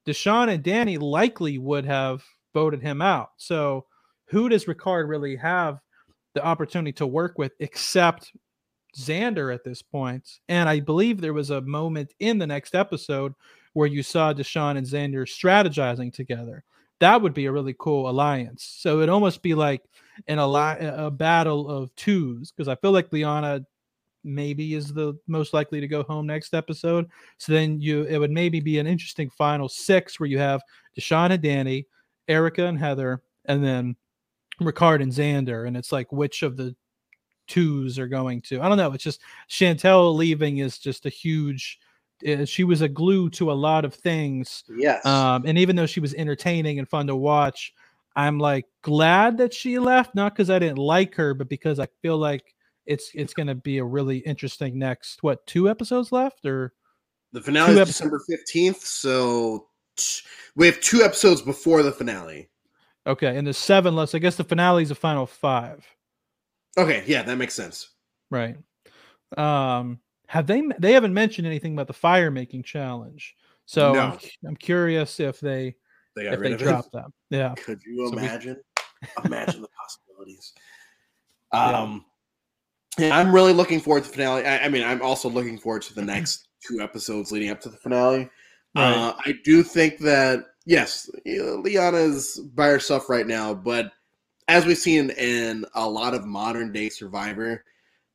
Deshawn 0.06 0.52
and 0.52 0.62
Danny 0.62 0.98
likely 0.98 1.58
would 1.58 1.84
have 1.84 2.22
voted 2.54 2.82
him 2.82 3.00
out. 3.00 3.30
So 3.38 3.86
who 4.32 4.48
does 4.48 4.64
Ricard 4.64 5.08
really 5.08 5.36
have 5.36 5.78
the 6.34 6.42
opportunity 6.42 6.92
to 6.92 7.06
work 7.06 7.36
with 7.36 7.52
except 7.60 8.32
Xander 8.96 9.54
at 9.54 9.62
this 9.62 9.82
point? 9.82 10.40
And 10.48 10.70
I 10.70 10.80
believe 10.80 11.20
there 11.20 11.34
was 11.34 11.50
a 11.50 11.60
moment 11.60 12.14
in 12.18 12.38
the 12.38 12.46
next 12.46 12.74
episode 12.74 13.34
where 13.74 13.86
you 13.86 14.02
saw 14.02 14.32
Deshawn 14.32 14.78
and 14.78 14.86
Xander 14.86 15.26
strategizing 15.26 16.10
together. 16.12 16.64
That 17.00 17.20
would 17.20 17.34
be 17.34 17.44
a 17.44 17.52
really 17.52 17.74
cool 17.78 18.08
alliance. 18.08 18.76
So 18.78 18.98
it'd 18.98 19.10
almost 19.10 19.42
be 19.42 19.54
like 19.54 19.82
an 20.28 20.38
ali- 20.38 20.78
a 20.80 21.10
battle 21.10 21.68
of 21.68 21.94
twos 21.94 22.52
because 22.52 22.68
I 22.68 22.76
feel 22.76 22.92
like 22.92 23.12
Liana 23.12 23.66
maybe 24.24 24.74
is 24.74 24.94
the 24.94 25.12
most 25.26 25.52
likely 25.52 25.80
to 25.80 25.88
go 25.88 26.04
home 26.04 26.26
next 26.26 26.54
episode. 26.54 27.06
So 27.36 27.52
then 27.52 27.82
you 27.82 28.04
it 28.04 28.16
would 28.16 28.30
maybe 28.30 28.60
be 28.60 28.78
an 28.78 28.86
interesting 28.86 29.28
final 29.28 29.68
six 29.68 30.18
where 30.18 30.28
you 30.28 30.38
have 30.38 30.62
Deshawn 30.98 31.32
and 31.32 31.42
Danny, 31.42 31.86
Erika 32.28 32.64
and 32.64 32.78
Heather, 32.78 33.20
and 33.44 33.62
then 33.62 33.96
Ricard 34.64 35.02
and 35.02 35.12
Xander. 35.12 35.66
And 35.66 35.76
it's 35.76 35.92
like 35.92 36.12
which 36.12 36.42
of 36.42 36.56
the 36.56 36.74
twos 37.48 37.98
are 37.98 38.08
going 38.08 38.40
to 38.40 38.60
I 38.60 38.68
don't 38.68 38.78
know. 38.78 38.92
It's 38.92 39.04
just 39.04 39.20
Shantel 39.48 40.14
leaving 40.14 40.58
is 40.58 40.78
just 40.78 41.06
a 41.06 41.10
huge 41.10 41.78
uh, 42.26 42.44
she 42.44 42.64
was 42.64 42.80
a 42.82 42.88
glue 42.88 43.28
to 43.30 43.50
a 43.50 43.54
lot 43.54 43.84
of 43.84 43.94
things. 43.94 44.64
Yes. 44.76 45.04
Um, 45.04 45.44
and 45.44 45.58
even 45.58 45.76
though 45.76 45.86
she 45.86 46.00
was 46.00 46.14
entertaining 46.14 46.78
and 46.78 46.88
fun 46.88 47.08
to 47.08 47.16
watch, 47.16 47.74
I'm 48.14 48.38
like 48.38 48.66
glad 48.82 49.38
that 49.38 49.52
she 49.52 49.78
left, 49.78 50.14
not 50.14 50.34
because 50.34 50.50
I 50.50 50.58
didn't 50.58 50.78
like 50.78 51.14
her, 51.16 51.34
but 51.34 51.48
because 51.48 51.78
I 51.78 51.88
feel 52.00 52.18
like 52.18 52.54
it's 52.86 53.10
it's 53.14 53.34
going 53.34 53.46
to 53.46 53.54
be 53.54 53.78
a 53.78 53.84
really 53.84 54.18
interesting 54.18 54.78
next 54.78 55.22
what 55.22 55.46
two 55.46 55.68
episodes 55.68 56.12
left 56.12 56.44
or 56.44 56.72
the 57.32 57.40
finale 57.40 57.78
is 57.78 57.88
December 57.88 58.20
fifteenth, 58.28 58.80
so 58.80 59.66
t- 59.96 60.22
we 60.54 60.66
have 60.66 60.80
two 60.80 61.02
episodes 61.02 61.40
before 61.40 61.82
the 61.82 61.92
finale. 61.92 62.50
Okay, 63.06 63.36
and 63.36 63.46
the 63.46 63.54
seven 63.54 63.96
less. 63.96 64.14
I 64.14 64.18
guess 64.18 64.36
the 64.36 64.44
finale 64.44 64.84
is 64.84 64.90
the 64.90 64.94
final 64.94 65.26
five. 65.26 65.84
Okay, 66.78 67.02
yeah, 67.06 67.22
that 67.22 67.36
makes 67.36 67.54
sense. 67.54 67.90
Right. 68.30 68.56
Um, 69.36 69.98
have 70.28 70.46
they? 70.46 70.62
They 70.78 70.92
haven't 70.92 71.14
mentioned 71.14 71.46
anything 71.46 71.72
about 71.72 71.88
the 71.88 71.92
fire 71.92 72.30
making 72.30 72.62
challenge, 72.62 73.34
so 73.66 73.92
no. 73.92 74.00
I'm, 74.00 74.18
I'm, 74.46 74.56
curious 74.56 75.18
if 75.20 75.40
they 75.40 75.74
they 76.14 76.28
if 76.28 76.40
they 76.40 76.56
dropped 76.56 76.92
them. 76.92 77.12
Yeah. 77.30 77.54
Could 77.64 77.80
you 77.84 78.08
so 78.08 78.18
imagine? 78.18 78.56
We... 79.02 79.24
imagine 79.26 79.62
the 79.62 79.68
possibilities. 79.68 80.52
Um, 81.54 82.06
yeah, 82.98 83.14
I'm 83.14 83.30
really 83.30 83.52
looking 83.52 83.78
forward 83.78 84.04
to 84.04 84.08
the 84.08 84.14
finale. 84.14 84.46
I, 84.46 84.60
I, 84.60 84.68
mean, 84.70 84.82
I'm 84.82 85.02
also 85.02 85.28
looking 85.28 85.58
forward 85.58 85.82
to 85.82 85.94
the 85.94 86.00
next 86.00 86.48
two 86.66 86.80
episodes 86.80 87.30
leading 87.30 87.50
up 87.50 87.60
to 87.60 87.68
the 87.68 87.76
finale. 87.76 88.30
Right. 88.74 88.90
Uh, 88.90 89.14
I 89.26 89.34
do 89.44 89.62
think 89.62 89.98
that 89.98 90.46
yes, 90.64 91.10
Liana 91.24 91.98
is 91.98 92.38
by 92.54 92.68
herself 92.68 93.08
right 93.08 93.26
now, 93.26 93.54
but 93.54 93.92
as 94.48 94.66
we've 94.66 94.78
seen 94.78 95.10
in 95.10 95.64
a 95.74 95.88
lot 95.88 96.14
of 96.14 96.26
modern 96.26 96.72
day 96.72 96.88
Survivor, 96.88 97.64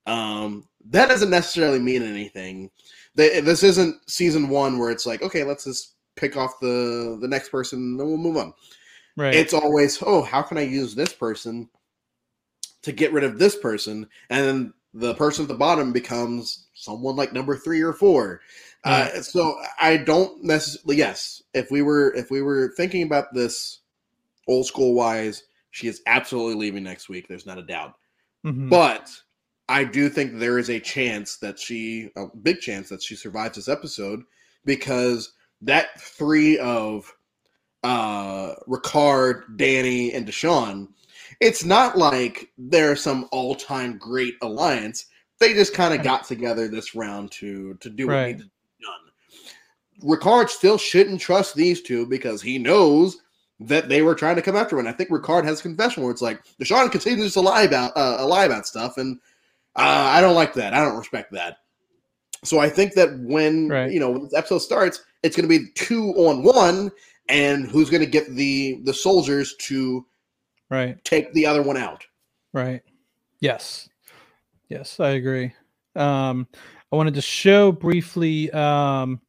um, 0.06 0.68
that 0.90 1.10
doesn't 1.10 1.30
necessarily 1.30 1.80
mean 1.80 2.04
anything. 2.04 2.70
This 3.16 3.64
isn't 3.64 4.10
season 4.10 4.50
one 4.50 4.78
where 4.78 4.92
it's 4.92 5.06
like, 5.06 5.22
okay, 5.22 5.44
let's 5.44 5.64
just 5.64 5.96
pick 6.16 6.38
off 6.38 6.60
the 6.60 7.18
the 7.22 7.28
next 7.28 7.50
person 7.50 7.80
and 7.80 8.00
then 8.00 8.08
we'll 8.08 8.18
move 8.18 8.38
on. 8.38 8.54
Right. 9.16 9.34
It's 9.34 9.54
always, 9.54 9.98
oh, 10.06 10.22
how 10.22 10.44
can 10.44 10.58
I 10.58 10.62
use 10.62 10.94
this 10.94 11.14
person 11.14 11.68
to 12.84 12.92
get 12.92 13.12
rid 13.12 13.24
of 13.24 13.40
this 13.40 13.56
person? 13.58 14.08
And 14.30 14.46
then 14.46 14.74
the 14.94 15.16
person 15.16 15.44
at 15.44 15.48
the 15.48 15.56
bottom 15.56 15.92
becomes 15.92 16.68
someone 16.74 17.16
like 17.16 17.34
number 17.34 17.58
three 17.58 17.82
or 17.82 17.94
four. 17.94 18.42
Uh, 18.88 19.22
so 19.22 19.60
I 19.80 19.98
don't 19.98 20.44
necessarily. 20.44 20.98
Yes, 20.98 21.42
if 21.54 21.72
we 21.72 21.82
were 21.82 22.14
if 22.14 22.32
we 22.32 22.42
were 22.42 22.74
thinking 22.78 23.04
about 23.04 23.34
this 23.34 23.82
old 24.48 24.66
school 24.66 24.94
wise, 24.94 25.44
she 25.72 25.88
is 25.88 26.02
absolutely 26.08 26.56
leaving 26.56 26.84
next 26.84 27.10
week. 27.10 27.28
There's 27.28 27.46
not 27.46 27.60
a 27.60 27.64
doubt. 27.64 27.94
Mm-hmm. 28.46 28.70
But 28.70 29.12
I 29.70 29.84
do 29.84 30.10
think 30.10 30.40
there 30.40 30.58
is 30.58 30.70
a 30.70 30.80
chance 30.80 31.38
that 31.38 31.60
she, 31.60 32.10
a 32.16 32.28
big 32.28 32.62
chance 32.62 32.90
that 32.90 33.04
she 33.04 33.16
survives 33.16 33.56
this 33.56 33.68
episode 33.68 34.24
because 34.66 35.34
that 35.62 36.00
three 36.00 36.58
of 36.60 37.14
uh 37.84 38.56
Ricard, 38.68 39.58
Danny, 39.58 40.14
and 40.14 40.28
Deshawn, 40.28 40.88
it's 41.40 41.66
not 41.66 41.98
like 41.98 42.52
they're 42.58 42.96
some 42.96 43.28
all-time 43.32 43.98
great 43.98 44.36
alliance. 44.42 45.06
They 45.40 45.54
just 45.54 45.74
kind 45.74 45.94
of 45.94 46.04
got 46.04 46.26
together 46.26 46.68
this 46.68 46.96
round 46.96 47.32
to 47.34 47.76
to 47.76 47.90
do 47.90 48.08
what 48.08 48.14
right. 48.14 48.28
needed 48.28 48.38
to 48.40 48.44
be 48.46 48.50
done. 48.50 48.52
Ricard 50.04 50.50
still 50.50 50.78
shouldn't 50.78 51.22
trust 51.22 51.56
these 51.56 51.82
two 51.82 52.06
because 52.06 52.42
he 52.42 52.58
knows 52.58 53.18
that 53.60 53.90
they 53.90 54.02
were 54.02 54.16
trying 54.16 54.36
to 54.36 54.42
come 54.42 54.56
after 54.56 54.76
him. 54.76 54.86
And 54.86 54.90
I 54.90 54.92
think 54.92 55.10
Ricard 55.10 55.44
has 55.46 55.60
a 55.60 55.64
confession 55.64 56.04
where 56.04 56.12
it's 56.12 56.22
like 56.22 56.44
Deshawn 56.62 56.92
continues 56.92 57.34
to 57.34 57.42
lie 57.42 57.64
about 57.64 57.96
uh, 57.96 58.26
lie 58.28 58.46
about 58.46 58.68
stuff, 58.68 58.98
and 58.98 59.20
uh, 59.76 59.82
I 60.12 60.22
don't 60.22 60.36
like 60.36 60.54
that. 60.54 60.74
I 60.74 60.84
don't 60.84 60.98
respect 60.98 61.32
that. 61.34 61.58
So 62.44 62.60
I 62.60 62.70
think 62.70 62.94
that 62.94 63.18
when 63.20 63.70
right. 63.70 63.92
you 63.92 64.00
know 64.00 64.12
when 64.12 64.24
this 64.24 64.34
episode 64.34 64.60
starts, 64.60 65.04
it's 65.24 65.36
going 65.36 65.50
to 65.50 65.60
be 65.60 65.72
two 65.74 66.12
on 66.12 66.44
one, 66.44 66.92
and 67.30 67.68
who's 67.68 67.90
going 67.90 68.04
to 68.04 68.10
get 68.10 68.30
the 68.30 68.80
the 68.84 68.94
soldiers 68.94 69.56
to 69.62 70.06
right 70.70 71.04
take 71.04 71.34
the 71.34 71.46
other 71.46 71.64
one 71.64 71.78
out. 71.78 72.06
Right. 72.54 72.82
Yes. 73.40 73.90
Yes, 74.70 75.00
I 75.00 75.12
agree. 75.12 75.54
Um, 75.96 76.48
I 76.92 76.96
wanted 76.96 77.14
to 77.16 77.22
show 77.22 77.72
briefly 77.72 78.52
um, 78.52 79.22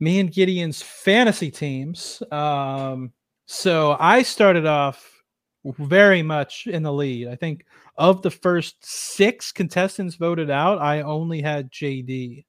me 0.00 0.20
and 0.20 0.32
Gideon's 0.32 0.82
fantasy 0.82 1.50
teams. 1.50 2.22
Um, 2.30 3.12
so 3.46 3.96
I 3.98 4.22
started 4.22 4.66
off 4.66 5.22
very 5.64 6.22
much 6.22 6.66
in 6.66 6.82
the 6.82 6.92
lead. 6.92 7.28
I 7.28 7.36
think 7.36 7.64
of 7.96 8.22
the 8.22 8.30
first 8.30 8.76
six 8.84 9.52
contestants 9.52 10.16
voted 10.16 10.50
out, 10.50 10.78
I 10.78 11.02
only 11.02 11.40
had 11.40 11.72
JD. 11.72 12.44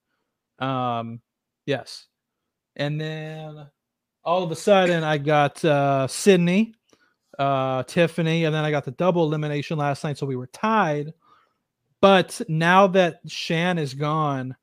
Um, 0.59 1.21
yes. 1.65 2.07
And 2.75 2.99
then 2.99 3.67
all 4.23 4.43
of 4.43 4.51
a 4.51 4.55
sudden, 4.55 5.03
I 5.03 5.17
got 5.17 5.63
uh, 5.63 6.07
Sydney, 6.07 6.73
uh, 7.39 7.83
Tiffany, 7.83 8.43
and 8.43 8.53
then 8.53 8.65
I 8.65 8.71
got 8.71 8.85
the 8.85 8.91
double 8.91 9.23
elimination 9.23 9.77
last 9.77 10.03
night, 10.03 10.17
so 10.17 10.25
we 10.25 10.35
were 10.35 10.47
tied. 10.47 11.13
But 12.01 12.41
now 12.47 12.87
that 12.87 13.21
Shan 13.27 13.77
is 13.77 13.93
gone, 13.93 14.55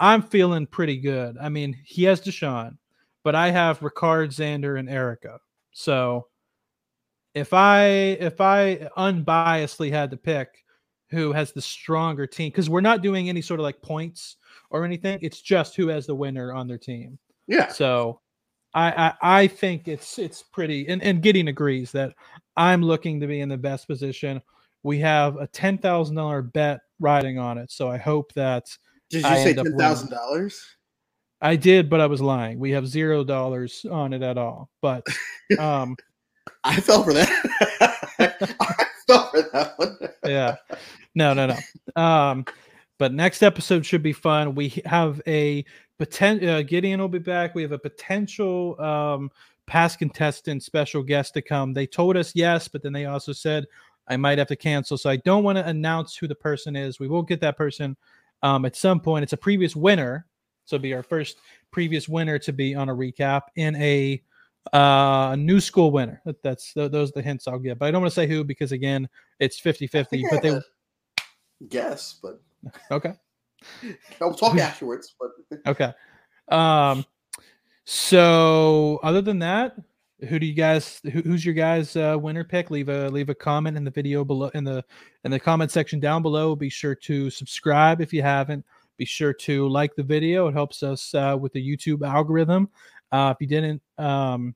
I'm 0.00 0.22
feeling 0.22 0.66
pretty 0.66 0.98
good. 0.98 1.36
I 1.40 1.48
mean, 1.48 1.76
he 1.84 2.04
has 2.04 2.20
Deshawn, 2.20 2.78
but 3.24 3.34
I 3.34 3.50
have 3.50 3.80
Ricard, 3.80 4.28
Xander, 4.28 4.78
and 4.78 4.88
Erika. 4.88 5.40
So 5.72 6.28
if 7.34 7.52
I 7.52 7.86
if 7.86 8.40
I 8.40 8.88
unbiasedly 8.96 9.90
had 9.90 10.10
to 10.10 10.16
pick 10.16 10.64
who 11.10 11.32
has 11.32 11.52
the 11.52 11.62
stronger 11.62 12.26
team, 12.26 12.50
because 12.50 12.68
we're 12.68 12.80
not 12.80 13.02
doing 13.02 13.28
any 13.28 13.40
sort 13.40 13.60
of 13.60 13.64
like 13.64 13.80
points 13.80 14.36
or 14.70 14.84
anything, 14.84 15.18
it's 15.22 15.40
just 15.40 15.74
who 15.74 15.88
has 15.88 16.06
the 16.06 16.14
winner 16.14 16.52
on 16.52 16.68
their 16.68 16.78
team. 16.78 17.18
Yeah. 17.46 17.68
So 17.68 18.20
I, 18.74 18.92
I, 19.22 19.40
I 19.42 19.46
think 19.46 19.88
it's 19.88 20.18
it's 20.18 20.42
pretty 20.42 20.86
and, 20.88 21.02
and 21.02 21.22
Gideon 21.22 21.48
agrees 21.48 21.92
that 21.92 22.14
I'm 22.56 22.82
looking 22.82 23.20
to 23.20 23.26
be 23.26 23.40
in 23.40 23.48
the 23.48 23.56
best 23.56 23.86
position. 23.86 24.42
We 24.82 24.98
have 25.00 25.36
a 25.36 25.46
ten 25.46 25.78
thousand 25.78 26.16
dollar 26.16 26.42
bet 26.42 26.80
riding 27.00 27.38
on 27.38 27.58
it. 27.58 27.70
So 27.70 27.88
I 27.88 27.96
hope 27.96 28.32
that 28.34 28.66
Did 29.10 29.22
you 29.22 29.28
I 29.28 29.36
say 29.36 29.54
ten 29.54 29.76
thousand 29.76 30.10
dollars? 30.10 30.64
I 31.40 31.56
did, 31.56 31.88
but 31.88 32.00
I 32.00 32.06
was 32.06 32.20
lying. 32.20 32.58
We 32.58 32.72
have 32.72 32.86
zero 32.86 33.24
dollars 33.24 33.86
on 33.90 34.12
it 34.12 34.22
at 34.22 34.38
all. 34.38 34.70
But 34.82 35.06
um 35.58 35.96
I 36.64 36.80
fell 36.80 37.02
for 37.02 37.12
that. 37.12 37.28
I 38.18 38.86
fell 39.06 39.30
for 39.30 39.42
that 39.52 39.74
one. 39.78 39.98
yeah. 40.24 40.56
No, 41.14 41.34
no, 41.34 41.46
no. 41.46 42.02
Um, 42.02 42.44
but 42.98 43.12
next 43.12 43.42
episode 43.42 43.86
should 43.86 44.02
be 44.02 44.12
fun. 44.12 44.54
We 44.54 44.82
have 44.84 45.20
a 45.26 45.64
potential. 45.98 46.48
Uh, 46.48 46.62
Gideon 46.62 47.00
will 47.00 47.08
be 47.08 47.18
back. 47.18 47.54
We 47.54 47.62
have 47.62 47.72
a 47.72 47.78
potential 47.78 48.80
um, 48.80 49.30
past 49.66 49.98
contestant 49.98 50.62
special 50.62 51.02
guest 51.02 51.34
to 51.34 51.42
come. 51.42 51.72
They 51.72 51.86
told 51.86 52.16
us 52.16 52.32
yes, 52.34 52.68
but 52.68 52.82
then 52.82 52.92
they 52.92 53.06
also 53.06 53.32
said 53.32 53.66
I 54.08 54.16
might 54.16 54.38
have 54.38 54.48
to 54.48 54.56
cancel. 54.56 54.98
So 54.98 55.10
I 55.10 55.16
don't 55.16 55.44
want 55.44 55.58
to 55.58 55.66
announce 55.66 56.16
who 56.16 56.26
the 56.26 56.34
person 56.34 56.74
is. 56.76 56.98
We 56.98 57.08
will 57.08 57.22
get 57.22 57.40
that 57.40 57.56
person 57.56 57.96
um, 58.42 58.64
at 58.64 58.76
some 58.76 59.00
point. 59.00 59.22
It's 59.22 59.32
a 59.32 59.38
previous 59.38 59.74
winner, 59.76 60.26
so 60.64 60.76
it'll 60.76 60.82
be 60.82 60.94
our 60.94 61.02
first 61.02 61.38
previous 61.70 62.08
winner 62.08 62.38
to 62.38 62.52
be 62.52 62.74
on 62.74 62.88
a 62.88 62.94
recap 62.94 63.42
in 63.56 63.76
a 63.76 64.22
uh 64.72 65.34
new 65.38 65.60
school 65.60 65.90
winner 65.90 66.20
that, 66.26 66.42
that's 66.42 66.72
those 66.74 67.08
are 67.08 67.12
the 67.14 67.22
hints 67.22 67.48
i'll 67.48 67.58
give 67.58 67.78
but 67.78 67.86
i 67.86 67.90
don't 67.90 68.02
want 68.02 68.10
to 68.10 68.14
say 68.14 68.26
who 68.26 68.44
because 68.44 68.72
again 68.72 69.08
it's 69.40 69.58
50-50, 69.60 70.22
but 70.30 70.42
they 70.42 70.60
guess, 71.68 72.18
but 72.22 72.40
okay 72.90 73.14
I'll 74.22 74.34
talk 74.34 74.56
afterwards. 74.58 75.14
But 75.18 75.60
okay 75.66 75.92
um 76.48 77.04
so 77.84 79.00
other 79.02 79.22
than 79.22 79.38
that 79.40 79.74
who 80.28 80.38
do 80.38 80.46
you 80.46 80.54
guys 80.54 81.00
who, 81.04 81.20
who's 81.22 81.44
your 81.44 81.54
guys 81.54 81.94
uh 81.96 82.16
winner 82.20 82.44
pick? 82.44 82.70
Leave 82.70 82.88
a 82.88 83.08
leave 83.08 83.28
a 83.28 83.34
comment 83.34 83.76
in 83.76 83.84
the 83.84 83.90
video 83.90 84.24
below 84.24 84.48
in 84.54 84.64
the 84.64 84.84
in 85.24 85.30
the 85.30 85.38
comment 85.38 85.70
section 85.70 86.00
down 86.00 86.22
below. 86.22 86.56
Be 86.56 86.68
sure 86.68 86.94
to 86.94 87.30
subscribe 87.30 88.00
if 88.00 88.12
you 88.12 88.22
haven't. 88.22 88.64
Be 88.96 89.04
sure 89.04 89.32
to 89.32 89.68
like 89.68 89.94
the 89.94 90.02
video. 90.02 90.48
It 90.48 90.52
helps 90.52 90.82
us 90.82 91.14
uh, 91.14 91.36
with 91.40 91.52
the 91.52 91.76
youtube 91.76 92.06
algorithm. 92.06 92.68
Uh 93.12 93.32
if 93.34 93.40
you 93.40 93.46
didn't 93.46 93.82
um 93.98 94.54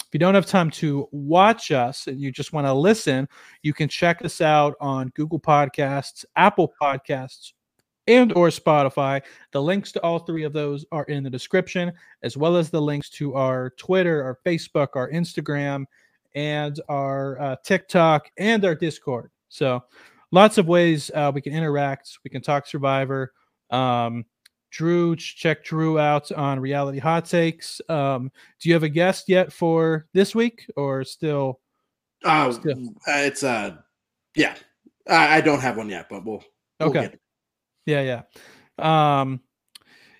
if 0.00 0.08
you 0.12 0.18
don't 0.18 0.34
have 0.34 0.46
time 0.46 0.70
to 0.70 1.08
watch 1.10 1.70
us 1.70 2.06
and 2.06 2.20
you 2.20 2.30
just 2.30 2.52
want 2.52 2.66
to 2.66 2.72
listen 2.72 3.28
you 3.62 3.72
can 3.72 3.88
check 3.88 4.24
us 4.24 4.40
out 4.40 4.74
on 4.80 5.10
google 5.16 5.40
podcasts 5.40 6.24
apple 6.36 6.72
podcasts 6.80 7.52
and 8.06 8.32
or 8.34 8.48
spotify 8.48 9.20
the 9.52 9.62
links 9.62 9.92
to 9.92 10.02
all 10.02 10.18
three 10.18 10.44
of 10.44 10.52
those 10.52 10.84
are 10.92 11.04
in 11.04 11.22
the 11.22 11.30
description 11.30 11.92
as 12.22 12.36
well 12.36 12.56
as 12.56 12.70
the 12.70 12.80
links 12.80 13.08
to 13.08 13.34
our 13.34 13.70
twitter 13.70 14.22
our 14.22 14.38
facebook 14.44 14.88
our 14.94 15.10
instagram 15.10 15.84
and 16.34 16.80
our 16.88 17.40
uh, 17.40 17.56
tiktok 17.64 18.30
and 18.38 18.64
our 18.64 18.74
discord 18.74 19.30
so 19.48 19.82
lots 20.30 20.58
of 20.58 20.66
ways 20.66 21.10
uh, 21.14 21.30
we 21.34 21.40
can 21.40 21.52
interact 21.52 22.18
we 22.24 22.30
can 22.30 22.42
talk 22.42 22.66
survivor 22.66 23.32
um, 23.70 24.24
drew 24.70 25.16
check 25.16 25.64
drew 25.64 25.98
out 25.98 26.30
on 26.32 26.60
reality 26.60 26.98
hot 26.98 27.24
takes 27.24 27.80
um, 27.88 28.30
do 28.60 28.68
you 28.68 28.74
have 28.74 28.82
a 28.82 28.88
guest 28.88 29.28
yet 29.28 29.52
for 29.52 30.06
this 30.12 30.34
week 30.34 30.66
or 30.76 31.04
still 31.04 31.60
uh, 32.24 32.50
Still. 32.52 32.94
it's 33.06 33.42
uh, 33.42 33.76
yeah, 34.34 34.54
I, 35.08 35.36
I 35.36 35.40
don't 35.40 35.60
have 35.60 35.76
one 35.76 35.88
yet, 35.88 36.06
but 36.08 36.24
we'll. 36.24 36.42
we'll 36.80 36.88
Okay. 36.90 37.14
Yeah, 37.86 38.22
yeah. 38.78 39.20
Um, 39.20 39.40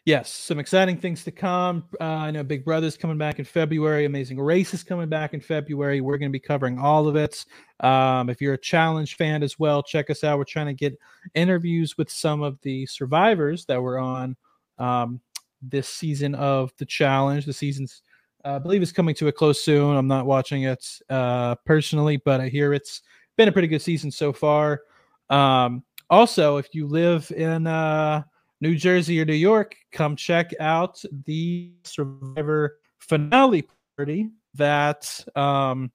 yes, 0.04 0.30
some 0.30 0.58
exciting 0.58 0.98
things 0.98 1.24
to 1.24 1.30
come. 1.30 1.84
Uh, 2.00 2.04
I 2.04 2.30
know 2.30 2.42
Big 2.44 2.64
Brother's 2.64 2.96
coming 2.96 3.18
back 3.18 3.38
in 3.38 3.44
February. 3.44 4.04
Amazing 4.04 4.40
Race 4.40 4.74
is 4.74 4.82
coming 4.82 5.08
back 5.08 5.34
in 5.34 5.40
February. 5.40 6.00
We're 6.00 6.18
going 6.18 6.30
to 6.30 6.32
be 6.32 6.40
covering 6.40 6.78
all 6.78 7.08
of 7.08 7.16
it. 7.16 7.44
Um, 7.80 8.28
if 8.28 8.40
you're 8.40 8.54
a 8.54 8.58
challenge 8.58 9.16
fan 9.16 9.42
as 9.42 9.58
well, 9.58 9.82
check 9.82 10.10
us 10.10 10.24
out. 10.24 10.38
We're 10.38 10.44
trying 10.44 10.66
to 10.66 10.74
get 10.74 10.98
interviews 11.34 11.96
with 11.96 12.10
some 12.10 12.42
of 12.42 12.58
the 12.62 12.86
survivors 12.86 13.64
that 13.66 13.80
were 13.80 13.98
on 13.98 14.36
um, 14.78 15.20
this 15.62 15.88
season 15.88 16.34
of 16.34 16.72
the 16.78 16.84
challenge. 16.84 17.46
The 17.46 17.52
season's, 17.52 18.02
uh, 18.44 18.56
I 18.56 18.58
believe, 18.58 18.82
is 18.82 18.92
coming 18.92 19.14
to 19.16 19.28
a 19.28 19.32
close 19.32 19.64
soon. 19.64 19.96
I'm 19.96 20.08
not 20.08 20.26
watching 20.26 20.64
it 20.64 20.86
uh, 21.08 21.54
personally, 21.64 22.18
but 22.18 22.40
I 22.42 22.48
hear 22.48 22.74
it's 22.74 23.00
been 23.36 23.48
a 23.48 23.52
pretty 23.52 23.68
good 23.68 23.82
season 23.82 24.10
so 24.10 24.32
far. 24.34 24.82
Um, 25.30 25.82
also, 26.10 26.56
if 26.58 26.74
you 26.74 26.86
live 26.86 27.30
in 27.30 27.66
uh, 27.66 28.22
New 28.60 28.76
Jersey 28.76 29.20
or 29.20 29.24
New 29.24 29.34
York, 29.34 29.76
come 29.92 30.16
check 30.16 30.52
out 30.60 31.02
the 31.26 31.72
Survivor 31.84 32.78
finale 32.98 33.68
party 33.96 34.30
that 34.54 35.24
um, 35.36 35.90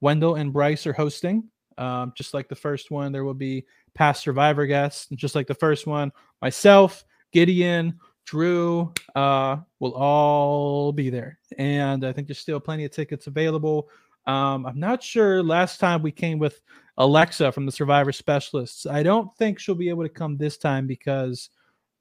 Wendell 0.00 0.36
and 0.36 0.52
Bryce 0.52 0.86
are 0.86 0.92
hosting. 0.92 1.44
Um, 1.76 2.12
just 2.16 2.34
like 2.34 2.48
the 2.48 2.54
first 2.54 2.90
one, 2.90 3.12
there 3.12 3.24
will 3.24 3.34
be 3.34 3.64
past 3.94 4.22
Survivor 4.22 4.66
guests. 4.66 5.08
And 5.10 5.18
just 5.18 5.34
like 5.34 5.46
the 5.46 5.54
first 5.54 5.86
one, 5.86 6.12
myself, 6.40 7.04
Gideon, 7.32 7.98
Drew 8.26 8.92
uh, 9.14 9.58
will 9.80 9.94
all 9.94 10.92
be 10.92 11.10
there. 11.10 11.38
And 11.58 12.04
I 12.04 12.12
think 12.12 12.26
there's 12.26 12.38
still 12.38 12.60
plenty 12.60 12.84
of 12.84 12.90
tickets 12.90 13.26
available. 13.26 13.88
Um, 14.26 14.66
I'm 14.66 14.80
not 14.80 15.02
sure. 15.02 15.42
Last 15.42 15.78
time 15.78 16.02
we 16.02 16.12
came 16.12 16.38
with 16.38 16.60
Alexa 16.96 17.52
from 17.52 17.66
the 17.66 17.72
Survivor 17.72 18.12
Specialists. 18.12 18.86
I 18.86 19.02
don't 19.02 19.34
think 19.36 19.58
she'll 19.58 19.74
be 19.74 19.88
able 19.88 20.04
to 20.04 20.08
come 20.08 20.36
this 20.36 20.56
time 20.56 20.86
because 20.86 21.50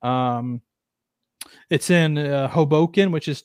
um, 0.01 0.61
it's 1.69 1.89
in 1.89 2.17
uh, 2.17 2.47
Hoboken, 2.47 3.11
which 3.11 3.27
is 3.27 3.43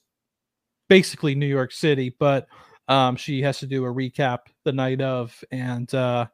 basically 0.88 1.34
New 1.34 1.46
York 1.46 1.72
City, 1.72 2.14
but 2.18 2.46
um, 2.88 3.16
she 3.16 3.42
has 3.42 3.58
to 3.58 3.66
do 3.66 3.84
a 3.84 3.92
recap 3.92 4.38
the 4.64 4.72
night 4.72 5.00
of, 5.00 5.42
and 5.50 5.92
uh, 5.94 6.26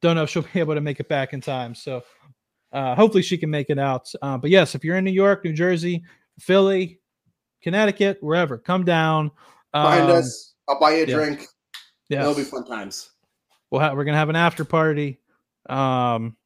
don't 0.00 0.16
know 0.16 0.22
if 0.22 0.30
she'll 0.30 0.42
be 0.54 0.60
able 0.60 0.74
to 0.74 0.80
make 0.80 1.00
it 1.00 1.08
back 1.08 1.32
in 1.32 1.40
time. 1.40 1.74
So 1.74 2.02
uh, 2.72 2.94
hopefully 2.94 3.22
she 3.22 3.36
can 3.36 3.50
make 3.50 3.70
it 3.70 3.78
out. 3.78 4.10
Uh, 4.22 4.38
but 4.38 4.50
yes, 4.50 4.74
if 4.74 4.84
you're 4.84 4.96
in 4.96 5.04
New 5.04 5.10
York, 5.10 5.44
New 5.44 5.52
Jersey, 5.52 6.02
Philly, 6.38 7.00
Connecticut, 7.62 8.18
wherever, 8.20 8.56
come 8.58 8.84
down. 8.84 9.30
Find 9.72 10.04
Um, 10.04 10.10
us. 10.10 10.54
I'll 10.68 10.78
buy 10.80 10.92
you 10.92 11.04
a 11.04 11.06
yeah. 11.06 11.14
drink. 11.14 11.46
Yes. 12.10 12.22
It'll 12.22 12.34
be 12.34 12.44
fun 12.44 12.66
times. 12.66 13.10
we'll 13.70 13.80
have, 13.80 13.96
we're 13.96 14.04
gonna 14.04 14.18
have 14.18 14.28
an 14.28 14.36
after 14.36 14.64
party. 14.64 15.20
Um, 15.68 16.36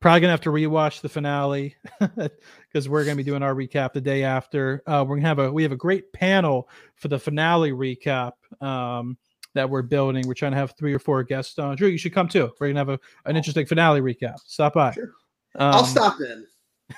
probably 0.00 0.20
gonna 0.20 0.32
have 0.32 0.40
to 0.42 0.50
rewatch 0.50 1.00
the 1.00 1.08
finale 1.08 1.76
because 2.00 2.88
we're 2.88 3.04
gonna 3.04 3.16
be 3.16 3.22
doing 3.22 3.42
our 3.42 3.54
recap 3.54 3.92
the 3.92 4.00
day 4.00 4.24
after. 4.24 4.82
Uh, 4.86 5.04
we're 5.06 5.16
gonna 5.16 5.28
have 5.28 5.38
a 5.38 5.52
we 5.52 5.62
have 5.62 5.72
a 5.72 5.76
great 5.76 6.12
panel 6.12 6.68
for 6.96 7.08
the 7.08 7.18
finale 7.18 7.72
recap 7.72 8.32
um, 8.60 9.16
that 9.54 9.68
we're 9.68 9.82
building. 9.82 10.26
We're 10.26 10.34
trying 10.34 10.52
to 10.52 10.58
have 10.58 10.74
three 10.78 10.92
or 10.92 10.98
four 10.98 11.22
guests 11.22 11.58
on. 11.58 11.76
Drew, 11.76 11.88
you 11.88 11.98
should 11.98 12.14
come 12.14 12.28
too. 12.28 12.52
We're 12.60 12.68
gonna 12.68 12.80
have 12.80 12.88
a, 12.88 13.00
an 13.24 13.36
interesting 13.36 13.66
finale 13.66 14.00
recap. 14.00 14.38
Stop 14.44 14.74
by. 14.74 14.92
Sure. 14.92 15.12
Um, 15.54 15.74
I'll 15.74 15.84
stop 15.84 16.18
in. 16.20 16.46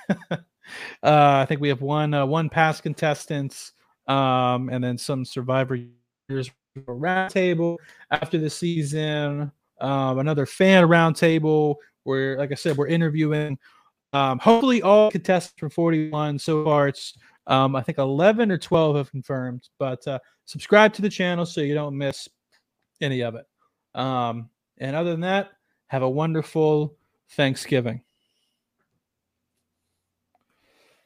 uh, 0.31 0.37
I 1.03 1.45
think 1.47 1.61
we 1.61 1.69
have 1.69 1.81
one 1.81 2.13
uh, 2.13 2.25
one 2.25 2.49
past 2.49 2.83
contestants, 2.83 3.73
um, 4.07 4.69
and 4.69 4.83
then 4.83 4.97
some 4.97 5.25
survivor 5.25 5.79
years 6.27 6.51
roundtable 6.77 7.77
after 8.11 8.37
the 8.37 8.49
season. 8.49 9.51
Um, 9.81 10.19
another 10.19 10.45
fan 10.45 10.85
roundtable 10.85 11.75
where, 12.03 12.37
like 12.37 12.51
I 12.51 12.55
said, 12.55 12.77
we're 12.77 12.87
interviewing. 12.87 13.57
Um, 14.13 14.39
hopefully, 14.39 14.81
all 14.81 15.11
contestants 15.11 15.59
from 15.59 15.69
41. 15.69 16.39
So 16.39 16.63
far, 16.63 16.87
it's 16.87 17.17
um, 17.47 17.75
I 17.75 17.81
think 17.81 17.97
11 17.97 18.51
or 18.51 18.57
12 18.57 18.95
have 18.95 19.11
confirmed. 19.11 19.69
But 19.77 20.07
uh, 20.07 20.19
subscribe 20.45 20.93
to 20.93 21.01
the 21.01 21.09
channel 21.09 21.45
so 21.45 21.61
you 21.61 21.73
don't 21.73 21.97
miss 21.97 22.27
any 23.01 23.21
of 23.21 23.35
it. 23.35 23.45
Um, 23.95 24.49
and 24.77 24.95
other 24.95 25.11
than 25.11 25.21
that, 25.21 25.51
have 25.87 26.03
a 26.03 26.09
wonderful 26.09 26.95
Thanksgiving. 27.31 28.01